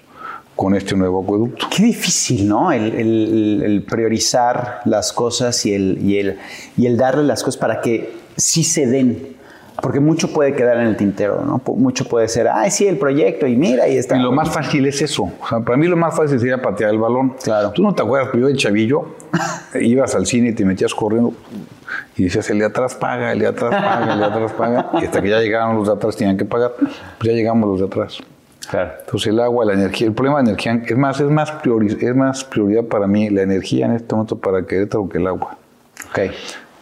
con 0.56 0.76
este 0.76 0.96
nuevo 0.96 1.24
acueducto. 1.24 1.66
Qué 1.76 1.84
difícil, 1.84 2.48
¿no? 2.48 2.72
El, 2.72 2.94
el- 2.94 3.62
el 3.66 3.84
priorizar 3.84 4.82
las 4.86 5.12
cosas 5.12 5.66
y 5.66 5.74
el, 5.74 5.98
y, 6.02 6.20
el, 6.20 6.38
y 6.78 6.86
el 6.86 6.96
darle 6.98 7.24
las 7.24 7.44
cosas 7.44 7.58
para 7.60 7.82
que 7.82 8.14
sí 8.38 8.64
se 8.64 8.86
den. 8.86 9.36
Porque 9.82 10.00
mucho 10.00 10.32
puede 10.32 10.54
quedar 10.54 10.78
en 10.78 10.88
el 10.88 10.96
tintero, 10.98 11.44
¿no? 11.46 11.62
Mucho 11.76 12.06
puede 12.06 12.28
ser, 12.28 12.48
ay, 12.48 12.72
sí, 12.72 12.88
el 12.88 12.98
proyecto, 12.98 13.46
y 13.46 13.56
mira, 13.56 13.88
y 13.88 13.98
está. 13.98 14.18
Y 14.18 14.22
lo 14.22 14.32
más 14.32 14.50
fácil 14.50 14.86
es 14.88 15.02
eso. 15.02 15.24
O 15.42 15.48
sea, 15.48 15.60
para 15.60 15.78
mí 15.78 15.88
lo 15.88 15.98
más 15.98 16.16
fácil 16.16 16.40
sería 16.40 16.62
patear 16.62 16.92
el 16.92 16.98
balón. 17.00 17.36
Claro. 17.44 17.72
Tú 17.72 17.84
no 17.84 17.94
te 17.94 18.02
acuerdas, 18.02 18.30
pero 18.32 18.48
yo 18.48 18.54
de 18.54 18.56
chavillo 18.60 19.16
ibas 19.82 20.16
al 20.16 20.26
cine 20.26 20.50
y 20.50 20.54
te 20.54 20.64
metías 20.66 20.94
corriendo 20.96 21.34
y 22.18 22.24
decías, 22.24 22.50
el 22.50 22.60
de 22.60 22.66
atrás 22.66 22.96
paga, 22.96 23.32
el 23.34 23.40
de 23.40 23.48
atrás 23.48 23.70
paga, 23.72 24.14
el 24.14 24.20
de 24.20 24.26
atrás 24.26 24.52
paga. 24.54 24.90
Y 25.02 25.06
hasta 25.06 25.22
que 25.22 25.30
ya 25.30 25.40
llegaron 25.40 25.76
los 25.76 25.88
de 25.88 25.94
atrás 25.94 26.16
tenían 26.16 26.38
que 26.38 26.46
pagar. 26.46 26.72
Pues 26.80 26.90
ya 27.30 27.32
llegamos 27.34 27.70
los 27.70 27.80
de 27.80 27.86
atrás. 27.86 28.20
Claro. 28.70 28.92
Entonces 29.06 29.28
el 29.28 29.40
agua, 29.42 29.64
la 29.66 29.74
energía, 29.74 30.08
el 30.08 30.14
problema 30.14 30.38
de 30.42 30.50
energía, 30.52 30.82
es 30.86 30.98
más, 30.98 31.20
es 31.20 31.30
más, 31.30 31.52
priori- 31.62 32.02
es 32.02 32.16
más 32.16 32.44
prioridad 32.46 32.84
para 32.86 33.06
mí 33.08 33.30
la 33.30 33.44
energía 33.44 33.86
en 33.86 33.92
este 33.94 34.16
momento 34.16 34.38
para 34.38 34.66
Querétaro 34.66 35.08
que 35.08 35.18
el 35.20 35.28
agua. 35.28 35.58
Ok. 36.10 36.32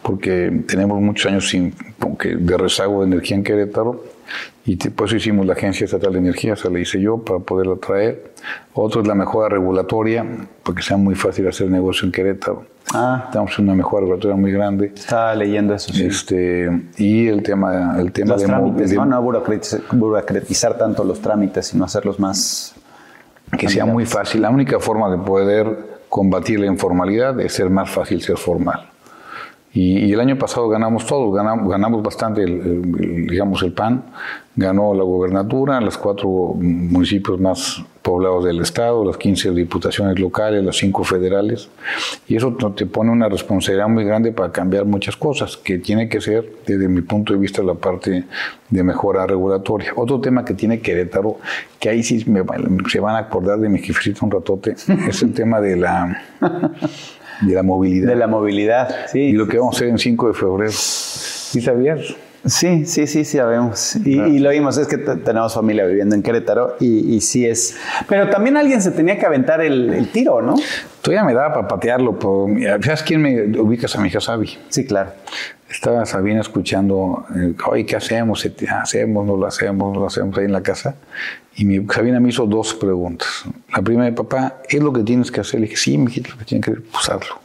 Porque 0.04 0.64
tenemos 0.68 1.00
muchos 1.00 1.32
años 1.32 1.48
sin, 1.48 1.74
de 2.22 2.56
rezago 2.58 3.00
de 3.00 3.06
energía 3.06 3.38
en 3.38 3.42
Querétaro 3.42 4.04
y 4.66 4.76
por 4.76 5.06
eso 5.06 5.16
hicimos 5.16 5.46
la 5.46 5.54
Agencia 5.54 5.86
Estatal 5.86 6.12
de 6.12 6.18
Energía, 6.18 6.52
esa 6.52 6.68
la 6.68 6.78
hice 6.78 7.00
yo 7.00 7.18
para 7.18 7.38
poderla 7.40 7.76
traer. 7.76 8.32
Otro 8.74 9.00
es 9.00 9.06
la 9.08 9.14
mejora 9.14 9.48
regulatoria, 9.48 10.26
porque 10.62 10.82
sea 10.82 10.98
muy 10.98 11.14
fácil 11.14 11.48
hacer 11.48 11.70
negocio 11.70 12.04
en 12.04 12.12
Querétaro. 12.12 12.66
Ah. 12.92 13.24
Estamos 13.28 13.58
en 13.58 13.64
una 13.64 13.74
mejora 13.76 14.02
regulatoria 14.02 14.36
muy 14.36 14.52
grande. 14.52 14.92
Estaba 14.94 15.34
leyendo 15.34 15.74
eso, 15.74 15.90
sí. 15.90 16.04
Este, 16.04 16.70
y 16.98 17.26
el 17.28 17.42
tema, 17.42 17.96
el 17.98 18.12
tema 18.12 18.32
los 18.34 18.42
de, 18.42 18.46
trámites, 18.46 18.90
de- 18.90 18.96
¿no? 18.96 19.06
No 19.06 19.22
burocratizar, 19.22 19.80
burocratizar 19.92 20.76
tanto 20.76 21.02
los 21.02 21.18
trámites, 21.20 21.68
sino 21.68 21.86
hacerlos 21.86 22.20
más... 22.20 22.74
que 23.58 23.70
sea 23.70 23.86
muy 23.86 24.04
fácil. 24.04 24.42
La 24.42 24.50
única 24.50 24.78
forma 24.80 25.10
de 25.10 25.16
poder 25.16 25.94
combatir 26.10 26.60
la 26.60 26.66
informalidad 26.66 27.40
es 27.40 27.54
ser 27.54 27.70
más 27.70 27.90
fácil 27.90 28.20
ser 28.20 28.36
formal. 28.36 28.90
Y, 29.74 29.98
y 30.06 30.12
el 30.12 30.20
año 30.20 30.38
pasado 30.38 30.68
ganamos 30.68 31.04
todos, 31.04 31.34
ganamos, 31.34 31.68
ganamos 31.68 32.02
bastante, 32.02 32.44
el, 32.44 32.52
el- 32.60 33.26
digamos, 33.26 33.60
el 33.64 33.72
PAN, 33.72 34.04
ganó 34.54 34.94
la 34.94 35.02
gobernatura, 35.02 35.80
los 35.80 35.98
cuatro 35.98 36.28
municipios 36.56 37.40
más 37.40 37.82
poblados 38.00 38.44
del 38.44 38.60
estado, 38.60 39.04
las 39.04 39.16
15 39.16 39.50
diputaciones 39.50 40.20
locales, 40.20 40.62
las 40.62 40.76
cinco 40.76 41.02
federales, 41.02 41.70
y 42.28 42.36
eso 42.36 42.52
te- 42.54 42.86
pone 42.86 43.10
una 43.10 43.28
responsabilidad 43.28 43.88
muy 43.88 44.04
grande 44.04 44.30
para 44.30 44.52
cambiar 44.52 44.84
muchas 44.84 45.16
cosas, 45.16 45.56
que 45.56 45.78
tiene 45.78 46.08
que 46.08 46.20
ser, 46.20 46.52
desde 46.66 46.86
mi 46.86 47.00
punto 47.00 47.32
de 47.32 47.40
vista, 47.40 47.60
la 47.62 47.74
parte 47.74 48.24
de 48.70 48.82
mejora 48.84 49.26
regulatoria. 49.26 49.90
Otro 49.96 50.20
tema 50.20 50.44
que 50.44 50.54
tiene 50.54 50.80
Querétaro, 50.80 51.38
que 51.80 51.88
ahí 51.88 52.02
sí 52.04 52.22
me 52.28 52.42
se 52.90 53.00
van 53.00 53.16
a 53.16 53.18
acordar 53.18 53.58
de 53.58 53.68
mi 53.68 53.80
jefecito 53.80 54.24
un 54.24 54.30
ratote, 54.30 54.76
es 55.08 55.22
el 55.22 55.32
tema 55.32 55.60
de 55.60 55.76
la, 55.76 56.22
de 57.42 57.54
la 57.54 57.62
movilidad. 57.62 58.08
De 58.08 58.16
la 58.16 58.26
movilidad, 58.26 58.88
sí. 59.12 59.20
Y 59.20 59.32
lo 59.32 59.46
que 59.48 59.58
vamos 59.58 59.74
a 59.74 59.78
hacer 59.78 59.88
en 59.88 59.98
5 59.98 60.28
de 60.28 60.34
febrero. 60.34 60.72
¿Sí 60.72 61.60
sabías? 61.60 62.00
Sí, 62.46 62.84
sí, 62.84 63.06
sí, 63.06 63.24
sí, 63.24 63.38
sabemos. 63.38 63.96
Y, 64.04 64.20
y 64.20 64.38
lo 64.38 64.50
vimos, 64.50 64.76
es 64.76 64.86
que 64.86 64.98
te- 64.98 65.16
tenemos 65.16 65.54
familia 65.54 65.86
viviendo 65.86 66.14
en 66.14 66.22
Querétaro 66.22 66.76
y, 66.78 67.14
y 67.14 67.20
sí 67.22 67.46
es. 67.46 67.74
Pero 68.06 68.28
también 68.28 68.58
alguien 68.58 68.82
se 68.82 68.90
tenía 68.90 69.18
que 69.18 69.24
aventar 69.24 69.62
el, 69.62 69.90
el 69.94 70.08
tiro, 70.12 70.42
¿no? 70.42 70.54
Todavía 71.00 71.24
me 71.24 71.32
daba 71.32 71.54
para 71.54 71.68
patearlo, 71.68 72.18
pero 72.18 72.46
mira, 72.46 72.78
¿sabes 72.82 73.02
quién 73.02 73.22
me 73.22 73.58
ubicas 73.58 73.96
a 73.96 74.00
mi 74.00 74.08
hija 74.08 74.20
Sabi? 74.20 74.58
Sí, 74.68 74.84
claro. 74.84 75.12
Estaba 75.74 76.06
Sabina 76.06 76.40
escuchando, 76.40 77.26
eh, 77.34 77.52
oye, 77.66 77.84
¿qué 77.84 77.96
hacemos? 77.96 78.48
¿Qué 78.56 78.68
¿Hacemos? 78.68 79.26
¿No 79.26 79.36
lo 79.36 79.44
hacemos? 79.44 79.92
¿No 79.92 80.00
lo 80.00 80.06
hacemos 80.06 80.38
ahí 80.38 80.44
en 80.44 80.52
la 80.52 80.62
casa? 80.62 80.94
Y 81.56 81.64
mi, 81.64 81.84
Sabina 81.86 82.20
me 82.20 82.28
hizo 82.28 82.46
dos 82.46 82.74
preguntas. 82.74 83.44
La 83.74 83.82
primera, 83.82 84.14
papá, 84.14 84.62
¿es 84.68 84.80
lo 84.80 84.92
que 84.92 85.02
tienes 85.02 85.32
que 85.32 85.40
hacer? 85.40 85.58
Le 85.58 85.66
dije, 85.66 85.76
sí, 85.76 85.98
mijito, 85.98 86.30
lo 86.30 86.38
que 86.38 86.44
tienes 86.44 86.64
que 86.64 86.70
hacer, 86.70 86.84
pues 86.92 87.08
hazlo. 87.10 87.40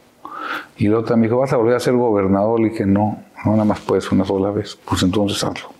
Y 0.76 0.86
la 0.86 1.00
otra 1.00 1.16
me 1.16 1.24
dijo, 1.24 1.38
¿vas 1.38 1.52
a 1.52 1.56
volver 1.56 1.74
a 1.74 1.80
ser 1.80 1.94
gobernador? 1.94 2.60
Le 2.60 2.70
dije, 2.70 2.86
no, 2.86 3.20
no, 3.44 3.50
nada 3.50 3.64
más 3.64 3.80
puedes 3.80 4.10
una 4.12 4.24
sola 4.24 4.52
vez. 4.52 4.78
Pues 4.84 5.02
entonces 5.02 5.42
hazlo. 5.42 5.72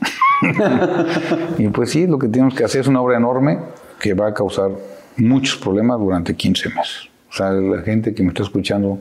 y 1.58 1.68
pues 1.68 1.90
sí, 1.90 2.08
lo 2.08 2.18
que 2.18 2.26
tenemos 2.26 2.54
que 2.54 2.64
hacer 2.64 2.80
es 2.80 2.88
una 2.88 3.00
obra 3.00 3.16
enorme 3.16 3.60
que 4.00 4.12
va 4.14 4.26
a 4.26 4.34
causar 4.34 4.72
muchos 5.16 5.56
problemas 5.56 6.00
durante 6.00 6.34
15 6.34 6.68
meses. 6.70 7.08
O 7.30 7.32
sea, 7.32 7.52
la 7.52 7.82
gente 7.82 8.12
que 8.12 8.24
me 8.24 8.30
está 8.30 8.42
escuchando, 8.42 8.98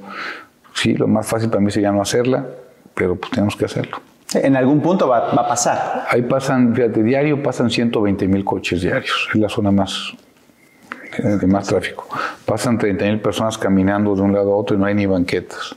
sí, 0.75 0.93
lo 0.93 1.07
más 1.07 1.25
fácil 1.25 1.49
para 1.49 1.61
mí 1.61 1.71
sería 1.71 1.91
no 1.91 1.99
hacerla, 1.99 2.45
pero 2.99 3.15
pues 3.15 3.31
tenemos 3.31 3.55
que 3.55 3.65
hacerlo. 3.65 3.97
En 4.33 4.55
algún 4.55 4.81
punto 4.81 5.07
va, 5.07 5.31
va 5.33 5.41
a 5.41 5.47
pasar. 5.47 6.05
Ahí 6.09 6.21
pasan, 6.21 6.75
fíjate, 6.75 7.01
diario 7.01 7.41
pasan 7.41 7.69
120 7.71 8.27
mil 8.27 8.43
coches 8.45 8.81
diarios. 8.81 9.29
Es 9.33 9.39
la 9.39 9.49
zona 9.49 9.71
más 9.71 10.13
de 11.17 11.47
más 11.47 11.65
tráfico. 11.67 12.07
Pasan 12.45 12.77
30 12.77 13.05
mil 13.05 13.19
personas 13.19 13.57
caminando 13.57 14.13
de 14.15 14.21
un 14.21 14.33
lado 14.33 14.53
a 14.53 14.57
otro 14.57 14.75
y 14.75 14.79
no 14.79 14.85
hay 14.85 14.93
ni 14.93 15.05
banquetas. 15.07 15.75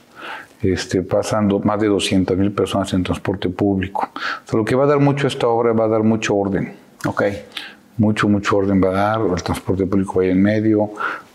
Este, 0.61 1.01
pasan 1.01 1.47
do- 1.47 1.59
más 1.59 1.79
de 1.81 1.87
200 1.87 2.37
mil 2.37 2.51
personas 2.51 2.93
en 2.93 3.03
transporte 3.03 3.49
público. 3.49 4.09
O 4.13 4.47
sea, 4.49 4.57
lo 4.59 4.63
que 4.65 4.75
va 4.75 4.83
a 4.83 4.87
dar 4.87 4.99
mucho 4.99 5.27
esta 5.27 5.47
obra 5.47 5.73
va 5.73 5.85
a 5.85 5.87
dar 5.87 6.03
mucho 6.03 6.35
orden. 6.35 6.75
Ok. 7.05 7.23
Mucho, 7.97 8.27
mucho 8.27 8.57
orden 8.57 8.81
va 8.83 8.89
a 8.89 8.91
dar, 8.91 9.21
el 9.21 9.43
transporte 9.43 9.85
público 9.85 10.15
va 10.17 10.23
a 10.23 10.25
ir 10.25 10.31
en 10.31 10.41
medio, 10.41 10.89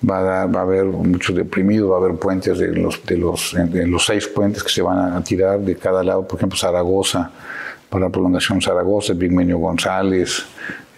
va 0.09 0.19
a, 0.19 0.23
dar- 0.23 0.55
va 0.57 0.61
a 0.61 0.63
haber 0.65 0.85
mucho 0.87 1.33
deprimido, 1.33 1.91
va 1.91 1.97
a 1.97 2.01
haber 2.01 2.17
puentes 2.19 2.59
de 2.59 2.69
los, 2.75 3.05
de, 3.07 3.17
los, 3.17 3.55
de 3.55 3.87
los 3.87 4.05
seis 4.05 4.27
puentes 4.27 4.65
que 4.65 4.69
se 4.71 4.83
van 4.83 5.13
a 5.13 5.23
tirar 5.23 5.61
de 5.61 5.77
cada 5.77 6.03
lado, 6.03 6.27
por 6.27 6.37
ejemplo, 6.39 6.59
Zaragoza, 6.59 7.31
para 7.89 8.07
la 8.07 8.11
prolongación 8.11 8.61
Zaragoza, 8.61 9.15
Pigmenio 9.15 9.59
González, 9.59 10.45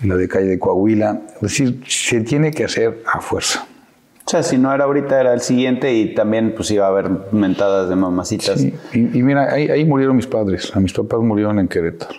la 0.03 0.17
de 0.17 0.27
calle 0.29 0.47
de 0.47 0.59
Coahuila. 0.59 1.21
Es 1.37 1.41
decir, 1.43 1.83
se 1.87 2.23
tiene 2.23 2.51
que 2.53 2.65
hacer 2.65 3.03
a 3.13 3.21
fuerza. 3.21 3.67
O 4.25 4.31
sea, 4.31 4.43
si 4.43 4.57
no 4.57 4.73
era 4.73 4.85
ahorita, 4.85 5.21
era 5.21 5.35
el 5.35 5.41
siguiente 5.41 5.93
y 5.93 6.15
también 6.15 6.55
pues 6.57 6.71
iba 6.71 6.87
a 6.87 6.89
haber 6.89 7.11
mentadas 7.33 7.89
de 7.91 7.97
mamacitas. 7.97 8.61
Sí, 8.61 8.73
Y, 8.95 9.19
y 9.19 9.23
mira, 9.23 9.53
ahí, 9.53 9.69
ahí 9.69 9.85
murieron 9.85 10.17
mis 10.17 10.27
padres, 10.27 10.75
a 10.75 10.81
mis 10.81 10.93
papás 10.95 11.21
murieron 11.21 11.59
en 11.59 11.69
Querétaro. 11.69 12.15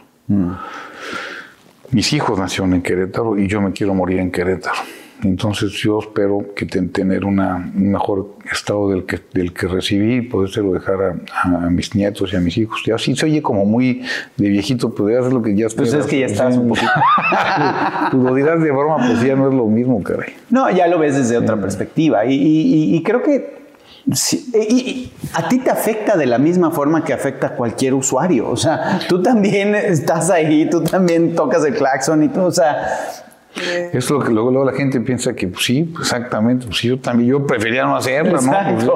Mis 1.91 2.13
hijos 2.13 2.39
nacieron 2.39 2.73
en 2.73 2.81
Querétaro 2.81 3.37
y 3.37 3.47
yo 3.47 3.61
me 3.61 3.71
quiero 3.71 3.93
morir 3.93 4.19
en 4.19 4.31
Querétaro. 4.31 4.77
Entonces 5.23 5.71
yo 5.73 5.99
espero 5.99 6.47
que 6.55 6.65
ten- 6.65 6.89
tener 6.89 7.25
una, 7.25 7.55
un 7.75 7.91
mejor 7.91 8.37
estado 8.51 8.89
del 8.89 9.05
que, 9.05 9.19
del 9.33 9.53
que 9.53 9.67
recibí 9.67 10.15
y 10.15 10.21
podérselo 10.21 10.73
dejar 10.73 10.97
a, 11.43 11.65
a 11.65 11.69
mis 11.69 11.93
nietos 11.93 12.33
y 12.33 12.37
a 12.37 12.39
mis 12.39 12.57
hijos. 12.57 12.81
Y 12.87 12.91
así 12.91 13.15
se 13.15 13.27
oye 13.27 13.39
como 13.41 13.63
muy 13.65 14.01
de 14.37 14.49
viejito, 14.49 14.95
pero 14.95 15.11
ya 15.11 15.19
es 15.27 15.31
lo 15.31 15.41
que 15.43 15.55
ya 15.55 15.67
Pues 15.75 15.93
es 15.93 16.07
que 16.07 16.21
ya 16.21 16.25
estabas 16.25 16.57
un 16.57 16.69
poquito. 16.69 16.89
Tú 18.11 18.17
lo 18.23 18.33
dirás 18.33 18.63
de 18.63 18.71
broma, 18.71 18.97
pues 19.05 19.21
ya 19.21 19.35
no 19.35 19.49
es 19.49 19.53
lo 19.53 19.67
mismo, 19.67 20.01
caray. 20.01 20.33
No, 20.49 20.71
ya 20.71 20.87
lo 20.87 20.97
ves 20.97 21.15
desde 21.15 21.37
otra 21.37 21.55
perspectiva. 21.57 22.25
Y- 22.25 22.33
y- 22.33 22.95
y 22.95 23.03
creo 23.03 23.21
que 23.21 23.60
sí, 24.13 24.49
y- 24.53 24.73
y 24.89 25.13
a 25.33 25.47
ti 25.47 25.59
te 25.59 25.69
afecta 25.69 26.17
de 26.17 26.25
la 26.25 26.37
misma 26.37 26.71
forma 26.71 27.03
que 27.03 27.13
afecta 27.13 27.47
a 27.47 27.55
cualquier 27.55 27.93
usuario. 27.93 28.49
O 28.49 28.57
sea, 28.57 28.99
tú 29.07 29.21
también 29.21 29.75
estás 29.75 30.29
ahí, 30.29 30.69
tú 30.69 30.83
también 30.83 31.35
tocas 31.35 31.63
el 31.65 31.75
claxon 31.75 32.23
y 32.23 32.29
tú, 32.29 32.41
o 32.41 32.51
sea, 32.51 32.87
Es 33.91 34.09
lo 34.09 34.21
que 34.21 34.31
luego, 34.31 34.49
luego 34.49 34.65
la 34.71 34.75
gente 34.77 35.01
piensa 35.01 35.33
que 35.35 35.45
pues, 35.49 35.65
sí, 35.65 35.93
exactamente, 35.99 36.65
pues 36.67 36.81
yo 36.83 36.97
también, 36.99 37.29
yo 37.31 37.45
prefería 37.45 37.83
no 37.83 37.97
hacerlo, 37.97 38.39
¿no? 38.41 38.51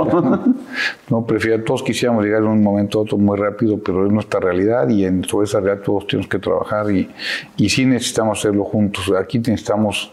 Pues, 0.09 0.55
no, 1.09 1.25
prefería, 1.25 1.61
todos 1.63 1.83
quisiéramos 1.83 2.23
llegar 2.23 2.41
en 2.41 2.47
un 2.47 2.63
momento 2.63 2.99
a 2.99 3.01
otro 3.01 3.17
muy 3.17 3.37
rápido, 3.37 3.77
pero 3.83 4.05
es 4.07 4.13
nuestra 4.13 4.39
realidad 4.39 4.87
y 4.87 5.03
en 5.03 5.21
toda 5.23 5.43
esa 5.43 5.59
realidad 5.59 5.83
todos 5.83 6.07
tenemos 6.07 6.29
que 6.29 6.39
trabajar 6.39 6.89
y, 6.89 7.09
y 7.57 7.67
sí 7.69 7.85
necesitamos 7.85 8.39
hacerlo 8.39 8.63
juntos. 8.63 9.11
Aquí 9.19 9.39
necesitamos, 9.39 10.11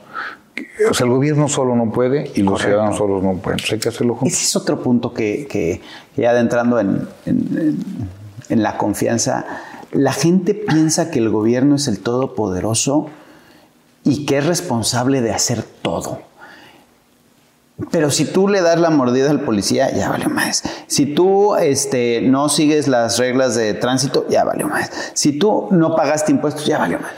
o 0.91 0.95
sea, 0.95 1.07
el 1.07 1.13
gobierno 1.13 1.49
solo 1.49 1.75
no 1.77 1.91
puede 1.93 2.31
y 2.35 2.43
los 2.43 2.61
ciudadanos 2.61 2.97
solos 2.99 3.23
no 3.23 3.35
pueden, 3.35 3.59
Entonces 3.59 3.73
hay 3.73 3.79
que 3.79 3.89
hacerlo 3.89 4.15
juntos. 4.17 4.37
ese 4.37 4.45
es 4.47 4.57
otro 4.57 4.83
punto 4.83 5.13
que, 5.15 5.47
que- 5.49 5.81
que 6.15 6.23
ya 6.23 6.31
adentrando 6.31 6.79
en, 6.81 7.09
en- 7.27 7.59
en- 7.59 7.85
en 8.49 8.63
la 8.63 8.77
confianza, 8.77 9.47
la 9.93 10.13
gente 10.13 10.55
piensa 10.55 11.11
que 11.11 11.19
el 11.21 11.31
gobierno 11.31 11.77
es 11.77 11.89
el 11.89 12.01
todopoderoso 12.01 13.09
y 14.05 14.27
que 14.27 14.39
es 14.39 14.47
responsable 14.47 15.21
de 15.23 15.33
hacer 15.33 15.63
todo. 15.63 16.21
Pero 17.91 18.11
si 18.11 18.27
tú 18.27 18.49
le 18.49 18.61
das 18.61 18.79
la 18.79 18.91
mordida 18.91 19.31
al 19.31 19.41
policía, 19.41 19.91
ya 19.93 20.09
vale 20.11 20.29
más. 20.29 20.63
Si 20.87 21.07
tú 21.07 21.57
este, 21.57 22.21
no 22.23 22.49
sigues 22.49 22.87
las 22.87 23.19
reglas 23.19 23.55
de 23.55 23.75
tránsito, 23.75 24.27
ya 24.29 24.45
vale 24.45 24.65
más. 24.65 24.91
Si 25.15 25.39
tú 25.39 25.69
no 25.71 25.97
pagaste 25.97 26.31
impuestos, 26.33 26.67
ya 26.67 26.79
vale 26.79 26.99
más. 26.99 27.11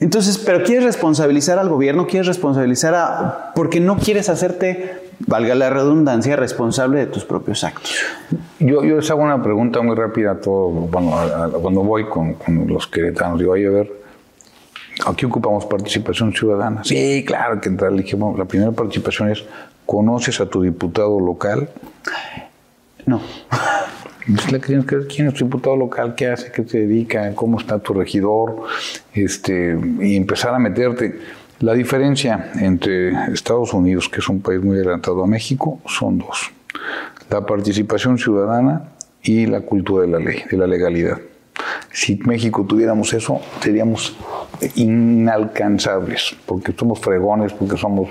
Entonces, 0.00 0.38
pero 0.38 0.62
quieres 0.64 0.84
responsabilizar 0.84 1.58
al 1.58 1.68
gobierno, 1.68 2.06
quieres 2.06 2.26
responsabilizar 2.26 2.94
a... 2.94 3.52
porque 3.54 3.80
no 3.80 3.98
quieres 3.98 4.28
hacerte, 4.30 4.94
valga 5.26 5.54
la 5.54 5.68
redundancia, 5.68 6.36
responsable 6.36 6.98
de 7.00 7.06
tus 7.06 7.24
propios 7.26 7.62
actos. 7.64 7.92
Yo, 8.58 8.82
yo 8.82 8.96
les 8.96 9.10
hago 9.10 9.22
una 9.22 9.42
pregunta 9.42 9.82
muy 9.82 9.94
rápida 9.94 10.32
a 10.32 10.34
todo, 10.40 10.68
bueno, 10.70 11.14
a- 11.18 11.44
a- 11.44 11.48
cuando 11.50 11.82
voy 11.82 12.06
con, 12.06 12.32
con 12.34 12.66
los 12.66 12.86
queretanos, 12.86 13.38
digo, 13.38 13.52
oye, 13.52 13.66
a 13.66 13.70
ver, 13.70 13.92
aquí 15.06 15.26
ocupamos 15.26 15.66
participación 15.66 16.32
ciudadana. 16.32 16.82
Sí, 16.82 17.22
claro 17.26 17.60
que 17.60 17.68
entrar. 17.68 17.92
Le 17.92 18.02
dije, 18.02 18.16
bueno, 18.16 18.38
la 18.38 18.46
primera 18.46 18.72
participación 18.72 19.30
es, 19.30 19.44
¿conoces 19.84 20.40
a 20.40 20.46
tu 20.46 20.62
diputado 20.62 21.20
local? 21.20 21.68
No. 23.04 23.20
Entonces, 24.26 24.52
le 24.52 24.58
tienes 24.58 24.86
que 24.86 25.06
quién 25.06 25.28
es 25.28 25.34
tu 25.34 25.44
diputado 25.44 25.76
local, 25.76 26.14
qué 26.14 26.28
hace, 26.28 26.52
qué 26.52 26.64
se 26.64 26.80
dedica, 26.80 27.34
cómo 27.34 27.58
está 27.58 27.78
tu 27.78 27.94
regidor, 27.94 28.62
este, 29.12 29.78
y 30.00 30.16
empezar 30.16 30.54
a 30.54 30.58
meterte. 30.58 31.18
La 31.60 31.74
diferencia 31.74 32.52
entre 32.60 33.10
Estados 33.32 33.74
Unidos, 33.74 34.08
que 34.08 34.20
es 34.20 34.28
un 34.28 34.40
país 34.40 34.62
muy 34.62 34.76
adelantado 34.76 35.22
a 35.22 35.26
México, 35.26 35.80
son 35.86 36.18
dos. 36.18 36.50
La 37.28 37.44
participación 37.44 38.18
ciudadana 38.18 38.84
y 39.22 39.46
la 39.46 39.60
cultura 39.60 40.06
de 40.06 40.08
la 40.08 40.18
ley, 40.18 40.42
de 40.50 40.56
la 40.56 40.66
legalidad. 40.66 41.18
Si 41.92 42.16
México 42.24 42.64
tuviéramos 42.66 43.12
eso, 43.12 43.40
seríamos 43.60 44.16
inalcanzables, 44.74 46.36
porque 46.46 46.72
somos 46.72 47.00
fregones, 47.00 47.52
porque 47.52 47.76
somos 47.76 48.08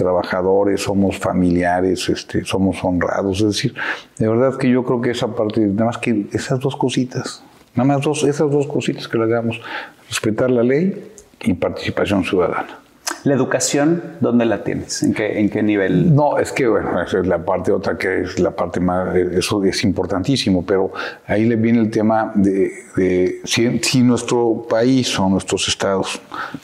trabajadores, 0.00 0.82
somos 0.82 1.18
familiares, 1.18 2.08
este, 2.08 2.44
somos 2.44 2.82
honrados. 2.82 3.40
Es 3.40 3.46
decir, 3.46 3.74
de 4.18 4.28
verdad 4.28 4.56
que 4.56 4.68
yo 4.68 4.84
creo 4.84 5.00
que 5.00 5.10
esa 5.10 5.28
parte, 5.28 5.60
nada 5.60 5.86
más 5.86 5.98
que 5.98 6.26
esas 6.32 6.58
dos 6.58 6.76
cositas, 6.76 7.42
nada 7.74 7.86
más 7.86 8.02
dos, 8.02 8.24
esas 8.24 8.50
dos 8.50 8.66
cositas 8.66 9.06
que 9.06 9.18
le 9.18 9.24
hagamos, 9.24 9.60
respetar 10.08 10.50
la 10.50 10.62
ley 10.62 11.12
y 11.42 11.54
participación 11.54 12.24
ciudadana. 12.24 12.78
La 13.24 13.34
educación, 13.34 14.02
¿dónde 14.20 14.46
la 14.46 14.64
tienes? 14.64 15.02
¿En 15.02 15.12
qué, 15.12 15.38
en 15.40 15.50
qué 15.50 15.62
nivel? 15.62 16.14
No, 16.14 16.38
es 16.38 16.52
que, 16.52 16.66
bueno, 16.66 17.02
esa 17.02 17.18
es 17.18 17.26
la 17.26 17.44
parte 17.44 17.70
otra 17.70 17.98
que 17.98 18.22
es 18.22 18.38
la 18.38 18.52
parte 18.52 18.80
más, 18.80 19.14
eso 19.14 19.62
es 19.62 19.84
importantísimo, 19.84 20.64
pero 20.64 20.90
ahí 21.26 21.44
le 21.44 21.56
viene 21.56 21.80
el 21.80 21.90
tema 21.90 22.32
de, 22.34 22.72
de 22.96 23.40
si, 23.44 23.78
si 23.80 24.02
nuestro 24.02 24.66
país 24.68 25.18
o 25.18 25.28
nuestros 25.28 25.68
estados 25.68 26.18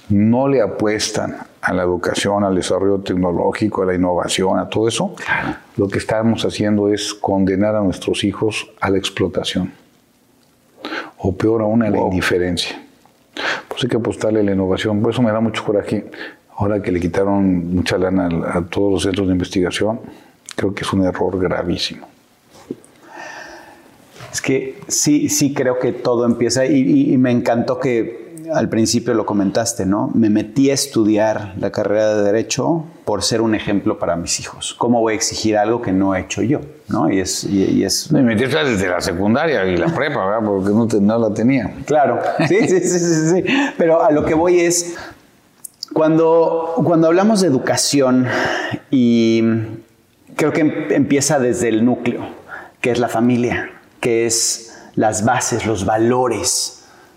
no 0.08 0.48
le 0.48 0.62
apuestan 0.62 1.36
a 1.66 1.72
la 1.74 1.82
educación, 1.82 2.44
al 2.44 2.54
desarrollo 2.54 3.00
tecnológico, 3.00 3.82
a 3.82 3.86
la 3.86 3.94
innovación, 3.94 4.58
a 4.58 4.68
todo 4.68 4.86
eso, 4.88 5.14
lo 5.76 5.88
que 5.88 5.98
estamos 5.98 6.44
haciendo 6.44 6.88
es 6.92 7.12
condenar 7.12 7.74
a 7.74 7.80
nuestros 7.82 8.22
hijos 8.22 8.70
a 8.80 8.88
la 8.90 8.98
explotación. 8.98 9.72
O 11.18 11.34
peor 11.34 11.62
aún, 11.62 11.82
a 11.82 11.90
la 11.90 11.98
indiferencia. 11.98 12.80
Pues 13.68 13.82
hay 13.82 13.88
que 13.90 13.96
apostarle 13.96 14.40
a 14.40 14.42
la 14.44 14.52
innovación. 14.52 15.02
Por 15.02 15.10
eso 15.12 15.22
me 15.22 15.32
da 15.32 15.40
mucho 15.40 15.64
coraje 15.64 16.06
ahora 16.56 16.80
que 16.80 16.92
le 16.92 17.00
quitaron 17.00 17.74
mucha 17.74 17.98
lana 17.98 18.28
a, 18.54 18.58
a 18.58 18.64
todos 18.64 18.92
los 18.92 19.02
centros 19.02 19.26
de 19.26 19.32
investigación. 19.32 20.00
Creo 20.54 20.72
que 20.72 20.84
es 20.84 20.92
un 20.92 21.04
error 21.04 21.36
gravísimo. 21.38 22.06
Es 24.32 24.40
que 24.40 24.78
sí, 24.88 25.28
sí 25.28 25.52
creo 25.52 25.78
que 25.78 25.92
todo 25.92 26.24
empieza 26.26 26.64
y, 26.64 26.74
y- 26.80 27.12
y 27.14 27.18
me 27.18 27.30
encantó 27.32 27.80
que 27.80 28.25
al 28.52 28.68
principio 28.68 29.14
lo 29.14 29.26
comentaste, 29.26 29.86
¿no? 29.86 30.10
Me 30.14 30.30
metí 30.30 30.70
a 30.70 30.74
estudiar 30.74 31.54
la 31.58 31.70
carrera 31.70 32.14
de 32.14 32.22
Derecho 32.24 32.84
por 33.04 33.22
ser 33.22 33.40
un 33.40 33.54
ejemplo 33.54 33.98
para 33.98 34.16
mis 34.16 34.40
hijos. 34.40 34.74
¿Cómo 34.78 35.00
voy 35.00 35.12
a 35.14 35.16
exigir 35.16 35.56
algo 35.56 35.80
que 35.82 35.92
no 35.92 36.14
he 36.14 36.20
hecho 36.20 36.42
yo? 36.42 36.60
¿no? 36.88 37.10
Y 37.10 37.20
es, 37.20 37.44
y, 37.44 37.64
y 37.64 37.84
es 37.84 38.10
Me 38.12 38.22
metí 38.22 38.44
desde 38.44 38.88
la 38.88 39.00
secundaria 39.00 39.64
y 39.66 39.76
la 39.76 39.86
prepa, 39.94 40.24
¿verdad? 40.26 40.46
porque 40.46 40.70
no, 40.70 40.86
te- 40.86 41.00
no 41.00 41.18
la 41.18 41.34
tenía. 41.34 41.74
Claro, 41.84 42.20
sí, 42.48 42.56
sí, 42.68 42.80
sí, 42.80 42.98
sí, 42.98 43.30
sí. 43.30 43.44
Pero 43.76 44.02
a 44.04 44.10
lo 44.12 44.24
que 44.24 44.34
voy 44.34 44.60
es, 44.60 44.94
cuando, 45.92 46.74
cuando 46.84 47.06
hablamos 47.08 47.40
de 47.40 47.48
educación, 47.48 48.26
y 48.90 49.42
creo 50.36 50.52
que 50.52 50.60
em- 50.60 50.72
empieza 50.90 51.38
desde 51.38 51.68
el 51.68 51.84
núcleo, 51.84 52.26
que 52.80 52.90
es 52.90 52.98
la 52.98 53.08
familia, 53.08 53.70
que 54.00 54.26
es 54.26 54.74
las 54.94 55.24
bases, 55.24 55.66
los 55.66 55.84
valores, 55.84 56.75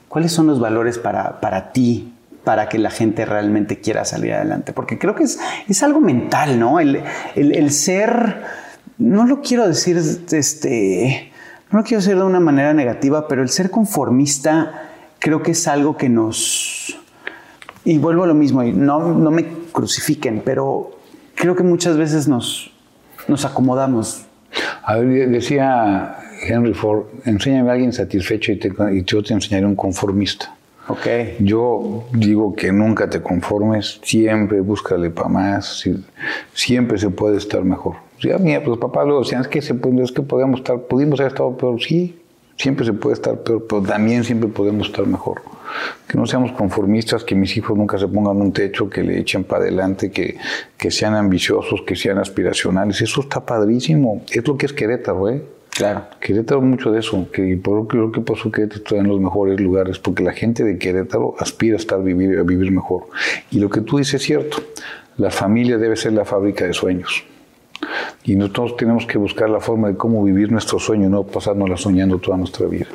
¿cuáles 0.09 0.31
son 0.33 0.47
los 0.47 0.59
valores 0.59 0.97
para, 0.97 1.39
para 1.39 1.71
ti, 1.71 2.13
para 2.43 2.67
que 2.67 2.77
la 2.79 2.89
gente 2.89 3.25
realmente 3.25 3.79
quiera 3.79 4.03
salir 4.03 4.33
adelante? 4.33 4.73
Porque 4.73 4.97
creo 4.99 5.15
que 5.15 5.23
es, 5.23 5.39
es 5.69 5.81
algo 5.83 6.01
mental, 6.01 6.59
¿no? 6.59 6.79
El, 6.79 7.01
el- 7.35 7.71
ser, 7.71 8.43
no 8.97 9.25
lo 9.25 9.41
quiero 9.41 9.65
decir, 9.67 9.97
este, 9.97 11.31
no 11.71 11.79
lo 11.79 11.85
quiero 11.85 12.01
decir 12.01 12.17
de 12.17 12.23
una 12.23 12.39
manera 12.39 12.73
negativa, 12.73 13.27
pero 13.27 13.41
el 13.43 13.49
ser 13.49 13.69
conformista 13.71 14.89
creo 15.19 15.41
que 15.43 15.51
es 15.51 15.67
algo 15.67 15.95
que 15.95 16.09
nos... 16.09 16.97
Y 17.85 17.97
vuelvo 17.97 18.23
a 18.25 18.27
lo 18.27 18.33
mismo, 18.33 18.61
y 18.63 18.73
no, 18.73 18.99
no 19.13 19.31
me 19.31 19.45
crucifiquen, 19.71 20.41
pero 20.43 20.91
creo 21.35 21.55
que 21.55 21.63
muchas 21.63 21.97
veces 21.97 22.27
nos, 22.27 22.71
nos 23.27 23.45
acomodamos. 23.45 24.25
A 24.83 24.95
ver, 24.95 25.29
decía 25.29 26.17
Henry 26.41 26.73
Ford, 26.73 27.03
enséñame 27.25 27.69
a 27.69 27.73
alguien 27.73 27.93
satisfecho 27.93 28.51
y, 28.51 28.57
te- 28.59 28.71
y 28.93 29.03
yo 29.03 29.21
te 29.23 29.33
enseñaré 29.33 29.65
un 29.65 29.75
conformista. 29.75 30.55
Ok. 30.87 31.05
Yo 31.39 32.05
digo 32.13 32.55
que 32.55 32.71
nunca 32.71 33.09
te 33.09 33.21
conformes, 33.21 33.99
siempre 34.03 34.59
búscale 34.61 35.09
para 35.11 35.29
más, 35.29 35.79
si- 35.81 36.03
siempre 36.53 36.97
se 36.97 37.09
puede 37.09 37.37
estar 37.37 37.63
mejor. 37.63 37.95
Ya, 38.21 38.37
mira, 38.37 38.63
pues 38.63 38.77
papá 38.79 39.03
luego 39.05 39.21
decían, 39.21 39.41
es 39.41 39.47
que, 39.47 39.61
se, 39.61 39.73
es 40.03 40.11
que 40.11 40.21
podemos 40.23 40.59
estar, 40.61 40.79
pudimos 40.81 41.19
haber 41.19 41.31
estado 41.31 41.55
peor, 41.55 41.79
sí, 41.81 42.19
siempre 42.57 42.85
se 42.85 42.93
puede 42.93 43.13
estar 43.13 43.37
peor, 43.43 43.65
pero 43.69 43.81
también 43.83 44.23
siempre 44.23 44.49
podemos 44.49 44.87
estar 44.87 45.05
mejor. 45.05 45.41
Que 46.07 46.17
no 46.17 46.25
seamos 46.25 46.51
conformistas, 46.53 47.23
que 47.23 47.35
mis 47.35 47.55
hijos 47.55 47.77
nunca 47.77 47.97
se 47.99 48.07
pongan 48.07 48.37
un 48.41 48.51
techo, 48.51 48.89
que 48.89 49.03
le 49.03 49.19
echen 49.19 49.43
para 49.43 49.61
adelante, 49.61 50.09
que, 50.09 50.37
que 50.75 50.89
sean 50.89 51.13
ambiciosos, 51.13 51.83
que 51.85 51.95
sean 51.95 52.17
aspiracionales. 52.17 52.99
Eso 53.01 53.21
está 53.21 53.45
padrísimo. 53.45 54.23
Es 54.31 54.45
lo 54.47 54.57
que 54.57 54.65
es 54.65 54.73
Querétaro, 54.73 55.29
¿eh? 55.29 55.41
Claro. 55.79 56.01
Querétaro 56.19 56.59
mucho 56.59 56.91
de 56.91 56.99
eso, 56.99 57.31
que 57.31 57.55
por 57.55 57.87
creo 57.87 58.11
que 58.11 58.19
pasó 58.19 58.51
Querétaro 58.51 58.81
está 58.83 58.95
en 58.97 59.07
los 59.07 59.21
mejores 59.21 59.61
lugares, 59.61 59.97
porque 59.97 60.23
la 60.23 60.33
gente 60.33 60.65
de 60.65 60.77
Querétaro 60.77 61.35
aspira 61.39 61.75
a 61.75 61.79
estar 61.79 62.03
vivir, 62.03 62.37
a 62.37 62.43
vivir 62.43 62.69
mejor. 62.69 63.03
Y 63.49 63.61
lo 63.61 63.69
que 63.69 63.79
tú 63.79 63.97
dices 63.97 64.15
es 64.15 64.23
cierto, 64.23 64.57
la 65.15 65.31
familia 65.31 65.77
debe 65.77 65.95
ser 65.95 66.11
la 66.11 66.25
fábrica 66.25 66.65
de 66.65 66.73
sueños. 66.73 67.23
Y 68.25 68.35
nosotros 68.35 68.75
tenemos 68.75 69.05
que 69.05 69.17
buscar 69.17 69.49
la 69.49 69.61
forma 69.61 69.87
de 69.87 69.95
cómo 69.95 70.21
vivir 70.21 70.51
nuestro 70.51 70.79
sueño, 70.79 71.09
no 71.09 71.23
pasárnosla 71.23 71.77
soñando 71.77 72.17
toda 72.17 72.35
nuestra 72.35 72.67
vida. 72.67 72.87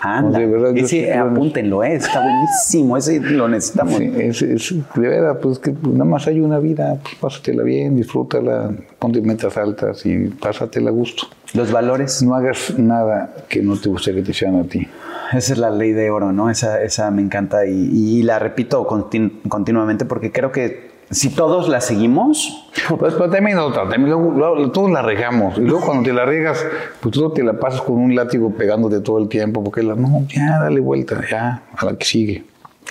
Anda, 0.00 0.38
de 0.38 0.46
verdad, 0.46 0.72
yo 0.74 0.84
ese, 0.84 1.10
eso. 1.10 1.20
apúntenlo, 1.22 1.82
eh, 1.84 1.94
está 1.94 2.20
buenísimo, 2.20 2.96
ese 2.96 3.20
lo 3.20 3.48
necesitamos. 3.48 3.94
Sí, 3.96 4.84
de 4.94 5.08
verdad, 5.08 5.38
pues 5.40 5.58
que 5.58 5.72
nada 5.82 6.04
más 6.04 6.26
hay 6.26 6.40
una 6.40 6.58
vida, 6.58 6.98
pues 7.02 7.14
pásatela 7.16 7.62
bien, 7.62 7.96
disfrútala, 7.96 8.72
ponte 8.98 9.20
metas 9.20 9.56
altas 9.56 10.04
y 10.06 10.28
pásatela 10.28 10.90
a 10.90 10.92
gusto. 10.92 11.26
Los 11.54 11.70
valores, 11.70 12.22
No 12.22 12.34
hagas 12.34 12.74
nada 12.78 13.34
que 13.48 13.62
no 13.62 13.76
te 13.76 13.88
guste 13.88 14.12
que 14.14 14.22
te 14.22 14.30
hicieran 14.32 14.60
a 14.60 14.64
ti. 14.64 14.86
esa 15.32 15.52
es 15.52 15.58
la 15.58 15.70
ley 15.70 15.92
de 15.92 16.10
oro, 16.10 16.32
¿no? 16.32 16.50
Esa, 16.50 16.82
esa 16.82 17.10
me 17.10 17.22
encanta 17.22 17.66
y, 17.66 17.72
y 17.92 18.22
la 18.22 18.38
repito 18.38 18.86
continu- 18.86 19.32
continuamente 19.48 20.04
porque 20.04 20.32
creo 20.32 20.50
que 20.52 20.93
si 21.14 21.30
todos 21.30 21.68
la 21.68 21.80
seguimos, 21.80 22.60
Pues, 22.98 23.14
pero 23.14 23.30
también 23.30 23.58
otra, 23.58 23.88
también 23.88 24.10
luego, 24.10 24.32
luego 24.32 24.70
todos 24.72 24.90
la 24.90 25.02
regamos. 25.02 25.56
Y 25.56 25.62
luego 25.62 25.80
cuando 25.80 26.02
te 26.02 26.12
la 26.12 26.24
regas, 26.24 26.64
pues 27.00 27.14
tú 27.14 27.30
te 27.30 27.42
la 27.42 27.54
pasas 27.54 27.80
con 27.82 27.96
un 27.96 28.14
látigo 28.14 28.50
pegándote 28.50 29.00
todo 29.00 29.18
el 29.18 29.28
tiempo, 29.28 29.62
porque 29.62 29.82
la, 29.82 29.94
no, 29.94 30.26
ya, 30.28 30.58
dale 30.60 30.80
vuelta, 30.80 31.20
ya, 31.30 31.62
a 31.76 31.84
la 31.84 31.96
que 31.96 32.04
sigue. 32.04 32.44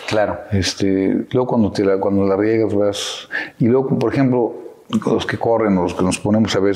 claro, 0.07 0.39
Este, 0.51 1.25
luego 1.31 1.47
cuando, 1.47 1.71
te 1.71 1.83
la, 1.83 1.97
cuando 1.99 2.25
la 2.25 2.35
riegas 2.35 2.73
vas... 2.73 3.27
Y 3.59 3.67
luego, 3.67 3.99
por 3.99 4.13
ejemplo, 4.13 4.53
los 5.05 5.25
que 5.25 5.37
corren, 5.37 5.77
o 5.77 5.83
los 5.83 5.93
que 5.93 6.03
nos 6.03 6.19
ponemos 6.19 6.55
a 6.55 6.59
ver, 6.59 6.75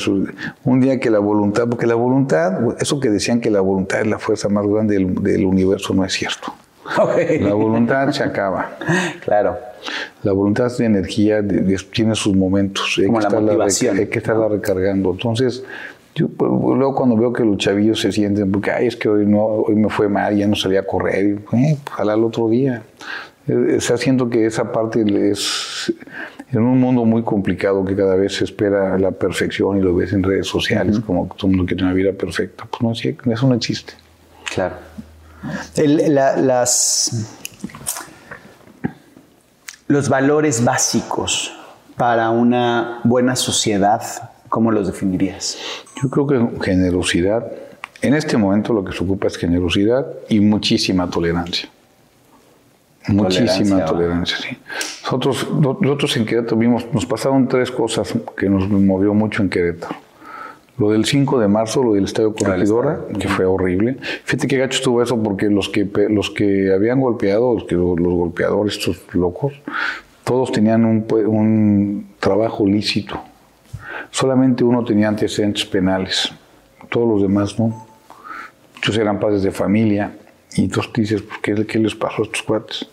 un 0.64 0.80
día 0.80 1.00
que 1.00 1.10
la 1.10 1.20
voluntad, 1.20 1.68
porque 1.70 1.88
la 1.88 1.96
voluntad, 1.96 2.60
eso 2.80 3.00
que 3.00 3.10
decían 3.10 3.40
que 3.42 3.50
la 3.50 3.62
voluntad 3.62 4.02
es 4.02 4.08
la 4.08 4.20
fuerza 4.20 4.50
más 4.50 4.66
grande 4.68 4.96
del, 4.96 5.16
del 5.24 5.46
universo, 5.46 5.94
no 5.94 6.04
es 6.04 6.14
cierto. 6.14 6.54
La 7.42 7.54
voluntad 7.54 8.12
se 8.12 8.24
acaba. 8.24 8.72
claro. 9.22 9.58
La 10.24 10.32
voluntad 10.32 10.72
de 10.78 10.86
energía 10.86 11.44
tiene 11.92 12.16
sus 12.16 12.36
momentos. 12.36 12.96
Hay 12.98 13.06
Como 13.06 13.20
que 13.20 13.24
la 13.26 13.40
motivación. 13.40 13.98
hay 13.98 14.08
que 14.08 14.20
estarla 14.20 14.48
recargando. 14.48 15.12
Entonces, 15.12 15.64
yo 16.16 16.28
pues, 16.30 16.50
luego 16.52 16.96
cuando 16.96 17.16
veo 17.16 17.32
que 17.32 17.44
los 17.46 17.58
chavillos 17.58 18.00
se 18.02 18.12
sienten, 18.12 18.52
porque 18.52 18.72
ay, 18.72 18.88
es 18.88 18.96
que 18.96 19.08
hoy 19.08 19.26
no, 19.26 19.44
hoy 19.46 19.76
me 19.76 19.90
fue 19.90 20.10
mal, 20.10 20.36
ya 20.36 20.48
no 20.48 20.56
salí 20.56 20.76
a 20.78 20.86
correr, 20.86 21.40
y, 21.54 21.56
eh, 21.58 21.78
ojalá 21.92 22.16
el 22.16 22.24
otro 22.24 22.50
día. 22.50 22.82
Eh, 23.48 23.76
O 23.78 23.82
sea, 23.82 23.98
siento 23.98 24.30
que 24.30 24.46
esa 24.46 24.72
parte 24.72 25.04
es 25.32 25.94
en 26.52 26.60
un 26.62 26.80
mundo 26.80 27.06
muy 27.06 27.24
complicado 27.24 27.84
que 27.86 27.96
cada 27.96 28.16
vez 28.16 28.36
se 28.38 28.46
espera 28.46 28.98
la 28.98 29.12
perfección 29.12 29.78
y 29.78 29.82
lo 29.82 29.94
ves 29.96 30.12
en 30.14 30.24
redes 30.24 30.48
sociales, 30.48 31.00
como 31.00 31.30
que 31.30 31.36
todo 31.38 31.48
el 31.52 31.56
mundo 31.58 31.68
quiere 31.68 31.84
una 31.84 31.94
vida 31.94 32.12
perfecta. 32.14 32.66
Pues 32.70 32.82
no, 33.26 33.32
eso 33.34 33.48
no 33.48 33.54
existe. 33.54 33.94
Claro. 34.54 34.76
El- 35.76 36.16
la- 36.16 36.36
las, 36.38 37.30
los 39.88 40.10
valores 40.10 40.64
básicos 40.64 41.54
para 41.96 42.30
una 42.30 43.00
buena 43.04 43.36
sociedad, 43.36 44.02
¿cómo 44.50 44.72
los 44.72 44.88
definirías? 44.88 45.58
Yo 46.02 46.10
creo 46.10 46.28
que 46.28 46.64
generosidad. 46.66 47.46
En 48.02 48.14
este 48.14 48.38
momento 48.38 48.74
lo 48.74 48.84
que 48.86 48.96
se 48.96 49.04
ocupa 49.04 49.28
es 49.28 49.38
generosidad 49.38 50.06
y 50.30 50.40
muchísima 50.40 51.10
tolerancia. 51.10 51.70
Muchísima 53.08 53.86
Tolerancia, 53.86 53.86
tolerancia, 53.86 54.38
sí. 54.38 54.58
Nosotros, 55.04 55.48
no- 55.54 55.78
nosotros 55.80 56.18
en 56.18 56.26
Querétaro 56.26 56.58
vimos, 56.58 56.86
nos 56.92 57.06
pasaron 57.06 57.48
tres 57.48 57.72
cosas 57.72 58.14
que 58.36 58.50
nos 58.50 58.68
movió 58.70 59.14
mucho 59.14 59.42
en 59.42 59.50
Querétaro. 59.50 59.96
Lo 60.78 60.92
del 60.92 61.06
5 61.06 61.40
de 61.40 61.48
marzo, 61.48 61.84
lo 61.84 61.94
del 61.94 62.06
Estadio 62.06 62.36
Corregidora, 62.36 63.00
que 63.20 63.28
fue 63.28 63.46
horrible. 63.46 63.98
Fíjate 64.24 64.48
qué 64.48 64.58
gacho 64.58 64.78
estuvo 64.78 65.02
eso, 65.02 65.22
porque 65.22 65.50
los 65.50 65.70
que, 65.70 65.88
los 66.10 66.30
que 66.30 66.72
habían 66.72 67.02
golpeado, 67.02 67.56
los, 67.56 67.64
que, 67.64 67.76
los 67.76 67.98
golpeadores, 67.98 68.78
estos 68.78 69.02
locos, 69.14 69.54
todos 70.24 70.52
tenían 70.52 70.86
un, 70.86 71.06
un 71.26 72.08
trabajo 72.20 72.68
lícito. 72.68 73.20
Solamente 74.12 74.64
uno 74.64 74.84
tenía 74.84 75.08
antecedentes 75.08 75.66
penales, 75.66 76.32
todos 76.90 77.08
los 77.08 77.22
demás 77.22 77.58
no. 77.60 77.88
Muchos 78.76 78.98
eran 78.98 79.20
padres 79.20 79.42
de 79.42 79.52
familia, 79.52 80.12
y 80.56 80.66
entonces 80.66 80.94
dices, 80.94 81.22
pues, 81.22 81.40
¿qué, 81.42 81.66
qué 81.66 81.80
les 81.80 81.96
pasó 81.96 82.22
a 82.22 82.26
estos 82.26 82.44
cuates? 82.44 82.88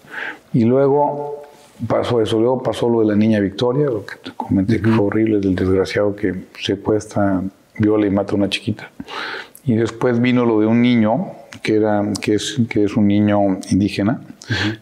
Y 0.53 0.65
luego 0.65 1.43
pasó 1.87 2.21
eso, 2.21 2.39
luego 2.39 2.63
pasó 2.63 2.89
lo 2.89 3.01
de 3.01 3.07
la 3.07 3.17
niña 3.17 3.41
Victoria, 3.41 3.87
lo 3.87 4.05
que 4.05 4.17
te 4.17 4.33
comenté 4.37 4.81
que 4.81 4.91
fue 4.91 5.07
horrible, 5.07 5.41
del 5.41 5.55
desgraciado 5.55 6.15
que 6.15 6.35
secuestra, 6.61 7.43
viola 7.79 8.07
y 8.07 8.11
mata 8.11 8.33
a 8.33 8.37
una 8.37 8.49
chiquita. 8.49 8.91
Y 9.65 9.75
después 9.75 10.21
vino 10.21 10.45
lo 10.45 10.61
de 10.61 10.67
un 10.67 10.83
niño, 10.83 11.29
que, 11.63 11.77
era, 11.77 12.03
que, 12.21 12.35
es, 12.35 12.61
que 12.69 12.85
es 12.85 12.97
un 12.97 13.07
niño 13.09 13.59
indígena, 13.71 14.21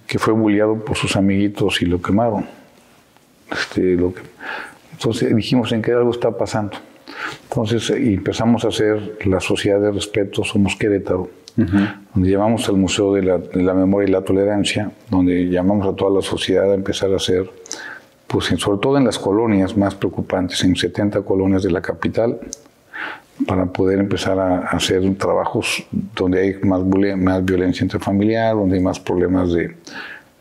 que 0.07 0.19
fue 0.19 0.33
bulleado 0.35 0.85
por 0.85 0.97
sus 0.97 1.15
amiguitos 1.17 1.81
y 1.83 1.87
lo 1.87 2.03
quemaron. 2.03 2.47
Este, 3.51 3.95
lo 3.95 4.13
que- 4.15 4.23
entonces 4.93 5.35
dijimos 5.35 5.73
en 5.73 5.83
que 5.83 5.93
algo 5.93 6.11
está 6.11 6.37
pasando. 6.37 6.77
Entonces 7.49 7.91
eh, 7.91 8.15
empezamos 8.15 8.65
a 8.65 8.69
hacer 8.69 9.19
la 9.27 9.41
sociedad 9.41 9.81
de 9.81 9.91
respeto, 9.93 10.43
somos 10.45 10.77
Querétaro, 10.77 11.29
donde 12.15 12.31
llamamos 12.31 12.67
al 12.71 12.77
Museo 12.77 13.13
de 13.15 13.23
la, 13.23 13.37
de 13.39 13.63
la 13.63 13.75
Memoria 13.75 14.09
y 14.09 14.13
la 14.13 14.23
Tolerancia, 14.23 14.91
donde 15.11 15.49
llamamos 15.49 15.87
a 15.87 15.95
toda 15.95 16.11
la 16.11 16.23
sociedad 16.23 16.71
a 16.71 16.75
empezar 16.75 17.13
a 17.13 17.17
hacer, 17.17 17.49
pues 18.27 18.47
sobre 18.57 18.81
todo 18.81 18.97
en 18.97 19.05
las 19.05 19.19
colonias 19.19 19.77
más 19.77 19.95
preocupantes, 19.95 20.65
en 20.65 20.75
70 20.75 21.21
colonias 21.23 21.63
de 21.63 21.71
la 21.71 21.83
capital, 21.83 22.41
para 23.47 23.67
poder 23.67 23.99
empezar 23.99 24.39
a, 24.39 24.59
hacer 24.69 25.03
trabajos 25.17 25.85
donde 26.15 26.41
hay 26.41 26.55
más, 26.63 26.81
más 27.17 27.45
violencia 27.45 27.83
intrafamiliar, 27.85 28.55
donde 28.55 28.77
hay 28.77 28.83
más 28.83 29.01
problemas 29.01 29.53
de, 29.53 29.75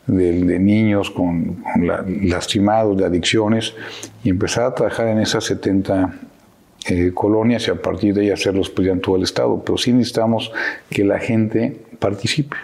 de- 0.06 0.44
de 0.44 0.58
niños 0.58 1.10
con, 1.10 1.54
con 1.62 1.86
la- 1.86 2.04
lastimados, 2.22 2.96
de 2.98 3.04
adicciones, 3.06 3.74
y 4.22 4.30
empezar 4.30 4.64
a 4.64 4.74
trabajar 4.74 5.08
en 5.08 5.18
esas 5.18 5.44
70 5.44 6.14
eh, 6.88 7.10
colonias 7.14 7.66
y 7.68 7.70
a 7.70 7.76
partir 7.80 8.14
de 8.14 8.22
ahí 8.22 8.30
hacerlos 8.30 8.68
pues, 8.70 8.86
ya 8.86 8.92
en 8.92 9.00
todo 9.00 9.16
el 9.16 9.22
estado. 9.22 9.62
Pero 9.64 9.78
sí 9.78 9.92
necesitamos 9.92 10.52
que 10.90 11.04
la 11.04 11.18
gente 11.18 11.76
participe. 11.98 12.56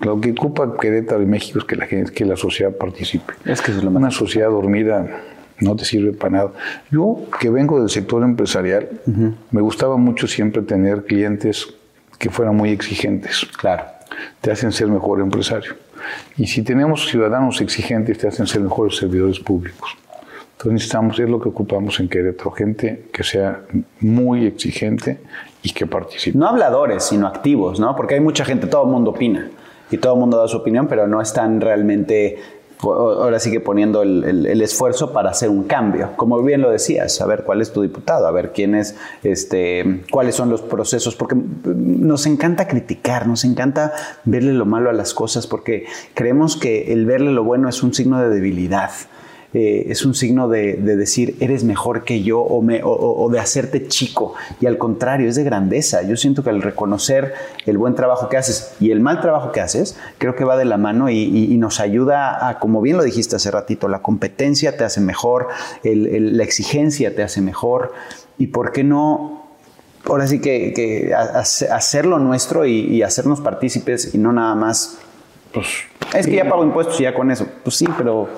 Lo 0.00 0.20
que 0.20 0.32
ocupa 0.32 0.76
Querétaro 0.78 1.22
y 1.22 1.26
México 1.26 1.58
es 1.58 1.64
que 1.64 1.76
la, 1.76 1.86
gente, 1.86 2.12
que 2.12 2.24
la 2.26 2.36
sociedad 2.36 2.72
participe. 2.76 3.32
Es 3.46 3.62
que 3.62 3.70
es 3.72 3.82
lo 3.82 3.90
Una 3.90 4.10
sociedad 4.10 4.50
dormida 4.50 5.06
no 5.60 5.76
te 5.76 5.84
sirve 5.84 6.12
para 6.12 6.30
nada. 6.30 6.52
Yo, 6.90 7.18
que 7.40 7.50
vengo 7.50 7.80
del 7.80 7.90
sector 7.90 8.22
empresarial, 8.22 8.88
me 9.50 9.60
gustaba 9.60 9.96
mucho 9.96 10.26
siempre 10.26 10.62
tener 10.62 11.04
clientes 11.04 11.74
que 12.18 12.30
fueran 12.30 12.56
muy 12.56 12.70
exigentes. 12.70 13.46
Claro. 13.58 13.84
Te 14.40 14.50
hacen 14.50 14.72
ser 14.72 14.88
mejor 14.88 15.20
empresario. 15.20 15.74
Y 16.36 16.46
si 16.46 16.62
tenemos 16.62 17.08
ciudadanos 17.08 17.60
exigentes, 17.60 18.18
te 18.18 18.28
hacen 18.28 18.46
ser 18.46 18.60
mejores 18.60 18.96
servidores 18.96 19.40
públicos. 19.40 19.96
Entonces 20.52 20.72
necesitamos, 20.72 21.18
es 21.18 21.28
lo 21.28 21.38
que 21.38 21.50
ocupamos 21.50 22.00
en 22.00 22.08
Querétaro, 22.08 22.50
gente 22.50 23.08
que 23.12 23.22
sea 23.22 23.60
muy 24.00 24.46
exigente 24.46 25.18
y 25.62 25.72
que 25.72 25.86
participe. 25.86 26.38
No 26.38 26.48
habladores, 26.48 27.04
sino 27.04 27.26
activos, 27.26 27.78
¿no? 27.78 27.94
Porque 27.94 28.14
hay 28.14 28.20
mucha 28.20 28.44
gente, 28.44 28.66
todo 28.66 28.84
el 28.84 28.90
mundo 28.90 29.10
opina 29.10 29.50
y 29.90 29.98
todo 29.98 30.14
el 30.14 30.20
mundo 30.20 30.38
da 30.38 30.48
su 30.48 30.56
opinión, 30.56 30.88
pero 30.88 31.06
no 31.06 31.20
están 31.20 31.60
realmente 31.60 32.38
ahora 32.82 33.38
sí 33.38 33.50
que 33.50 33.60
poniendo 33.60 34.02
el, 34.02 34.24
el- 34.24 34.46
el 34.46 34.62
esfuerzo 34.62 35.12
para 35.12 35.30
hacer 35.30 35.48
un 35.48 35.64
cambio. 35.64 36.10
Como 36.16 36.42
bien 36.42 36.60
lo 36.62 36.70
decías, 36.70 37.20
a 37.20 37.26
ver 37.26 37.44
cuál 37.44 37.60
es 37.62 37.72
tu 37.72 37.82
diputado, 37.82 38.26
a 38.26 38.30
ver 38.30 38.52
quién 38.52 38.74
es, 38.74 38.96
este, 39.22 40.02
cuáles 40.10 40.34
son 40.34 40.50
los 40.50 40.62
procesos, 40.62 41.16
porque 41.16 41.36
nos 41.64 42.26
encanta 42.26 42.66
criticar, 42.68 43.26
nos 43.26 43.44
encanta 43.44 43.92
verle 44.24 44.52
lo 44.52 44.66
malo 44.66 44.90
a 44.90 44.92
las 44.92 45.14
cosas, 45.14 45.46
porque 45.46 45.86
creemos 46.14 46.56
que 46.56 46.92
el 46.92 47.06
verle 47.06 47.32
lo 47.32 47.44
bueno 47.44 47.68
es 47.68 47.82
un 47.82 47.94
signo 47.94 48.20
de 48.20 48.28
debilidad. 48.28 48.90
Eh, 49.54 49.86
es 49.88 50.04
un 50.04 50.14
signo 50.14 50.48
de, 50.48 50.74
de 50.74 50.96
decir 50.96 51.36
eres 51.40 51.64
mejor 51.64 52.04
que 52.04 52.22
yo 52.22 52.40
o, 52.40 52.62
me- 52.62 52.82
o- 52.84 53.28
de 53.30 53.38
hacerte 53.38 53.86
chico. 53.88 54.34
Y 54.60 54.66
al 54.66 54.78
contrario, 54.78 55.28
es 55.28 55.36
de 55.36 55.44
grandeza. 55.44 56.02
Yo 56.02 56.16
siento 56.16 56.42
que 56.44 56.50
al 56.50 56.62
reconocer 56.62 57.34
el 57.64 57.78
buen 57.78 57.94
trabajo 57.94 58.28
que 58.28 58.36
haces 58.36 58.72
y 58.80 58.90
el 58.90 59.00
mal 59.00 59.20
trabajo 59.20 59.52
que 59.52 59.60
haces, 59.60 59.96
creo 60.18 60.34
que 60.36 60.44
va 60.44 60.56
de 60.56 60.64
la 60.64 60.76
mano 60.76 61.08
y, 61.10 61.16
y- 61.18 61.52
y 61.52 61.56
nos 61.58 61.80
ayuda 61.80 62.48
a, 62.48 62.58
como 62.58 62.80
bien 62.80 62.96
lo 62.96 63.02
dijiste 63.02 63.36
hace 63.36 63.50
ratito, 63.50 63.88
la 63.88 64.00
competencia 64.02 64.76
te 64.76 64.84
hace 64.84 65.00
mejor, 65.00 65.48
el- 65.84 66.06
el- 66.06 66.36
la 66.36 66.44
exigencia 66.44 67.14
te 67.14 67.22
hace 67.22 67.40
mejor. 67.40 67.92
¿Y 68.38 68.48
por 68.48 68.72
qué 68.72 68.84
no 68.84 69.46
ahora 70.04 70.26
sí 70.28 70.40
que, 70.40 70.72
que 70.72 71.12
ha- 71.14 71.40
hace- 71.40 71.68
hacerlo 71.68 72.18
nuestro 72.20 72.64
y, 72.64 72.78
y 72.80 73.02
hacernos 73.02 73.40
partícipes 73.40 74.14
y 74.14 74.18
no 74.18 74.32
nada 74.32 74.54
más, 74.54 74.98
pues, 75.52 75.66
es 76.14 76.26
que 76.26 76.36
ya 76.36 76.48
pago 76.48 76.62
impuestos 76.62 77.00
y 77.00 77.02
ya 77.02 77.12
con 77.14 77.30
eso. 77.32 77.46
Pues 77.64 77.74
sí, 77.76 77.86
pero 77.98 78.28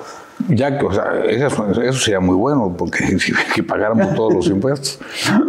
Ya, 0.47 0.77
que, 0.77 0.85
o 0.85 0.93
sea, 0.93 1.21
eso, 1.27 1.69
eso 1.81 1.99
sería 1.99 2.19
muy 2.19 2.35
bueno, 2.35 2.73
porque 2.77 3.05
si, 3.19 3.33
si 3.53 3.61
pagáramos 3.61 4.15
todos 4.15 4.33
los 4.33 4.47
impuestos. 4.49 4.99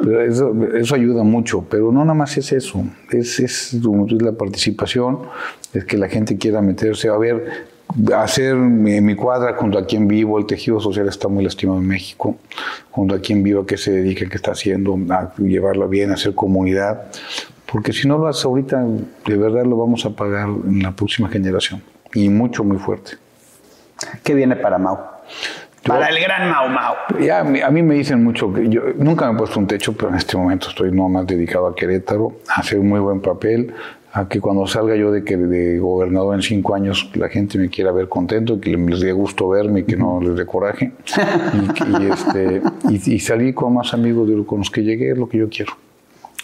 Pero 0.02 0.22
eso, 0.22 0.54
eso 0.74 0.94
ayuda 0.94 1.22
mucho, 1.22 1.64
pero 1.68 1.92
no 1.92 2.00
nada 2.00 2.14
más 2.14 2.36
es 2.36 2.52
eso. 2.52 2.84
Es, 3.10 3.38
es, 3.40 3.80
dices, 3.80 4.22
la 4.22 4.32
participación, 4.32 5.20
es 5.72 5.84
que 5.84 5.96
la 5.96 6.08
gente 6.08 6.36
quiera 6.36 6.60
meterse 6.60 7.08
a 7.08 7.16
ver, 7.16 7.68
hacer 8.16 8.56
mi, 8.56 9.00
mi 9.00 9.14
cuadra 9.14 9.54
junto 9.56 9.78
a 9.78 9.86
quien 9.86 10.08
vivo, 10.08 10.38
el 10.38 10.46
tejido 10.46 10.80
social 10.80 11.08
está 11.08 11.28
muy 11.28 11.44
lastimado 11.44 11.78
en 11.78 11.86
México, 11.86 12.36
junto 12.90 13.14
a 13.14 13.20
quien 13.20 13.42
vivo, 13.42 13.62
a 13.62 13.66
qué 13.66 13.76
se 13.76 13.92
dedica, 13.92 14.26
qué 14.28 14.36
está 14.36 14.52
haciendo, 14.52 14.98
a 15.10 15.32
llevarla 15.38 15.86
bien, 15.86 16.10
a 16.10 16.14
hacer 16.14 16.34
comunidad. 16.34 17.10
Porque 17.70 17.92
si 17.92 18.08
no 18.08 18.18
lo 18.18 18.26
haces 18.26 18.44
ahorita, 18.44 18.84
de 19.26 19.36
verdad 19.36 19.64
lo 19.64 19.76
vamos 19.76 20.04
a 20.04 20.10
pagar 20.10 20.48
en 20.48 20.82
la 20.82 20.90
próxima 20.94 21.28
generación. 21.28 21.82
Y 22.12 22.28
mucho, 22.28 22.64
muy 22.64 22.78
fuerte. 22.78 23.12
¿Qué 24.22 24.34
viene 24.34 24.56
para 24.56 24.78
Mau? 24.78 24.98
Para 25.86 26.08
el 26.08 26.20
gran 26.22 26.50
Mau 26.50 26.68
Mau. 26.68 26.94
Ya, 27.20 27.40
a 27.40 27.44
mí, 27.44 27.60
a 27.60 27.70
mí 27.70 27.82
me 27.82 27.94
dicen 27.94 28.22
mucho 28.22 28.52
que 28.52 28.68
yo 28.68 28.82
nunca 28.96 29.26
me 29.26 29.34
he 29.34 29.38
puesto 29.38 29.58
un 29.58 29.66
techo, 29.66 29.94
pero 29.94 30.10
en 30.10 30.16
este 30.16 30.36
momento 30.36 30.68
estoy 30.68 30.92
no 30.92 31.08
más 31.08 31.26
dedicado 31.26 31.66
a 31.66 31.74
Querétaro, 31.74 32.36
a 32.48 32.60
hacer 32.60 32.78
un 32.78 32.88
muy 32.88 33.00
buen 33.00 33.20
papel, 33.20 33.72
a 34.12 34.28
que 34.28 34.40
cuando 34.40 34.66
salga 34.66 34.96
yo 34.96 35.12
de, 35.12 35.24
que, 35.24 35.36
de 35.36 35.78
gobernador 35.78 36.34
en 36.34 36.42
cinco 36.42 36.74
años 36.74 37.10
la 37.14 37.28
gente 37.28 37.58
me 37.58 37.68
quiera 37.68 37.92
ver 37.92 38.08
contento, 38.08 38.60
que 38.60 38.76
les 38.76 39.00
dé 39.00 39.12
gusto 39.12 39.48
verme 39.48 39.80
y 39.80 39.84
que 39.84 39.96
no 39.96 40.20
les 40.20 40.36
dé 40.36 40.44
coraje. 40.44 40.92
y, 42.00 42.06
este, 42.06 42.62
y, 42.88 43.14
y 43.14 43.20
salir 43.20 43.54
con 43.54 43.74
más 43.74 43.94
amigos 43.94 44.28
de 44.28 44.44
con 44.44 44.58
los 44.58 44.70
que 44.70 44.82
llegué 44.82 45.12
es 45.12 45.18
lo 45.18 45.28
que 45.28 45.38
yo 45.38 45.48
quiero. 45.48 45.72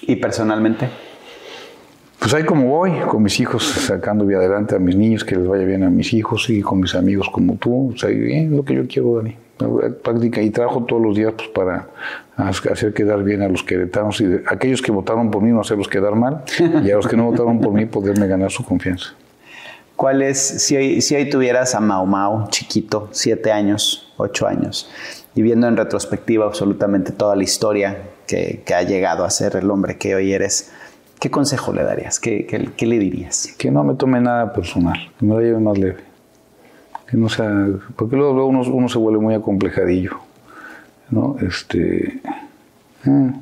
¿Y 0.02 0.16
personalmente? 0.16 0.88
Pues 2.18 2.34
ahí 2.34 2.44
como 2.44 2.66
voy, 2.68 2.92
con 3.08 3.22
mis 3.22 3.38
hijos, 3.40 3.64
sacando 3.64 4.24
bien 4.26 4.40
adelante 4.40 4.74
a 4.74 4.78
mis 4.78 4.96
niños, 4.96 5.22
que 5.24 5.36
les 5.36 5.46
vaya 5.46 5.64
bien 5.64 5.84
a 5.84 5.90
mis 5.90 6.12
hijos 6.12 6.48
y 6.50 6.60
con 6.60 6.80
mis 6.80 6.94
amigos 6.94 7.28
como 7.30 7.56
tú. 7.56 7.92
O 7.94 7.96
sea, 7.98 8.08
bien, 8.10 8.56
lo 8.56 8.64
que 8.64 8.74
yo 8.74 8.86
quiero, 8.88 9.16
Dani. 9.16 9.36
Práctica 10.02 10.42
y 10.42 10.50
trabajo 10.50 10.84
todos 10.84 11.00
los 11.02 11.16
días 11.16 11.32
pues, 11.36 11.48
para 11.48 11.88
hacer 12.36 12.92
quedar 12.92 13.22
bien 13.22 13.42
a 13.42 13.48
los 13.48 13.62
queretanos 13.62 14.20
y 14.20 14.26
de- 14.26 14.42
aquellos 14.46 14.82
que 14.82 14.92
votaron 14.92 15.30
por 15.30 15.40
mí 15.42 15.50
no 15.50 15.60
hacerlos 15.60 15.88
quedar 15.88 16.14
mal 16.14 16.42
y 16.84 16.90
a 16.90 16.96
los 16.96 17.06
que 17.06 17.16
no 17.16 17.24
votaron 17.24 17.60
por 17.60 17.72
mí 17.72 17.86
poderme 17.86 18.26
ganar 18.26 18.50
su 18.50 18.64
confianza. 18.64 19.14
¿Cuál 19.94 20.20
es, 20.20 20.38
si 20.38 20.76
hoy, 20.76 21.00
si 21.00 21.14
hoy 21.14 21.30
tuvieras 21.30 21.74
a 21.74 21.80
Mau 21.80 22.04
Mau, 22.04 22.48
chiquito, 22.50 23.08
siete 23.12 23.50
años, 23.50 24.12
ocho 24.18 24.46
años, 24.46 24.90
y 25.34 25.40
viendo 25.40 25.68
en 25.68 25.76
retrospectiva 25.78 26.44
absolutamente 26.44 27.12
toda 27.12 27.34
la 27.34 27.44
historia 27.44 27.96
que 28.26 28.62
ha 28.74 28.82
llegado 28.82 29.24
a 29.24 29.30
ser 29.30 29.56
el 29.56 29.70
hombre 29.70 29.96
que 29.96 30.14
hoy 30.14 30.34
eres, 30.34 30.70
¿qué 31.20 31.30
consejo 31.30 31.72
le 31.72 31.82
darías? 31.82 32.18
¿Qué, 32.20 32.46
qué- 32.46 32.70
qué 32.76 32.86
le 32.86 32.98
dirías? 32.98 33.54
Que 33.58 33.70
no 33.70 33.84
me 33.84 33.94
tome 33.94 34.20
nada 34.20 34.52
personal, 34.52 34.98
que 35.18 35.24
me 35.26 35.34
la 35.34 35.40
lleve 35.40 35.60
más 35.60 35.78
leve. 35.78 35.96
Que 37.10 37.16
no 37.16 37.28
sea, 37.28 37.68
porque 37.96 38.16
luego, 38.16 38.32
luego 38.34 38.48
uno, 38.48 38.62
uno 38.62 38.88
se 38.88 38.98
vuelve 38.98 39.20
muy 39.20 39.34
acomplejadillo. 39.34 40.12
¿no? 41.10 41.36
Este, 41.40 42.20
eh, 43.04 43.32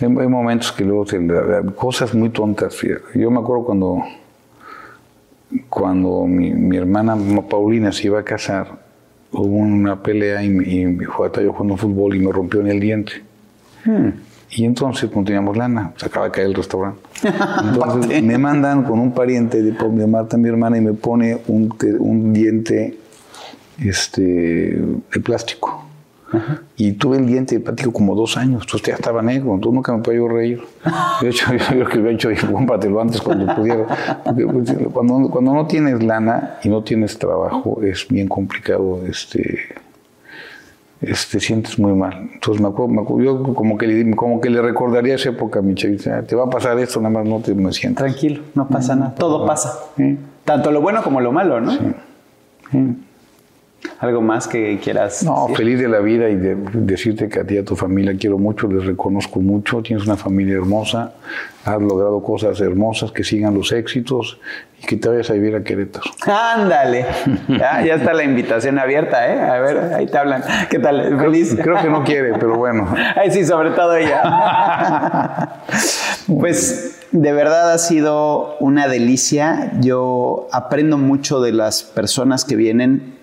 hay, 0.00 0.06
hay 0.06 0.28
momentos 0.28 0.72
que 0.72 0.84
luego 0.84 1.06
se 1.06 1.20
le- 1.20 1.72
cosas 1.76 2.14
muy 2.14 2.30
tontas. 2.30 2.76
Yo 3.14 3.30
me 3.30 3.38
acuerdo 3.38 3.64
cuando, 3.64 4.02
cuando 5.68 6.24
mi, 6.26 6.50
mi 6.52 6.76
hermana 6.76 7.16
Paulina 7.48 7.92
se 7.92 8.08
iba 8.08 8.18
a 8.18 8.24
casar, 8.24 8.82
hubo 9.30 9.44
una 9.56 10.02
pelea 10.02 10.42
y, 10.42 10.46
y 10.48 10.86
mi 10.86 11.04
yo 11.42 11.52
jugando 11.52 11.76
fútbol 11.76 12.16
y 12.16 12.18
me 12.20 12.32
rompió 12.32 12.60
en 12.60 12.66
el 12.68 12.80
diente. 12.80 13.12
Y 14.56 14.64
entonces 14.64 15.10
no 15.14 15.24
teníamos 15.24 15.56
lana, 15.56 15.92
se 15.96 16.06
acaba 16.06 16.26
de 16.26 16.32
caer 16.32 16.46
el 16.46 16.54
restaurante. 16.54 17.00
Entonces 17.64 18.22
me 18.22 18.38
mandan 18.38 18.84
con 18.84 19.00
un 19.00 19.12
pariente 19.12 19.62
de, 19.62 19.72
de 19.72 20.06
Marta, 20.06 20.36
mi 20.36 20.48
hermana, 20.48 20.78
y 20.78 20.80
me 20.80 20.92
pone 20.92 21.38
un, 21.48 21.74
un 21.98 22.32
diente 22.32 22.96
este, 23.82 24.22
de 24.22 25.20
plástico. 25.20 25.80
Y 26.76 26.92
tuve 26.94 27.18
el 27.18 27.26
diente 27.26 27.56
de 27.56 27.60
plástico 27.60 27.92
como 27.92 28.16
dos 28.16 28.36
años, 28.36 28.62
entonces 28.64 28.88
ya 28.88 28.94
estaba 28.94 29.22
negro, 29.22 29.54
entonces 29.54 29.74
nunca 29.74 29.96
me 29.96 30.02
podía 30.02 30.18
yo 30.18 30.28
reír. 30.28 30.62
De 31.20 31.28
hecho, 31.28 31.52
yo 31.52 31.58
creo 31.58 31.86
que 31.86 31.98
había 31.98 32.10
hecho, 32.12 32.28
dije, 32.28 32.46
cómpratelo 32.50 33.00
antes 33.00 33.20
cuando 33.20 33.54
pudiera. 33.54 33.86
Porque, 34.24 34.44
pues, 34.44 34.72
cuando, 34.92 35.28
cuando 35.30 35.54
no 35.54 35.66
tienes 35.66 36.02
lana 36.02 36.56
y 36.64 36.68
no 36.68 36.82
tienes 36.82 37.18
trabajo, 37.18 37.80
es 37.82 38.08
bien 38.08 38.26
complicado 38.26 39.00
este, 39.08 39.60
es- 41.10 41.28
te 41.28 41.40
sientes 41.40 41.78
muy 41.78 41.92
mal. 41.92 42.28
Entonces 42.34 42.60
me 42.62 42.68
acuerdo, 42.68 42.92
me 42.94 43.02
acuerdo- 43.02 43.22
yo 43.24 43.54
como 43.54 43.76
que, 43.78 43.86
le, 43.86 44.14
como 44.16 44.40
que 44.40 44.50
le 44.50 44.60
recordaría 44.62 45.14
esa 45.14 45.30
época 45.30 45.60
a 45.60 45.62
mi 45.62 45.74
chavita, 45.74 46.22
te 46.22 46.34
va 46.36 46.44
a 46.44 46.50
pasar 46.50 46.78
esto, 46.78 47.00
nada 47.00 47.14
más 47.20 47.26
no 47.26 47.40
te 47.40 47.54
me 47.54 47.72
sientas. 47.72 48.04
Tranquilo, 48.04 48.42
no 48.54 48.66
pasa 48.68 48.94
nada, 48.96 49.14
todo 49.14 49.46
pasa. 49.46 49.72
Tanto 50.44 50.70
lo 50.70 50.80
bueno 50.80 51.02
como 51.02 51.20
lo 51.20 51.32
malo, 51.32 51.60
¿no? 51.60 51.70
sí. 51.72 51.78
¿Algo 53.98 54.20
más 54.22 54.48
que 54.48 54.78
quieras 54.82 55.22
No, 55.22 55.42
decir? 55.42 55.56
feliz 55.56 55.78
de 55.80 55.88
la 55.88 55.98
vida 56.00 56.28
y 56.28 56.36
de 56.36 56.56
decirte 56.72 57.28
que 57.28 57.40
a 57.40 57.44
ti 57.46 57.54
y 57.54 57.58
a 57.58 57.64
tu 57.64 57.76
familia 57.76 58.14
quiero 58.18 58.38
mucho, 58.38 58.66
les 58.68 58.84
reconozco 58.84 59.40
mucho, 59.40 59.82
tienes 59.82 60.06
una 60.06 60.16
familia 60.16 60.54
hermosa, 60.54 61.12
has 61.64 61.80
logrado 61.80 62.22
cosas 62.22 62.60
hermosas, 62.60 63.12
que 63.12 63.24
sigan 63.24 63.54
los 63.54 63.72
éxitos 63.72 64.38
y 64.82 64.86
que 64.86 64.96
te 64.96 65.08
vayas 65.08 65.30
a 65.30 65.34
vivir 65.34 65.54
a 65.56 65.62
Querétaro. 65.62 66.04
Ándale, 66.26 67.06
ya, 67.48 67.82
ya 67.84 67.94
está 67.94 68.12
la 68.14 68.24
invitación 68.24 68.78
abierta, 68.78 69.26
¿eh? 69.32 69.40
A 69.40 69.58
ver, 69.60 69.94
ahí 69.94 70.06
te 70.06 70.18
hablan. 70.18 70.42
¿Qué 70.70 70.78
tal? 70.78 71.18
¿Feliz? 71.18 71.56
Creo 71.62 71.80
que 71.80 71.88
no 71.88 72.04
quiere, 72.04 72.34
pero 72.38 72.56
bueno. 72.56 72.88
Ay, 73.16 73.30
sí, 73.30 73.44
sobre 73.44 73.70
todo 73.70 73.96
ella. 73.96 75.50
pues 76.40 77.00
de 77.12 77.32
verdad 77.32 77.72
ha 77.72 77.78
sido 77.78 78.56
una 78.60 78.88
delicia. 78.88 79.72
Yo 79.80 80.48
aprendo 80.52 80.98
mucho 80.98 81.40
de 81.40 81.52
las 81.52 81.82
personas 81.82 82.44
que 82.44 82.56
vienen, 82.56 83.13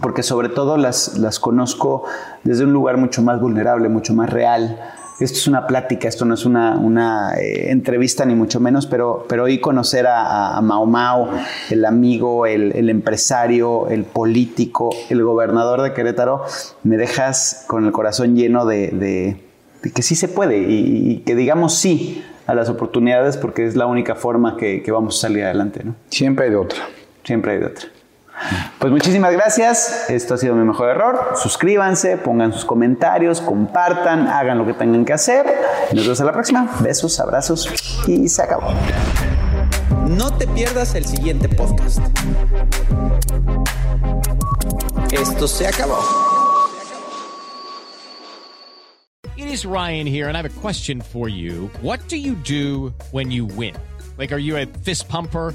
porque 0.00 0.22
sobre 0.22 0.48
todo 0.48 0.76
las, 0.76 1.18
las 1.18 1.38
conozco 1.38 2.04
desde 2.44 2.64
un 2.64 2.72
lugar 2.72 2.96
mucho 2.96 3.22
más 3.22 3.40
vulnerable, 3.40 3.88
mucho 3.88 4.14
más 4.14 4.30
real. 4.30 4.78
Esto 5.18 5.38
es 5.38 5.46
una 5.48 5.66
plática, 5.66 6.08
esto 6.08 6.26
no 6.26 6.34
es 6.34 6.44
una, 6.44 6.76
una, 6.76 7.34
eh, 7.38 7.70
entrevista 7.70 8.26
ni 8.26 8.34
mucho 8.34 8.60
menos, 8.60 8.86
pero, 8.86 9.24
pero 9.28 9.44
hoy 9.44 9.60
conocer 9.60 10.06
a, 10.06 10.56
a- 10.58 10.60
Mao 10.60 10.84
Mao, 10.84 11.30
el 11.70 11.86
amigo, 11.86 12.44
el, 12.44 12.72
el 12.72 12.90
empresario, 12.90 13.88
el 13.88 14.04
político, 14.04 14.90
el 15.08 15.22
gobernador 15.24 15.80
de 15.80 15.94
Querétaro, 15.94 16.44
me 16.82 16.98
dejas 16.98 17.64
con 17.66 17.86
el 17.86 17.92
corazón 17.92 18.36
lleno 18.36 18.66
de, 18.66 18.88
de- 18.88 19.40
de 19.82 19.90
que 19.92 20.02
sí 20.02 20.16
se 20.16 20.28
puede 20.28 20.58
y, 20.58 21.10
y 21.12 21.18
que 21.20 21.34
digamos 21.34 21.74
sí 21.74 22.22
a 22.46 22.54
las 22.54 22.68
oportunidades 22.68 23.38
porque 23.38 23.66
es 23.66 23.74
la 23.74 23.86
única 23.86 24.16
forma 24.16 24.56
que, 24.58 24.82
que 24.82 24.92
vamos 24.92 25.16
a 25.18 25.28
salir 25.28 25.44
adelante, 25.44 25.82
¿no? 25.82 25.94
Siempre 26.10 26.44
hay 26.46 26.50
de 26.50 26.56
otra. 26.58 26.78
Siempre 27.24 27.52
hay 27.52 27.58
de 27.60 27.66
otra. 27.66 27.86
Pues 28.78 28.92
muchísimas 28.92 29.32
gracias. 29.32 30.08
Esto 30.08 30.34
ha 30.34 30.38
sido 30.38 30.54
mi 30.54 30.64
mejor 30.64 30.90
error. 30.90 31.32
Suscríbanse, 31.36 32.16
pongan 32.18 32.52
sus 32.52 32.64
comentarios, 32.64 33.40
compartan, 33.40 34.28
hagan 34.28 34.58
lo 34.58 34.66
que 34.66 34.74
tengan 34.74 35.04
que 35.04 35.12
hacer. 35.12 35.46
Nos 35.92 36.04
vemos 36.04 36.20
a 36.20 36.24
la 36.24 36.32
próxima. 36.32 36.70
Besos, 36.80 37.18
abrazos 37.20 37.68
y 38.06 38.28
se 38.28 38.42
acabó. 38.42 38.72
No 40.08 40.32
te 40.36 40.46
pierdas 40.46 40.94
el 40.94 41.04
siguiente 41.04 41.48
podcast. 41.48 41.98
Esto 45.10 45.48
se 45.48 45.66
acabó. 45.66 45.98
It 49.36 49.48
is 49.48 49.66
Ryan 49.66 50.06
here, 50.06 50.28
and 50.28 50.36
I 50.36 50.42
have 50.42 50.46
a 50.46 50.60
question 50.60 51.00
for 51.00 51.28
you. 51.28 51.70
What 51.82 52.00
do 52.08 52.16
you 52.16 52.34
do 52.34 52.94
when 53.10 53.30
you 53.30 53.44
win? 53.44 53.74
Like, 54.18 54.32
are 54.32 54.38
you 54.38 54.56
a 54.56 54.66
fist 54.82 55.08
pumper? 55.08 55.54